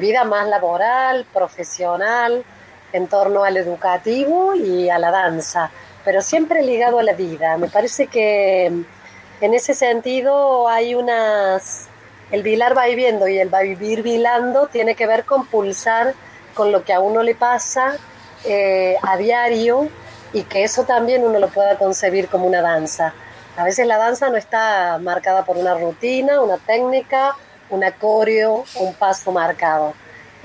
vida 0.00 0.24
más 0.24 0.48
laboral, 0.48 1.26
profesional, 1.32 2.44
en 2.92 3.06
torno 3.08 3.44
al 3.44 3.56
educativo 3.56 4.54
y 4.54 4.88
a 4.88 4.98
la 4.98 5.10
danza, 5.10 5.70
pero 6.04 6.22
siempre 6.22 6.62
ligado 6.62 6.98
a 6.98 7.02
la 7.02 7.12
vida. 7.12 7.56
Me 7.58 7.68
parece 7.68 8.06
que 8.06 8.66
en 8.66 9.54
ese 9.54 9.74
sentido 9.74 10.68
hay 10.68 10.94
unas... 10.94 11.88
El 12.30 12.42
vilar 12.42 12.76
va 12.76 12.86
viviendo 12.86 13.26
y 13.28 13.38
el 13.38 13.52
va 13.52 13.60
vivir 13.60 14.02
vilando 14.02 14.68
tiene 14.68 14.94
que 14.94 15.06
ver 15.06 15.24
con 15.24 15.46
pulsar 15.46 16.14
con 16.54 16.72
lo 16.72 16.84
que 16.84 16.92
a 16.92 17.00
uno 17.00 17.22
le 17.22 17.34
pasa 17.34 17.96
eh, 18.44 18.96
a 19.02 19.16
diario 19.16 19.88
y 20.32 20.44
que 20.44 20.62
eso 20.62 20.84
también 20.84 21.24
uno 21.24 21.38
lo 21.38 21.48
pueda 21.48 21.76
concebir 21.76 22.28
como 22.28 22.46
una 22.46 22.62
danza. 22.62 23.14
A 23.56 23.64
veces 23.64 23.86
la 23.86 23.98
danza 23.98 24.30
no 24.30 24.36
está 24.36 24.98
marcada 24.98 25.44
por 25.44 25.56
una 25.56 25.74
rutina, 25.74 26.40
una 26.40 26.56
técnica, 26.56 27.34
un 27.68 27.84
coreo, 27.98 28.64
un 28.76 28.94
paso 28.94 29.32
marcado. 29.32 29.94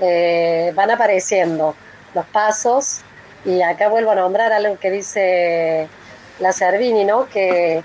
Eh, 0.00 0.72
van 0.74 0.90
apareciendo 0.90 1.74
los 2.14 2.26
pasos 2.26 3.00
y 3.44 3.62
acá 3.62 3.88
vuelvo 3.88 4.10
a 4.10 4.16
nombrar 4.16 4.52
algo 4.52 4.78
que 4.78 4.90
dice 4.90 5.88
la 6.40 6.52
Servini, 6.52 7.04
¿no? 7.04 7.26
Que 7.28 7.82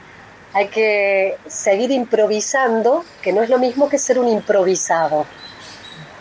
hay 0.54 0.68
que 0.68 1.38
seguir 1.48 1.92
improvisando, 1.92 3.06
que 3.22 3.32
no 3.32 3.42
es 3.42 3.50
lo 3.50 3.58
mismo 3.58 3.90
que 3.90 3.98
ser 3.98 4.20
un 4.20 4.28
improvisado. 4.28 5.26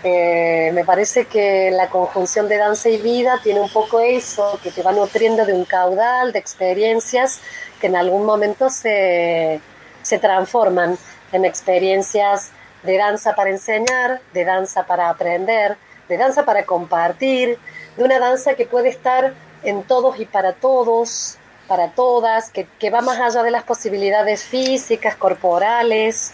Eh, 0.03 0.71
me 0.73 0.85
parece 0.85 1.27
que 1.27 1.71
la 1.71 1.91
conjunción 1.91 2.49
de 2.49 2.57
danza 2.57 2.89
y 2.89 2.97
vida 2.97 3.39
tiene 3.43 3.61
un 3.61 3.69
poco 3.69 4.01
eso, 4.01 4.59
que 4.63 4.71
te 4.71 4.83
va 4.83 4.93
nutriendo 4.93 5.45
de 5.45 5.53
un 5.53 5.65
caudal 5.65 6.33
de 6.33 6.39
experiencias 6.39 7.41
que 7.81 7.89
en 7.89 7.97
algún 7.97 8.25
momento 8.25 8.71
se, 8.71 9.61
se 10.03 10.19
transforman 10.19 10.97
en 11.33 11.45
experiencias 11.45 12.51
de 12.83 12.97
danza 12.97 13.35
para 13.35 13.51
enseñar, 13.51 14.21
de 14.33 14.45
danza 14.45 14.87
para 14.87 15.11
aprender, 15.11 15.77
de 16.09 16.17
danza 16.17 16.45
para 16.45 16.65
compartir, 16.65 17.59
de 17.97 18.05
una 18.05 18.19
danza 18.19 18.55
que 18.55 18.65
puede 18.65 18.89
estar 18.89 19.35
en 19.63 19.83
todos 19.83 20.19
y 20.19 20.25
para 20.25 20.55
todos, 20.55 21.37
para 21.71 21.93
todas, 21.93 22.51
que, 22.51 22.67
que 22.81 22.91
va 22.91 23.01
más 23.01 23.21
allá 23.21 23.45
de 23.45 23.53
las 23.53 23.63
posibilidades 23.63 24.43
físicas, 24.43 25.15
corporales, 25.15 26.33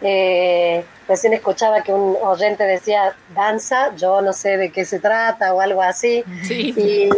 eh, 0.00 0.84
recién 1.08 1.32
escuchaba 1.32 1.82
que 1.82 1.92
un 1.92 2.16
oyente 2.22 2.62
decía 2.62 3.16
danza, 3.34 3.96
yo 3.96 4.20
no 4.22 4.32
sé 4.32 4.56
de 4.56 4.70
qué 4.70 4.84
se 4.84 5.00
trata 5.00 5.52
o 5.52 5.60
algo 5.60 5.82
así. 5.82 6.22
Y 6.48 7.10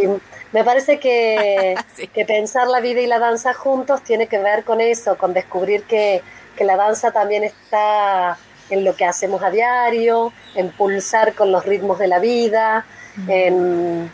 me 0.52 0.64
parece 0.64 0.98
que, 0.98 1.74
que, 2.14 2.24
pensar 2.24 2.68
la 2.68 2.80
vida 2.80 3.02
y 3.02 3.06
la 3.06 3.18
danza 3.18 3.52
juntos 3.52 4.02
tiene 4.02 4.28
que 4.28 4.38
ver 4.38 4.64
con 4.64 4.80
eso, 4.80 5.18
con 5.18 5.34
descubrir 5.34 5.82
que, 5.82 6.22
que 6.56 6.64
la 6.64 6.76
danza 6.76 7.10
también 7.10 7.44
está 7.44 8.38
en 8.70 8.82
lo 8.82 8.96
que 8.96 9.04
hacemos 9.04 9.42
a 9.42 9.50
diario, 9.50 10.32
en 10.54 10.70
pulsar 10.70 11.34
con 11.34 11.52
los 11.52 11.66
ritmos 11.66 11.98
de 11.98 12.08
la 12.08 12.18
vida, 12.18 12.86
en, 13.28 14.10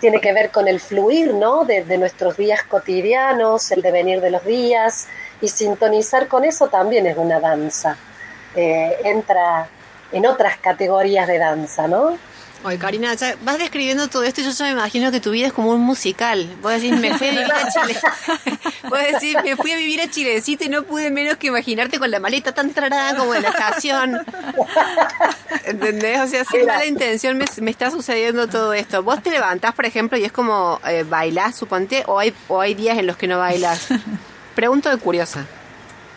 tiene 0.00 0.20
que 0.20 0.32
ver 0.32 0.50
con 0.50 0.68
el 0.68 0.80
fluir 0.80 1.34
¿no? 1.34 1.64
de, 1.64 1.84
de 1.84 1.98
nuestros 1.98 2.36
días 2.36 2.62
cotidianos, 2.62 3.70
el 3.72 3.82
devenir 3.82 4.20
de 4.20 4.30
los 4.30 4.44
días, 4.44 5.08
y 5.40 5.48
sintonizar 5.48 6.28
con 6.28 6.44
eso 6.44 6.68
también 6.68 7.06
es 7.06 7.16
una 7.16 7.40
danza. 7.40 7.96
Eh, 8.54 8.96
entra 9.04 9.68
en 10.12 10.26
otras 10.26 10.58
categorías 10.58 11.26
de 11.26 11.38
danza, 11.38 11.88
¿no? 11.88 12.18
Oye, 12.64 12.78
Karina, 12.78 13.14
vas 13.42 13.58
describiendo 13.58 14.08
todo 14.08 14.22
esto 14.22 14.40
y 14.40 14.44
yo 14.44 14.50
ya 14.50 14.64
me 14.66 14.70
imagino 14.70 15.10
que 15.10 15.20
tu 15.20 15.32
vida 15.32 15.48
es 15.48 15.52
como 15.52 15.70
un 15.70 15.80
musical. 15.80 16.48
Vos 16.62 16.72
decís, 16.72 16.96
me 16.96 17.16
fui 17.18 17.28
a 17.28 17.30
vivir 17.30 17.52
a 17.52 17.68
Chile. 17.68 17.98
Vos 18.88 18.98
decís, 19.12 19.36
me 19.42 19.56
fui 19.56 19.72
a 19.72 19.76
vivir 19.76 20.00
a 20.00 20.08
Chilecito 20.08 20.64
y 20.64 20.68
no 20.68 20.84
pude 20.84 21.10
menos 21.10 21.38
que 21.38 21.48
imaginarte 21.48 21.98
con 21.98 22.10
la 22.10 22.20
maleta 22.20 22.52
tan 22.52 22.72
trarada 22.72 23.16
como 23.16 23.34
en 23.34 23.42
la 23.42 23.48
estación. 23.48 24.24
¿Entendés? 25.64 26.20
O 26.20 26.26
sea, 26.28 26.44
sin 26.44 26.66
mala 26.66 26.86
intención 26.86 27.36
me, 27.36 27.46
me, 27.60 27.70
está 27.70 27.90
sucediendo 27.90 28.46
todo 28.46 28.72
esto. 28.74 29.02
Vos 29.02 29.20
te 29.22 29.30
levantás, 29.30 29.74
por 29.74 29.84
ejemplo, 29.84 30.16
y 30.16 30.24
es 30.24 30.32
como 30.32 30.80
eh, 30.86 31.04
bailás, 31.08 31.56
suponte, 31.56 32.04
o 32.06 32.20
hay, 32.20 32.32
o 32.46 32.60
hay 32.60 32.74
días 32.74 32.96
en 32.96 33.08
los 33.08 33.16
que 33.16 33.26
no 33.26 33.38
bailas. 33.38 33.88
Pregunto 34.54 34.88
de 34.88 34.98
curiosa. 34.98 35.46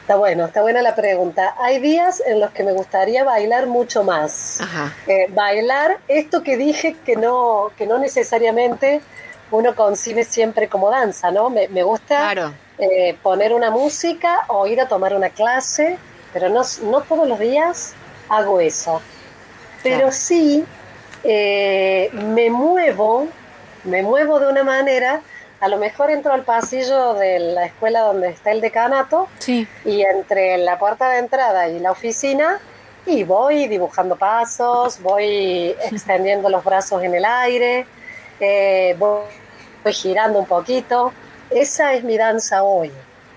Está 0.05 0.17
bueno, 0.17 0.45
está 0.45 0.61
buena 0.61 0.83
la 0.83 0.93
pregunta. 0.93 1.55
Hay 1.57 1.79
días 1.79 2.21
en 2.23 2.39
los 2.39 2.51
que 2.51 2.63
me 2.63 2.73
gustaría 2.73 3.23
bailar 3.23 3.65
mucho 3.65 4.03
más. 4.03 4.59
Eh, 5.07 5.25
bailar 5.29 5.97
esto 6.07 6.43
que 6.43 6.57
dije 6.57 6.95
que 7.03 7.15
no, 7.15 7.71
que 7.75 7.87
no 7.87 7.97
necesariamente 7.97 9.01
uno 9.49 9.73
concibe 9.73 10.23
siempre 10.23 10.67
como 10.67 10.91
danza, 10.91 11.31
¿no? 11.31 11.49
Me, 11.49 11.81
gusta 11.81 12.51
eh, 12.77 13.17
poner 13.23 13.51
una 13.51 13.71
música 13.71 14.41
o 14.49 14.67
ir 14.67 14.79
a 14.79 14.87
tomar 14.87 15.15
una 15.15 15.29
clase, 15.31 15.97
pero 16.31 16.49
no, 16.49 16.61
no 16.83 17.01
todos 17.01 17.27
los 17.27 17.39
días 17.39 17.95
hago 18.29 18.59
eso. 18.59 19.01
Pero 19.81 20.11
sí 20.11 20.63
eh, 21.23 22.11
me 22.13 22.51
muevo, 22.51 23.27
me 23.83 24.03
muevo 24.03 24.39
de 24.39 24.49
una 24.49 24.63
manera 24.63 25.21
a 25.59 25.67
lo 25.67 25.77
mejor 25.77 26.11
entro 26.11 26.33
al 26.33 26.43
pasillo 26.43 27.13
de 27.13 27.39
la 27.39 27.65
escuela 27.65 28.01
donde 28.01 28.29
está 28.29 28.51
el 28.51 28.61
decanato 28.61 29.27
y 29.47 30.01
entre 30.01 30.57
la 30.57 30.77
puerta 30.77 31.09
de 31.09 31.19
entrada 31.19 31.69
y 31.69 31.79
la 31.79 31.91
oficina 31.91 32.59
y 33.05 33.23
voy 33.23 33.67
dibujando 33.67 34.15
pasos, 34.15 34.99
voy 35.01 35.75
extendiendo 35.91 36.49
los 36.49 36.63
brazos 36.63 37.03
en 37.03 37.13
el 37.13 37.23
aire, 37.23 37.85
eh, 38.39 38.95
voy, 38.97 39.23
girando 39.91 40.39
un 40.39 40.45
poquito. 40.45 41.13
Esa 41.51 41.93
es 41.93 42.03
mi 42.03 42.17
danza 42.17 42.63
hoy, 42.63 42.89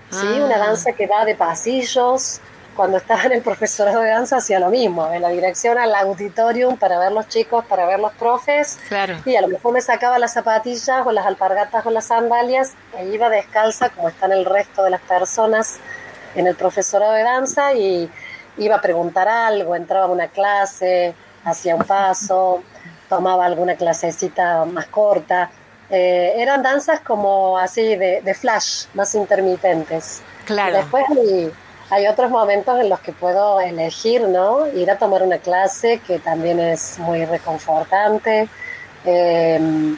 ¿sí? 0.09 0.27
Ah. 0.39 0.45
Una 0.45 0.57
danza 0.57 0.93
que 0.93 1.05
va 1.05 1.23
de 1.23 1.35
pasillos, 1.35 2.41
cuando 2.79 2.95
estaba 2.95 3.23
en 3.23 3.33
el 3.33 3.41
profesorado 3.41 3.99
de 3.99 4.09
danza 4.09 4.37
hacía 4.37 4.57
lo 4.57 4.69
mismo, 4.69 5.11
en 5.11 5.21
la 5.21 5.27
dirección 5.27 5.77
al 5.77 5.93
auditorium 5.93 6.77
para 6.77 6.97
ver 6.97 7.11
los 7.11 7.27
chicos, 7.27 7.65
para 7.65 7.85
ver 7.85 7.99
los 7.99 8.13
profes. 8.13 8.79
Claro. 8.87 9.17
Y 9.25 9.35
a 9.35 9.41
lo 9.41 9.49
mejor 9.49 9.73
me 9.73 9.81
sacaba 9.81 10.17
las 10.17 10.31
zapatillas 10.31 11.05
o 11.05 11.11
las 11.11 11.25
alpargatas 11.25 11.85
o 11.85 11.91
las 11.91 12.05
sandalias 12.05 12.75
e 12.97 13.07
iba 13.07 13.27
descalza 13.27 13.89
como 13.89 14.07
están 14.07 14.31
el 14.31 14.45
resto 14.45 14.85
de 14.85 14.91
las 14.91 15.01
personas 15.01 15.77
en 16.35 16.47
el 16.47 16.55
profesorado 16.55 17.11
de 17.11 17.23
danza 17.23 17.73
y 17.73 18.09
iba 18.57 18.77
a 18.77 18.81
preguntar 18.81 19.27
algo, 19.27 19.75
entraba 19.75 20.05
a 20.05 20.07
una 20.07 20.29
clase, 20.29 21.13
hacía 21.43 21.75
un 21.75 21.83
paso, 21.83 22.63
tomaba 23.09 23.45
alguna 23.45 23.75
clasecita 23.75 24.63
más 24.63 24.85
corta. 24.85 25.51
Eh, 25.89 26.35
eran 26.37 26.63
danzas 26.63 27.01
como 27.01 27.57
así 27.57 27.97
de, 27.97 28.33
flash, 28.39 28.85
más 28.93 29.15
intermitentes. 29.15 30.21
Claro. 30.45 30.77
después 30.77 31.03
hay 31.89 32.07
otros 32.07 32.29
momentos 32.29 32.79
en 32.79 32.89
los 32.89 32.99
que 32.99 33.11
puedo 33.11 33.59
elegir, 33.59 34.27
¿no? 34.27 34.67
Ir 34.67 34.91
a 34.91 34.97
tomar 34.97 35.23
una 35.23 35.39
clase 35.39 35.99
que 36.05 36.19
también 36.19 36.59
es 36.59 36.99
muy 36.99 37.25
reconfortante. 37.25 38.47
Em, 39.05 39.97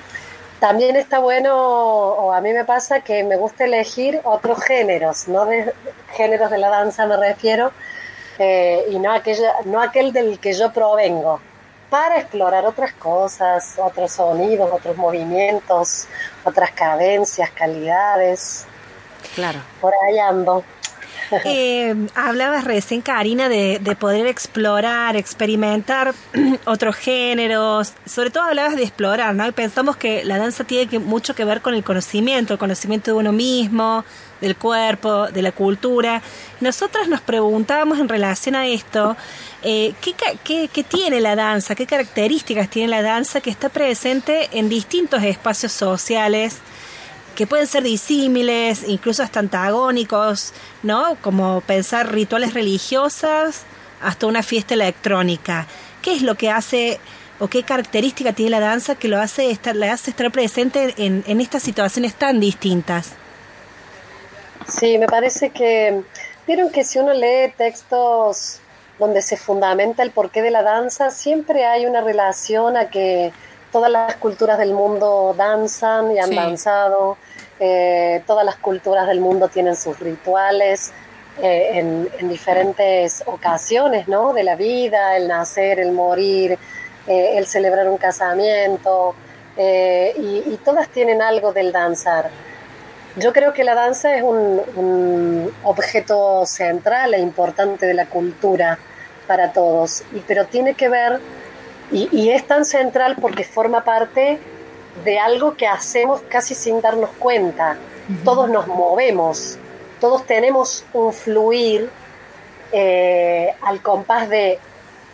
también 0.60 0.96
está 0.96 1.20
bueno, 1.20 1.56
o 1.58 2.32
a 2.32 2.40
mí 2.40 2.54
me 2.54 2.64
pasa 2.66 3.02
que 3.02 3.24
me 3.24 3.36
gusta 3.36 3.66
elegir 3.66 4.22
otros 4.24 4.64
géneros, 4.64 5.28
no 5.28 5.46
de 5.46 5.74
géneros 6.14 6.52
de 6.52 6.60
la 6.60 6.70
danza 6.70 7.08
me 7.08 7.18
refiero, 7.18 7.72
eh, 8.38 8.86
y 8.90 9.00
no, 9.00 9.12
aquella, 9.12 9.54
no 9.66 9.82
aquel 9.82 10.14
del 10.14 10.40
que 10.40 10.54
yo 10.54 10.72
provengo, 10.72 11.42
para 11.90 12.20
explorar 12.20 12.66
otras 12.66 12.94
cosas, 12.94 13.76
otros 13.78 14.14
sonidos, 14.14 14.70
otros 14.72 14.96
movimientos, 14.96 16.08
otras 16.46 16.72
cadencias, 16.72 17.50
calidades. 17.52 18.66
Claro. 19.36 19.60
Por 19.82 19.94
ahí 20.06 20.20
ando. 20.20 20.64
Eh, 21.46 21.96
hablabas 22.16 22.64
recién, 22.64 23.02
Karina, 23.02 23.50
de, 23.50 23.98
poder 24.00 24.28
explorar, 24.28 25.16
experimentar 25.16 26.14
otros 26.66 26.96
géneros. 26.96 27.94
Sobre 28.06 28.30
todo 28.30 28.44
hablabas 28.44 28.76
de 28.76 28.84
explorar, 28.84 29.36
¿no? 29.36 29.48
Y 29.48 29.52
pensamos 29.52 29.98
que 29.98 30.24
la 30.24 30.38
danza 30.38 30.64
tiene 30.64 30.88
que, 30.88 31.00
mucho 31.00 31.36
que 31.36 31.46
ver 31.46 31.62
con 31.62 31.74
el 31.74 31.84
conocimiento, 31.84 32.54
el 32.54 32.60
conocimiento 32.60 33.12
de 33.12 33.18
uno 33.18 33.32
mismo, 33.32 34.06
del 34.40 34.56
cuerpo, 34.56 35.28
de 35.28 35.42
la 35.42 35.52
cultura. 35.52 36.22
Nosotras 36.60 37.08
nos 37.08 37.22
preguntábamos 37.22 38.00
en 38.00 38.10
relación 38.10 38.56
a 38.56 38.68
esto, 38.68 39.16
eh, 39.64 39.94
¿qué, 40.02 40.14
qué, 40.44 40.70
qué 40.72 40.84
tiene 40.84 41.22
la 41.22 41.36
danza? 41.36 41.76
¿Qué 41.76 41.86
características 41.86 42.70
tiene 42.70 42.88
la 42.88 43.02
danza 43.02 43.42
que 43.42 43.50
está 43.50 43.70
presente 43.70 44.50
en 44.54 44.70
distintos 44.70 45.24
espacios 45.24 45.72
sociales? 45.72 46.58
Que 47.42 47.48
pueden 47.48 47.66
ser 47.66 47.82
disímiles, 47.82 48.84
incluso 48.88 49.24
hasta 49.24 49.40
antagónicos, 49.40 50.54
¿no? 50.84 51.18
Como 51.24 51.62
pensar 51.62 52.14
rituales 52.14 52.54
religiosas 52.54 53.64
hasta 54.00 54.28
una 54.28 54.44
fiesta 54.44 54.76
electrónica. 54.76 55.66
¿Qué 56.04 56.14
es 56.14 56.22
lo 56.22 56.36
que 56.36 56.52
hace 56.52 57.00
o 57.40 57.48
qué 57.48 57.64
característica 57.64 58.34
tiene 58.34 58.52
la 58.52 58.60
danza 58.60 58.94
que 58.94 59.08
lo 59.08 59.20
hace 59.20 59.50
estar, 59.50 59.76
le 59.76 59.90
hace 59.90 60.12
estar 60.12 60.32
presente 60.32 60.94
en, 60.98 61.24
en 61.26 61.42
estas 61.42 61.64
situaciones 61.64 62.14
tan 62.14 62.40
distintas? 62.40 63.14
Sí, 64.68 65.00
me 65.00 65.08
parece 65.08 65.50
que 65.50 66.04
vieron 66.46 66.70
que 66.70 66.84
si 66.84 67.00
uno 67.00 67.12
lee 67.12 67.52
textos 67.58 68.60
donde 69.00 69.24
se 69.24 69.36
fundamenta 69.36 70.04
el 70.04 70.12
porqué 70.12 70.44
de 70.44 70.52
la 70.52 70.62
danza, 70.62 71.10
siempre 71.10 71.66
hay 71.66 71.88
una 71.88 72.02
relación 72.02 72.78
a 72.78 72.92
que 72.92 73.34
todas 73.72 73.90
las 73.90 74.16
culturas 74.18 74.58
del 74.60 74.74
mundo 74.74 75.34
danzan 75.38 76.12
y 76.12 76.20
han 76.20 76.36
danzado, 76.36 77.18
eh, 77.64 78.24
todas 78.26 78.44
las 78.44 78.56
culturas 78.56 79.06
del 79.08 79.22
mundo 79.22 79.48
tienen 79.48 79.76
sus 79.76 80.00
rituales 80.00 80.92
eh, 81.44 81.70
en, 81.76 82.28
diferentes 82.28 83.22
ocasiones, 83.28 84.08
¿no? 84.08 84.34
De 84.34 84.44
la 84.44 84.56
vida, 84.56 85.16
el 85.16 85.28
nacer, 85.28 85.80
el 85.80 85.92
morir, 85.92 86.58
eh, 87.06 87.38
el 87.38 87.46
celebrar 87.46 87.88
un 87.88 87.98
casamiento, 87.98 89.14
y, 89.58 90.58
todas 90.66 90.90
tienen 90.90 91.22
algo 91.22 91.54
del 91.54 91.72
danzar. 91.72 92.32
Yo 93.16 93.32
creo 93.32 93.54
que 93.54 93.64
la 93.64 93.76
danza 93.76 94.16
es 94.16 94.24
un, 94.24 95.54
objeto 95.64 96.48
central 96.48 97.14
e 97.14 97.20
importante 97.20 97.86
de 97.86 97.94
la 97.94 98.08
cultura 98.08 98.80
para 99.28 99.54
todos, 99.54 100.04
pero 100.26 100.46
tiene 100.48 100.74
que 100.74 100.90
ver 100.90 101.20
y, 101.92 102.30
es 102.30 102.48
tan 102.48 102.66
central 102.66 103.18
porque 103.22 103.44
forma 103.44 103.84
parte 103.84 104.40
de 105.04 105.20
algo 105.20 105.56
que 105.56 105.68
hacemos 105.68 106.22
casi 106.30 106.56
sin 106.56 106.82
darnos 106.82 107.10
cuenta. 107.20 107.78
Todos 108.24 108.50
nos 108.50 108.68
movemos, 108.68 109.58
todos 110.00 110.26
tenemos 110.26 110.86
un 110.94 111.14
fluir 111.14 111.90
eh, 112.72 113.54
al 113.62 113.82
compás 113.82 114.30
de 114.30 114.60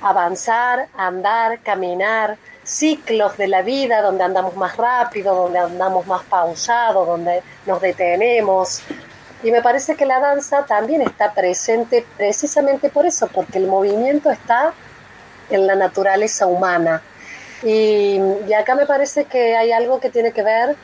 avanzar, 0.01 0.87
andar, 0.95 1.59
caminar, 1.59 2.37
ciclos 2.63 3.37
de 3.37 3.47
la 3.47 3.61
vida 3.61 4.01
donde 4.01 4.23
andamos 4.23 4.55
más 4.55 4.75
rápido, 4.77 5.33
donde 5.33 5.59
andamos 5.59 6.05
más 6.05 6.23
pausado, 6.23 7.05
donde 7.05 7.41
nos 7.65 7.81
detenemos. 7.81 8.81
Y 9.43 9.51
me 9.51 9.61
parece 9.61 9.95
que 9.95 10.05
la 10.05 10.19
danza 10.19 10.65
también 10.65 11.01
está 11.01 11.33
presente 11.33 12.05
precisamente 12.17 12.89
por 12.89 13.05
eso, 13.05 13.27
porque 13.27 13.59
el 13.59 13.67
movimiento 13.67 14.29
está 14.29 14.73
en 15.49 15.65
la 15.65 15.75
naturaleza 15.75 16.47
humana. 16.47 17.01
Y, 17.63 18.19
acá 18.53 18.75
me 18.75 18.85
parece 18.85 19.25
que 19.25 19.55
hay 19.55 19.71
algo 19.71 19.99
que 19.99 20.09
tiene 20.09 20.31
que 20.31 20.43
ver, 20.43 20.75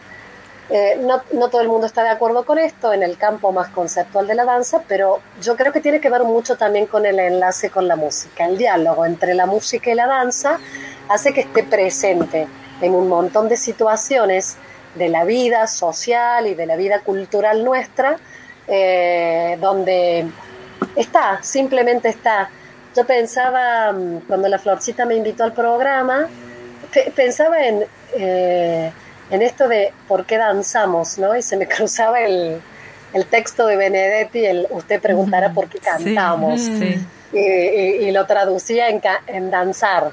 eh, 0.69 0.97
no, 1.01 1.21
no, 1.33 1.49
todo 1.49 1.61
el 1.61 1.67
mundo 1.67 1.85
está 1.85 2.03
de 2.03 2.09
acuerdo 2.09 2.45
con 2.45 2.57
esto 2.57 2.93
en 2.93 3.03
el 3.03 3.17
campo 3.17 3.51
más 3.51 3.69
conceptual 3.69 4.27
de 4.27 4.35
la 4.35 4.45
danza, 4.45 4.83
pero 4.87 5.19
yo 5.41 5.55
creo 5.55 5.71
que 5.71 5.81
tiene 5.81 5.99
que 5.99 6.09
ver 6.09 6.23
mucho 6.23 6.55
también 6.55 6.87
con 6.87 7.05
el 7.05 7.19
enlace 7.19 7.69
con 7.69 7.87
la 7.87 7.95
música. 7.95 8.45
El 8.45 8.57
diálogo 8.57 9.05
entre 9.05 9.33
la 9.35 9.45
música 9.45 9.91
y 9.91 9.95
la 9.95 10.07
danza 10.07 10.59
hace 11.09 11.33
que 11.33 11.41
esté 11.41 11.63
presente 11.63 12.47
en 12.81 12.95
un 12.95 13.07
montón 13.07 13.49
de 13.49 13.57
situaciones 13.57 14.55
de 14.95 15.09
la 15.09 15.25
vida 15.25 15.67
social 15.67 16.47
y 16.47 16.55
de 16.55 16.65
la 16.65 16.75
vida 16.75 17.01
cultural 17.01 17.63
nuestra, 17.63 18.17
eh, 18.67 19.57
donde 19.59 20.25
está, 20.95 21.43
simplemente 21.43 22.09
está 22.09 22.49
yo 22.95 23.05
pensaba, 23.05 23.91
mm, 23.91 24.21
cuando 24.27 24.47
la 24.47 24.59
Florcita 24.59 25.05
me 25.05 25.15
invitó 25.15 25.43
al 25.43 25.53
programa, 25.53 26.27
pensaba 27.15 27.65
en, 27.65 27.85
eh, 28.15 28.91
en 29.29 29.41
esto 29.41 29.67
de 29.67 29.93
por 30.07 30.25
qué 30.25 30.37
danzamos, 30.37 31.17
¿no? 31.17 31.35
Y 31.35 31.41
se 31.41 31.57
me 31.57 31.67
cruzaba 31.67 32.21
el, 32.21 32.61
el 33.13 33.25
texto 33.27 33.67
de 33.67 33.77
Benedetti, 33.77 34.45
el 34.45 34.67
usted 34.69 35.01
preguntará 35.01 35.53
por 35.53 35.69
qué 35.69 35.79
cantamos. 35.79 36.61
Y, 37.31 38.11
lo 38.11 38.27
traducía 38.27 38.89
en, 38.89 39.01
en 39.25 39.49
danzar. 39.49 40.11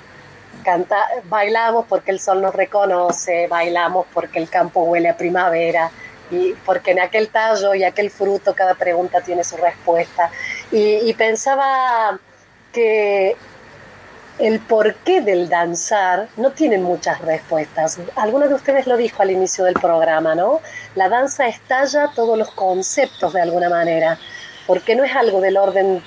Canta, 0.65 1.07
bailamos 1.25 1.85
porque 1.87 2.11
el 2.11 2.21
sol 2.21 2.41
nos 2.41 2.55
reconoce, 2.55 3.47
bailamos 3.47 4.07
porque 4.13 4.39
el 4.39 4.49
campo 4.49 4.83
huele 4.85 5.11
a 5.11 5.17
primavera 5.17 5.91
y 6.31 6.53
porque 6.65 6.93
en 6.93 7.01
aquel 7.01 7.29
tallo 7.29 7.75
y 7.75 7.83
aquel 7.83 8.11
fruto 8.11 8.55
cada 8.55 8.75
pregunta 8.75 9.21
tiene 9.21 9.45
su 9.45 9.57
respuesta. 9.57 10.31
Y, 10.73 11.09
y 11.09 11.15
pensaba 11.15 12.19
que 12.73 13.37
el 14.41 14.59
porqué 14.59 15.21
del 15.21 15.51
danzar 15.51 16.29
no 16.39 16.53
tiene 16.53 16.79
muchas 16.79 17.21
respuestas. 17.21 17.99
Alguno 18.17 18.49
de 18.49 18.55
ustedes 18.55 18.87
lo 18.87 18.97
dijo 18.97 19.23
al 19.23 19.31
inicio 19.31 19.65
del 19.65 19.75
programa, 19.75 20.35
¿no? 20.35 20.61
La 20.95 21.11
danza 21.11 21.47
estalla 21.47 22.11
todos 22.15 22.39
los 22.39 22.51
conceptos 22.53 23.35
de 23.35 23.43
alguna 23.43 23.69
manera, 23.69 24.19
porque 24.67 24.97
no 24.97 25.05
es 25.05 25.15
algo 25.15 25.43
del 25.43 25.59
orden 25.59 26.03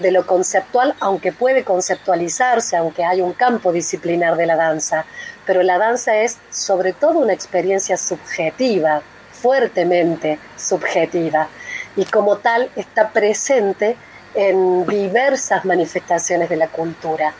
de 0.00 0.10
lo 0.10 0.26
conceptual, 0.26 0.94
aunque 1.00 1.32
puede 1.32 1.64
conceptualizarse, 1.64 2.76
aunque 2.76 3.04
hay 3.04 3.22
un 3.22 3.32
campo 3.32 3.72
disciplinar 3.72 4.36
de 4.36 4.44
la 4.44 4.56
danza, 4.56 5.06
pero 5.46 5.62
la 5.62 5.78
danza 5.78 6.14
es 6.18 6.36
sobre 6.50 6.92
todo 6.92 7.18
una 7.18 7.32
experiencia 7.32 7.96
subjetiva, 7.96 9.00
fuertemente 9.32 10.38
subjetiva, 10.56 11.48
y 11.96 12.04
como 12.04 12.36
tal 12.36 12.70
está 12.76 13.08
presente 13.12 13.96
en 14.34 14.86
diversas 14.86 15.64
manifestaciones 15.64 16.50
de 16.50 16.56
la 16.56 16.68
cultura. 16.68 17.32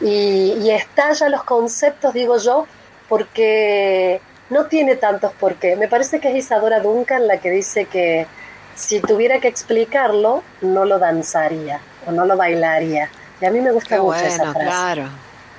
Y, 0.00 0.70
estalla 0.70 1.28
los 1.28 1.44
conceptos, 1.44 2.12
digo 2.12 2.38
yo, 2.38 2.66
porque 3.08 4.20
no 4.50 4.66
tiene 4.66 4.96
tantos 4.96 5.32
por 5.32 5.54
qué. 5.54 5.76
Me 5.76 5.88
parece 5.88 6.20
que 6.20 6.30
es 6.30 6.36
Isadora 6.36 6.80
Duncan 6.80 7.26
la 7.26 7.38
que 7.38 7.50
dice 7.50 7.86
que 7.86 8.26
si 8.74 9.00
tuviera 9.00 9.40
que 9.40 9.48
explicarlo, 9.48 10.42
no 10.60 10.84
lo 10.84 10.98
danzaría 10.98 11.80
o 12.06 12.12
no 12.12 12.26
lo 12.26 12.36
bailaría. 12.36 13.10
Y 13.40 13.46
a 13.46 13.50
mí 13.50 13.60
me 13.60 13.72
gusta 13.72 14.00
mucho 14.02 14.18
esa 14.18 14.52
frase. 14.52 14.66
Claro. 14.66 15.08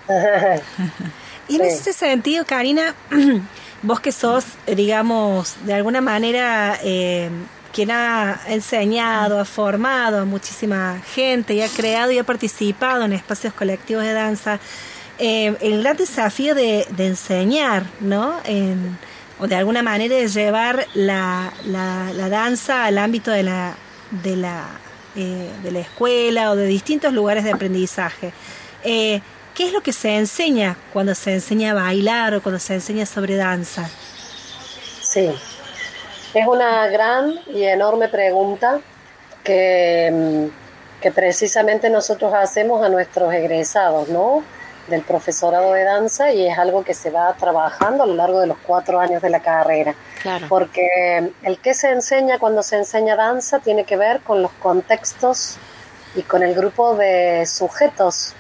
y 1.48 1.56
en 1.56 1.66
ese 1.66 1.94
sentido, 1.94 2.46
Karina, 2.46 2.94
vos 3.82 4.00
que 4.00 4.12
sos, 4.12 4.46
digamos, 4.68 5.56
de 5.66 5.74
alguna 5.74 6.02
manera 6.02 6.78
eh, 6.84 7.30
quien 7.78 7.92
ha 7.92 8.42
enseñado, 8.48 9.40
ha 9.40 9.46
formado 9.46 10.22
a 10.22 10.26
muchísima 10.26 11.00
gente 11.14 11.54
y 11.54 11.62
ha 11.62 11.70
creado 11.70 12.12
y 12.12 12.18
ha 12.18 12.24
participado 12.24 13.04
en 13.04 13.14
espacios 13.14 13.54
colectivos 13.54 14.04
de 14.04 14.14
danza, 14.14 14.60
eh, 15.20 15.56
el 15.62 15.84
gran 15.84 15.96
desafío 15.96 16.56
de, 16.56 16.88
enseñar, 16.98 17.84
¿no? 18.00 18.38
o 19.38 19.48
de 19.48 19.56
alguna 19.56 19.84
manera 19.84 20.16
de 20.16 20.28
llevar 20.28 20.88
la, 20.96 21.54
danza 22.32 22.86
al 22.86 22.98
ámbito 22.98 23.30
de 23.30 23.44
la, 23.44 23.76
de, 24.24 24.36
la, 24.38 24.66
eh, 25.16 25.52
de 25.62 25.72
la 25.72 25.80
escuela 25.82 26.50
o 26.50 26.56
de 26.56 26.66
distintos 26.66 27.14
lugares 27.14 27.44
de 27.44 27.52
aprendizaje. 27.52 28.34
Eh, 28.84 29.22
¿Qué 29.54 29.68
es 29.68 29.72
lo 29.72 29.82
que 29.82 29.94
se 29.94 30.16
enseña 30.16 30.78
cuando 30.94 31.14
se 31.14 31.36
enseña 31.36 31.72
a 31.72 31.76
bailar 31.76 32.34
o 32.34 32.42
cuando 32.42 32.58
se 32.58 32.74
enseña 32.74 33.06
sobre 33.06 33.36
danza? 33.36 33.88
Sí, 35.00 35.30
es 36.34 36.48
una 36.48 36.88
gran 36.88 37.34
y 37.48 37.64
enorme 37.64 38.08
pregunta 38.08 38.80
que, 39.44 40.10
mm, 40.12 41.02
que 41.02 41.12
precisamente 41.12 41.90
nosotros 41.90 42.34
hacemos 42.34 42.84
a 42.84 42.90
nuestros 42.90 43.34
egresados, 43.34 44.10
¿no? 44.10 44.44
del 44.88 45.02
profesorado 45.02 45.74
de 45.74 45.84
danza 45.84 46.32
y 46.32 46.48
es 46.48 46.58
algo 46.58 46.84
que 46.84 46.94
se 46.94 47.10
va 47.10 47.34
trabajando 47.34 48.04
a 48.04 48.08
lo 48.08 48.16
largo 48.16 48.40
de 48.40 48.48
los 48.48 48.58
cuatro 48.66 49.00
años 49.00 49.22
de 49.22 49.30
la 49.30 49.42
carrera. 49.42 49.96
Porque 50.50 51.32
el 51.44 51.60
que 51.60 51.74
se 51.74 51.92
enseña 51.92 52.40
cuando 52.40 52.64
se 52.64 52.78
enseña 52.78 53.16
danza 53.16 53.60
tiene 53.60 53.84
que 53.84 53.98
ver 53.98 54.22
con 54.22 54.42
los 54.42 54.52
contextos 54.54 55.58
y 56.16 56.24
con 56.24 56.44
el 56.44 56.56
grupo 56.56 56.96
de 56.96 57.46
sujetos 57.46 58.34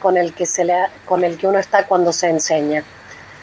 con 0.00 0.16
el 0.16 0.34
que, 0.34 0.46
se 0.46 0.64
le, 0.64 0.74
con 1.06 1.24
el 1.24 1.38
que 1.38 1.46
uno 1.46 1.58
está 1.58 1.86
cuando 1.86 2.12
se 2.12 2.28
enseña. 2.28 2.84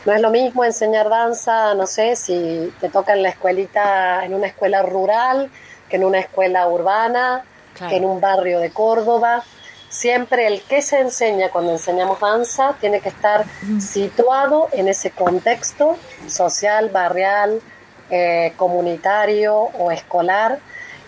No 0.06 0.14
es 0.14 0.22
lo 0.22 0.32
mismo 0.32 0.66
enseñar 0.66 1.10
danza, 1.10 1.76
no 1.76 1.86
sé, 1.86 2.16
si 2.16 2.74
te 2.80 2.90
toca 2.90 3.14
en 3.14 3.22
la 3.22 3.30
escuelita, 3.30 4.26
en 4.26 4.34
una 4.34 4.48
escuela 4.48 4.82
rural, 4.82 5.52
que 5.90 5.98
en 5.98 6.06
una 6.06 6.20
escuela 6.20 6.68
urbana, 6.68 7.44
que 7.78 7.98
en 7.98 8.06
un 8.06 8.20
barrio 8.20 8.60
de 8.60 8.72
Córdoba. 8.72 9.44
Siempre 9.90 10.48
el 10.48 10.62
que 10.64 10.82
se 10.82 11.00
enseña 11.00 11.50
cuando 11.50 11.74
enseñamos 11.74 12.20
danza 12.20 12.76
tiene 12.80 13.02
que 13.02 13.10
estar 13.10 13.46
situado 13.80 14.70
en 14.72 14.88
ese 14.88 15.12
contexto 15.12 15.98
social, 16.28 16.90
barrial, 16.90 17.62
eh, 18.10 18.54
comunitario 18.56 19.54
o 19.56 19.92
escolar. 19.92 20.60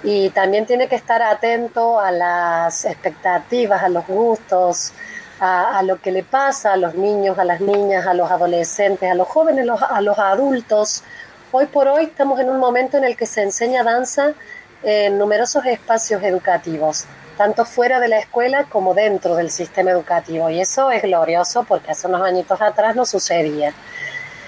Y 0.04 0.32
también 0.32 0.66
tiene 0.66 0.90
que 0.90 0.96
estar 0.96 1.22
atento 1.22 1.98
a 1.98 2.12
las 2.12 2.84
expectativas, 2.84 3.84
a 3.84 3.90
los 3.90 4.06
gustos, 4.06 4.92
a, 5.46 5.84
lo 5.84 6.00
que 6.00 6.12
le 6.12 6.24
pasa 6.24 6.74
a 6.74 6.78
los 6.78 6.96
niños, 6.96 7.38
a 7.38 7.44
las 7.44 7.60
niñas, 7.60 8.08
a 8.08 8.14
los 8.14 8.32
adolescentes, 8.32 9.12
a 9.12 9.14
los 9.14 9.28
jóvenes, 9.28 9.68
a 9.70 10.02
los 10.02 10.18
adultos. 10.18 11.04
Hoy 11.52 11.66
por 11.66 11.88
hoy 11.88 12.06
estamos 12.06 12.40
en 12.40 12.50
un 12.50 12.60
momento 12.60 12.98
en 12.98 13.04
el 13.04 13.18
que 13.18 13.26
se 13.26 13.42
enseña 13.44 13.84
danza 13.84 14.34
en 14.84 15.18
numerosos 15.18 15.66
espacios 15.66 16.24
educativos 16.24 17.06
tanto 17.38 17.66
fuera 17.66 18.00
de 18.00 18.08
la 18.08 18.20
escuela 18.20 18.66
como 18.66 18.94
dentro 18.94 19.36
del 19.36 19.50
sistema 19.50 19.92
educativo. 19.92 20.50
Y 20.52 20.62
eso 20.62 20.92
es 20.92 21.02
glorioso 21.02 21.64
porque 21.64 21.92
hace 21.92 22.08
unos 22.08 22.22
añitos 22.22 22.62
atrás 22.62 22.96
no 22.96 23.06
sucedía. 23.06 23.74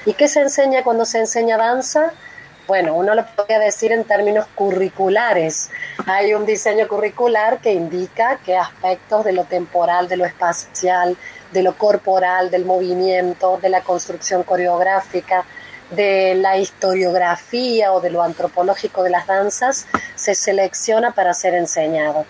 ¿Y 0.05 0.13
qué 0.13 0.27
se 0.27 0.41
enseña 0.41 0.83
cuando 0.83 1.03
se 1.03 1.19
enseña 1.19 1.57
danza? 1.57 2.11
Bueno, 2.67 2.95
uno 2.95 3.13
lo 3.13 3.25
podría 3.25 3.59
decir 3.59 3.91
en 3.91 4.03
términos 4.03 4.47
curriculares. 4.55 5.69
Hay 6.07 6.33
un 6.33 6.45
diseño 6.45 6.87
curricular 6.87 7.59
que 7.59 7.73
indica 7.73 8.39
qué 8.43 8.57
aspectos 8.57 9.23
de 9.23 9.33
lo 9.33 9.43
temporal, 9.43 10.07
de 10.07 10.17
lo 10.17 10.25
espacial, 10.25 11.15
de 11.51 11.63
lo 11.63 11.77
corporal, 11.77 12.49
del 12.49 12.65
movimiento, 12.65 13.59
de 13.61 13.69
la 13.69 13.81
construcción 13.81 14.43
coreográfica, 14.43 15.45
de 15.91 16.35
la 16.35 16.57
historiografía 16.57 17.93
o 17.93 18.01
de 18.01 18.09
lo 18.09 18.23
antropológico 18.23 19.03
de 19.03 19.11
las 19.11 19.27
danzas 19.27 19.85
se 20.15 20.33
selecciona 20.33 21.11
para 21.11 21.31
ser 21.35 21.53
enseñado 21.53 22.25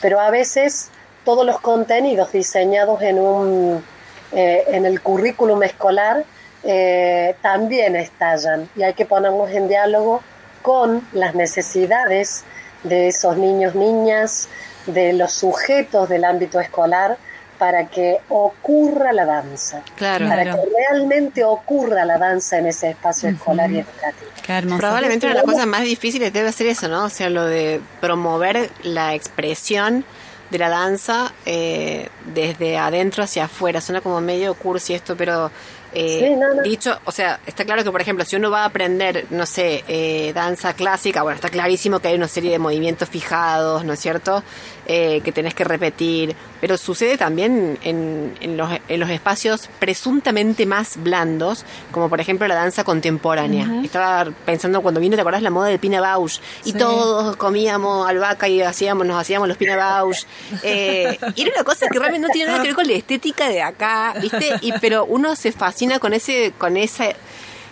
pero 0.00 0.20
a 0.20 0.30
veces 0.30 0.90
todos 1.24 1.46
los 1.46 1.60
contenidos 1.60 2.32
diseñados 2.32 3.02
en, 3.02 3.18
un, 3.18 3.84
eh, 4.32 4.64
en 4.68 4.86
el 4.86 5.00
currículum 5.00 5.62
escolar 5.62 6.24
eh, 6.62 7.34
también 7.42 7.96
estallan 7.96 8.68
y 8.76 8.82
hay 8.82 8.94
que 8.94 9.06
ponernos 9.06 9.50
en 9.50 9.68
diálogo 9.68 10.22
con 10.62 11.06
las 11.12 11.34
necesidades 11.34 12.44
de 12.82 13.08
esos 13.08 13.36
niños, 13.36 13.74
niñas, 13.74 14.48
de 14.86 15.12
los 15.12 15.32
sujetos 15.32 16.08
del 16.08 16.24
ámbito 16.24 16.60
escolar 16.60 17.16
para 17.58 17.88
que 17.88 18.18
ocurra 18.30 19.12
la 19.12 19.26
danza, 19.26 19.82
claro, 19.94 20.26
para 20.26 20.44
que 20.44 20.56
realmente 20.74 21.44
ocurra 21.44 22.06
la 22.06 22.16
danza 22.16 22.56
en 22.56 22.66
ese 22.66 22.90
espacio 22.90 23.28
escolar 23.28 23.70
y 23.70 23.80
educativo. 23.80 24.78
Probablemente 24.78 25.26
una 25.26 25.34
de 25.34 25.42
las 25.42 25.44
cosas 25.44 25.66
más 25.66 25.82
difíciles 25.82 26.32
debe 26.32 26.50
ser 26.52 26.68
eso, 26.68 26.88
¿no? 26.88 27.04
O 27.04 27.10
sea, 27.10 27.28
lo 27.28 27.44
de 27.44 27.82
promover 28.00 28.70
la 28.82 29.14
expresión 29.14 30.06
de 30.50 30.58
la 30.58 30.70
danza 30.70 31.32
eh, 31.44 32.08
desde 32.34 32.78
adentro 32.78 33.22
hacia 33.22 33.44
afuera. 33.44 33.82
Suena 33.82 34.00
como 34.00 34.20
medio 34.22 34.54
cursi 34.54 34.94
esto, 34.94 35.14
pero 35.16 35.50
eh, 35.92 36.36
dicho, 36.64 36.98
o 37.04 37.12
sea, 37.12 37.40
está 37.46 37.64
claro 37.64 37.82
que, 37.82 37.90
por 37.90 38.00
ejemplo, 38.00 38.24
si 38.24 38.36
uno 38.36 38.50
va 38.50 38.62
a 38.62 38.66
aprender, 38.66 39.26
no 39.30 39.46
sé, 39.46 39.84
eh, 39.88 40.32
danza 40.32 40.74
clásica, 40.74 41.22
bueno, 41.22 41.36
está 41.36 41.48
clarísimo 41.48 42.00
que 42.00 42.08
hay 42.08 42.14
una 42.14 42.28
serie 42.28 42.52
de 42.52 42.58
movimientos 42.58 43.08
fijados, 43.08 43.84
¿no 43.84 43.92
es 43.92 44.00
cierto? 44.00 44.42
Eh, 44.86 45.20
que 45.24 45.30
tenés 45.30 45.54
que 45.54 45.62
repetir, 45.62 46.34
pero 46.60 46.76
sucede 46.76 47.16
también 47.16 47.78
en, 47.82 48.36
en, 48.40 48.56
los, 48.56 48.70
en 48.88 49.00
los 49.00 49.10
espacios 49.10 49.68
presuntamente 49.78 50.66
más 50.66 50.96
blandos, 50.96 51.64
como 51.92 52.08
por 52.08 52.20
ejemplo 52.20 52.48
la 52.48 52.56
danza 52.56 52.82
contemporánea. 52.82 53.82
Estaba 53.84 54.30
pensando 54.44 54.82
cuando 54.82 55.00
vino, 55.00 55.14
¿te 55.14 55.20
acordás 55.20 55.42
la 55.42 55.50
moda 55.50 55.68
del 55.68 55.78
Pina 55.78 56.00
Bausch? 56.00 56.40
Y 56.64 56.72
todos 56.72 57.36
comíamos 57.36 58.08
albahaca 58.08 58.48
y 58.48 58.62
hacíamos, 58.62 59.06
nos 59.06 59.20
hacíamos 59.20 59.46
los 59.46 59.56
Pina 59.56 59.76
Bausch. 59.76 60.24
y 60.64 60.66
era 60.66 61.52
una 61.54 61.64
cosa 61.64 61.86
que 61.88 61.98
realmente 61.98 62.26
no 62.26 62.32
tiene 62.32 62.50
nada 62.50 62.62
que 62.62 62.68
ver 62.68 62.76
con 62.76 62.86
la 62.86 62.94
estética 62.94 63.48
de 63.48 63.62
acá, 63.62 64.14
¿viste? 64.20 64.56
Y, 64.60 64.72
pero 64.80 65.04
uno 65.04 65.36
se 65.36 65.52
fascina 65.52 65.79
con 66.00 66.12
ese, 66.12 66.52
con 66.58 66.76
esa 66.76 67.06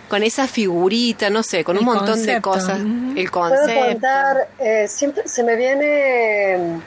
con 0.09 0.23
esa 0.23 0.47
figurita, 0.47 1.29
no 1.29 1.43
sé, 1.43 1.63
con 1.63 1.77
un 1.77 1.85
montón 1.85 2.25
de 2.25 2.41
cosas. 2.41 2.79
El 2.79 3.29
concepto. 3.29 3.65
Puedo 3.65 3.87
contar, 3.89 4.47
eh, 4.57 4.87
siempre 4.87 5.27
se 5.27 5.43
me 5.43 5.55
viene 5.55 6.81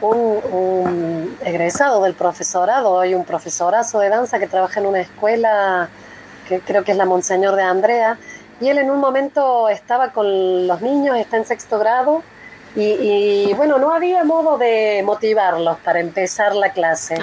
un, 0.00 1.36
egresado 1.44 2.02
del 2.02 2.14
profesorado, 2.14 3.00
hay 3.00 3.14
un 3.14 3.24
profesorazo 3.24 4.00
de 4.00 4.08
danza 4.08 4.38
que 4.38 4.46
trabaja 4.46 4.80
en 4.80 4.86
una 4.86 5.00
escuela 5.00 5.88
que 6.48 6.60
creo 6.60 6.84
que 6.84 6.92
es 6.92 6.98
la 6.98 7.04
Monseñor 7.04 7.54
de 7.54 7.62
Andrea, 7.62 8.18
y 8.60 8.68
él 8.68 8.78
en 8.78 8.90
un 8.90 8.98
momento 8.98 9.68
estaba 9.68 10.12
con 10.12 10.66
los 10.66 10.80
niños, 10.80 11.16
está 11.16 11.36
en 11.36 11.46
sexto 11.46 11.78
grado, 11.78 12.22
y, 12.76 13.52
bueno, 13.54 13.78
no 13.78 13.94
había 13.94 14.24
modo 14.24 14.58
de 14.58 15.02
motivarlos 15.04 15.78
para 15.78 16.00
empezar 16.00 16.56
la 16.56 16.72
clase. 16.72 17.16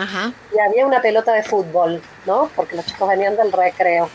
Y 0.56 0.60
había 0.60 0.86
una 0.86 1.02
pelota 1.02 1.34
de 1.34 1.44
fútbol, 1.44 2.02
¿no? 2.26 2.50
Porque 2.56 2.76
los 2.78 2.86
chicos 2.86 3.10
venían 3.10 3.36
del 3.36 3.52
recreo. 3.52 4.10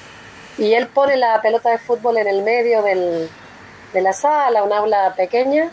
Y 0.56 0.72
él 0.72 0.86
pone 0.86 1.16
la 1.16 1.40
pelota 1.42 1.70
de 1.70 1.78
fútbol 1.78 2.16
en 2.16 2.26
el 2.26 2.42
medio 2.42 2.82
del, 2.82 3.28
de 3.92 4.00
la 4.00 4.14
sala, 4.14 4.62
un 4.62 4.72
aula 4.72 5.12
pequeña, 5.14 5.70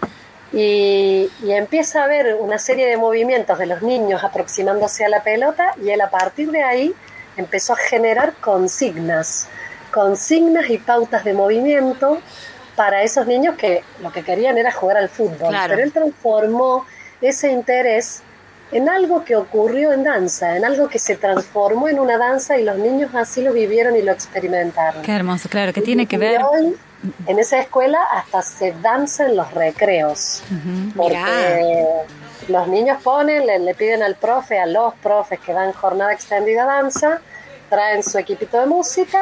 y, 0.52 1.32
y, 1.42 1.52
empieza 1.52 2.04
a 2.04 2.08
ver 2.08 2.36
una 2.36 2.60
serie 2.60 2.86
de 2.86 2.98
movimientos 2.98 3.58
de 3.58 3.66
los 3.66 3.82
niños 3.82 4.24
aproximándose 4.24 5.04
a 5.04 5.10
la 5.10 5.24
pelota 5.24 5.74
y 5.82 5.90
él 5.90 6.00
a 6.00 6.12
partir 6.12 6.52
de 6.52 6.62
ahí 6.62 6.94
empezó 7.38 7.74
a 7.74 7.78
generar 7.78 8.34
consignas, 8.36 9.48
consignas 9.92 10.70
y 10.70 10.78
pautas 10.78 11.24
de 11.24 11.34
movimiento 11.34 12.20
para 12.76 13.04
esos 13.04 13.28
niños 13.28 13.56
que 13.56 13.84
lo 14.02 14.12
que 14.12 14.24
querían 14.24 14.58
era 14.58 14.72
jugar 14.72 14.98
al 14.98 15.10
fútbol. 15.10 15.56
Pero 15.68 15.82
él 15.82 15.92
transformó 15.92 16.86
ese 17.22 17.52
interés 17.52 18.22
en 18.72 18.90
algo 18.90 19.24
que 19.24 19.36
ocurrió 19.36 19.94
en 19.94 20.04
danza, 20.04 20.58
en 20.58 20.66
algo 20.66 20.88
que 20.88 20.98
se 20.98 21.16
transformó 21.16 21.88
en 21.90 22.00
una 22.00 22.18
danza 22.18 22.58
y 22.58 22.64
los 22.64 22.78
niños 22.78 23.14
así 23.14 23.42
lo 23.42 23.54
vivieron 23.54 23.96
y 23.96 24.02
lo 24.02 24.12
experimentaron. 24.12 25.04
Qué 25.04 25.12
hermoso, 25.12 25.48
claro, 25.48 25.74
que 25.74 25.82
tiene 25.82 26.08
que 26.08 26.18
ver. 26.18 26.42
Hoy, 26.44 26.76
en 27.28 27.40
esa 27.40 27.60
escuela 27.60 28.00
hasta 28.12 28.42
se 28.42 28.74
danza 28.82 29.26
en 29.26 29.36
los 29.36 29.52
recreos, 29.54 30.42
porque 30.96 31.86
los 32.48 32.68
niños 32.68 33.02
ponen, 33.04 33.46
le, 33.46 33.60
le, 33.60 33.76
piden 33.76 34.02
al 34.02 34.16
profe, 34.16 34.60
a 34.60 34.66
los 34.66 34.94
profes 34.96 35.40
que 35.40 35.54
dan 35.54 35.74
jornada 35.74 36.14
extendida 36.14 36.66
danza, 36.66 37.22
traen 37.70 38.04
su 38.04 38.18
equipito 38.18 38.60
de 38.60 38.66
música 38.66 39.20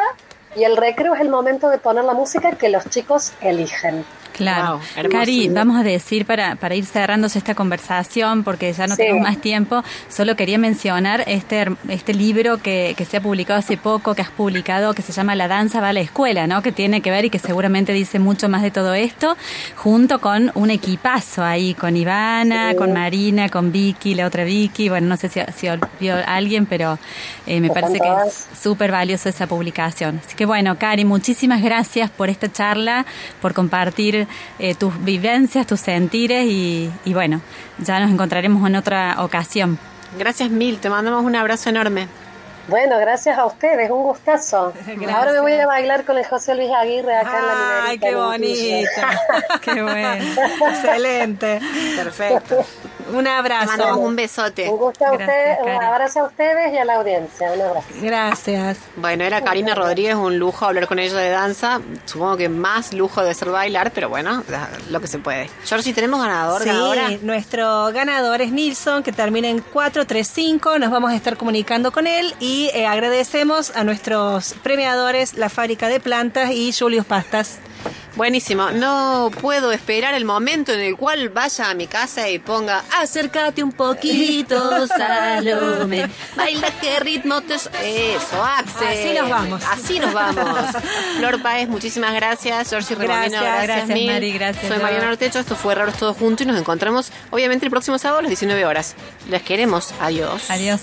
y 0.56 0.64
el 0.64 0.78
recreo 0.78 1.16
es 1.16 1.22
el 1.22 1.30
momento 1.30 1.70
de 1.70 1.78
poner 1.78 2.04
la 2.04 2.14
música 2.14 2.52
que 2.54 2.70
los 2.70 2.90
chicos 2.90 3.34
eligen. 3.42 4.06
Claro. 4.34 4.80
Cari, 5.10 5.50
vamos 5.50 5.80
a 5.80 5.84
decir 5.84 6.26
para, 6.26 6.56
para 6.56 6.76
ir 6.76 6.86
cerrándose 6.86 7.38
esta 7.38 7.56
conversación, 7.56 8.44
porque 8.44 8.72
ya 8.74 8.88
no 8.88 8.96
tenemos 8.96 9.22
más 9.22 9.38
tiempo, 9.38 9.84
solo 10.10 10.36
quería 10.36 10.58
mencionar 10.58 11.24
este, 11.28 11.68
este 11.90 12.14
libro 12.14 12.58
que, 12.58 12.94
que 12.98 13.06
se 13.06 13.18
ha 13.18 13.22
publicado 13.22 13.60
hace 13.60 13.78
poco, 13.78 14.16
que 14.16 14.22
has 14.22 14.30
publicado, 14.30 14.94
que 14.94 15.02
se 15.02 15.12
llama 15.12 15.36
La 15.36 15.48
danza 15.48 15.82
va 15.82 15.90
a 15.90 15.94
la 15.94 16.02
escuela, 16.02 16.48
¿no? 16.48 16.62
Que 16.62 16.72
tiene 16.72 17.02
que 17.02 17.12
ver 17.12 17.26
y 17.26 17.30
que 17.30 17.40
seguramente 17.40 17.94
dice 17.94 18.20
mucho 18.20 18.50
más 18.50 18.62
de 18.62 18.72
todo 18.72 18.94
esto, 18.94 19.36
junto 19.76 20.20
con 20.20 20.52
un 20.56 20.70
equipazo 20.70 21.44
ahí, 21.44 21.74
con 21.74 21.96
Ivana, 21.96 22.74
con 22.76 22.94
Marina, 22.94 23.50
con 23.50 23.72
Vicky, 23.72 24.16
la 24.16 24.26
otra 24.26 24.44
Vicky, 24.44 24.90
bueno, 24.90 25.08
no 25.08 25.18
sé 25.18 25.30
si, 25.30 25.40
si 25.56 25.68
olvidó 25.68 26.18
alguien, 26.26 26.66
pero 26.66 26.98
eh, 27.48 27.60
me 27.60 27.70
parece 27.70 28.00
que 28.00 28.10
es 28.28 28.48
súper 28.60 28.92
valioso 28.92 29.30
esa 29.30 29.48
publicación. 29.48 30.22
Así 30.26 30.36
que 30.36 30.46
bueno, 30.46 30.78
Cari, 30.78 31.06
muchísimas 31.06 31.62
gracias 31.62 32.10
por 32.10 32.30
esta 32.30 32.52
charla, 32.52 33.06
por 33.42 33.54
compartir 33.54 34.21
eh, 34.60 34.76
tus 34.76 35.04
vivencias, 35.04 35.68
tus 35.68 35.80
sentires 35.80 36.46
y, 36.46 36.90
y 37.06 37.14
bueno, 37.14 37.42
ya 37.78 38.00
nos 38.00 38.12
encontraremos 38.12 38.68
en 38.68 38.76
otra 38.76 39.16
ocasión. 39.20 39.78
Gracias 40.18 40.50
mil, 40.50 40.78
te 40.80 40.90
mandamos 40.90 41.24
un 41.24 41.36
abrazo 41.36 41.70
enorme. 41.70 42.08
Bueno, 42.68 42.98
gracias 43.00 43.38
a 43.38 43.46
ustedes, 43.46 43.90
un 43.90 44.04
gustazo. 44.04 44.74
Ahora 45.14 45.34
me 45.34 45.40
voy 45.40 45.54
a 45.54 45.68
bailar 45.68 46.06
con 46.06 46.18
el 46.18 46.26
José 46.26 46.56
Luis 46.56 46.72
Aguirre 46.72 47.16
acá 47.16 47.40
en 47.40 47.48
la 47.48 47.86
Ay, 47.86 48.00
qué 48.00 48.16
bonito. 48.16 48.90
qué 49.62 49.82
bueno. 49.82 50.26
Excelente. 50.70 51.60
Perfecto. 51.96 52.66
Un 53.14 53.28
abrazo. 53.28 53.66
Mandamos 53.66 53.98
un 53.98 54.16
besote. 54.16 54.70
Un 54.70 54.78
gusto 54.78 55.06
a 55.06 55.12
ustedes, 55.12 55.58
un 55.62 55.84
abrazo 55.84 56.22
a 56.22 56.24
ustedes 56.26 56.74
y 56.74 56.78
a 56.78 56.86
la 56.86 56.96
audiencia. 56.96 57.52
Un 57.52 57.62
abrazo. 57.62 57.88
Gracias. 58.02 58.78
Bueno, 58.96 59.24
era 59.24 59.42
Karina 59.42 59.76
Rodríguez, 59.76 60.16
un 60.16 60.40
lujo 60.40 60.66
hablar 60.66 60.88
con 60.88 61.00
ella 61.00 61.18
de 61.18 61.30
danza. 61.30 61.82
Supongo 62.06 62.38
que 62.38 62.48
más 62.48 62.94
lujo 62.94 63.24
de 63.24 63.34
ser 63.34 63.50
bailar, 63.50 63.92
pero 63.92 64.08
bueno, 64.08 64.44
lo 64.90 65.02
que 65.02 65.08
se 65.08 65.20
puede. 65.20 65.50
Georgie, 65.66 65.94
¿tenemos 65.94 66.22
ganador, 66.22 66.62
sí, 66.62 66.70
nuestro 67.22 67.92
ganador 67.92 68.42
es 68.42 68.52
Nilsson, 68.52 69.04
que 69.04 69.12
termina 69.12 69.50
en 69.50 69.60
435. 69.60 70.80
Nos 70.80 70.92
vamos 70.92 71.12
a 71.12 71.16
estar 71.16 71.36
comunicando 71.36 71.92
con 71.92 72.08
él 72.08 72.34
y 72.40 72.51
eh, 72.74 72.86
agradecemos 72.86 73.72
a 73.76 73.84
nuestros 73.84 74.56
premiadores, 74.64 75.36
la 75.36 75.50
Fábrica 75.50 75.88
de 75.90 76.00
Plantas 76.00 76.52
y 76.52 76.74
Julius 76.74 77.06
Pastas. 77.06 77.60
Buenísimo. 78.16 78.72
No 78.72 79.32
puedo 79.42 79.72
esperar 79.72 80.14
el 80.16 80.26
momento 80.26 80.74
en 80.74 80.82
el 80.82 80.98
cual 80.98 81.30
vaya 81.30 81.70
a 81.70 81.74
mi 81.74 81.88
casa 81.88 82.30
y 82.30 82.40
ponga 82.40 82.84
acércate 83.00 83.64
un 83.64 83.72
poquito, 83.72 84.86
Salome. 84.88 86.10
Baila 86.36 86.68
qué 86.82 87.00
ritmo 87.00 87.42
te... 87.42 87.56
Eso, 87.56 88.44
Axel. 88.44 88.88
Así 88.88 89.14
nos 89.18 89.30
vamos. 89.30 89.64
Así 89.72 90.00
nos 90.00 90.14
vamos. 90.14 90.46
Flor 91.18 91.42
Páez, 91.42 91.70
muchísimas 91.70 92.14
gracias. 92.14 92.70
Georgie 92.70 92.96
Remondino, 92.96 93.42
gracias. 93.42 93.88
Gracias, 93.88 94.08
Mari, 94.08 94.34
gracias. 94.34 94.68
Soy 94.68 94.80
Mariana 94.80 95.10
Ortecho, 95.10 95.40
esto 95.40 95.56
fue 95.56 95.74
Raros 95.74 95.96
Todos 95.96 96.18
Juntos 96.18 96.46
y 96.46 96.50
nos 96.50 96.60
encontramos 96.60 97.12
obviamente 97.30 97.66
el 97.66 97.72
próximo 97.72 97.98
sábado 97.98 98.20
a 98.20 98.22
las 98.24 98.30
19 98.30 98.66
horas. 98.66 98.96
Les 99.30 99.42
queremos. 99.42 99.94
Adiós. 100.02 100.52
Adiós. 100.52 100.82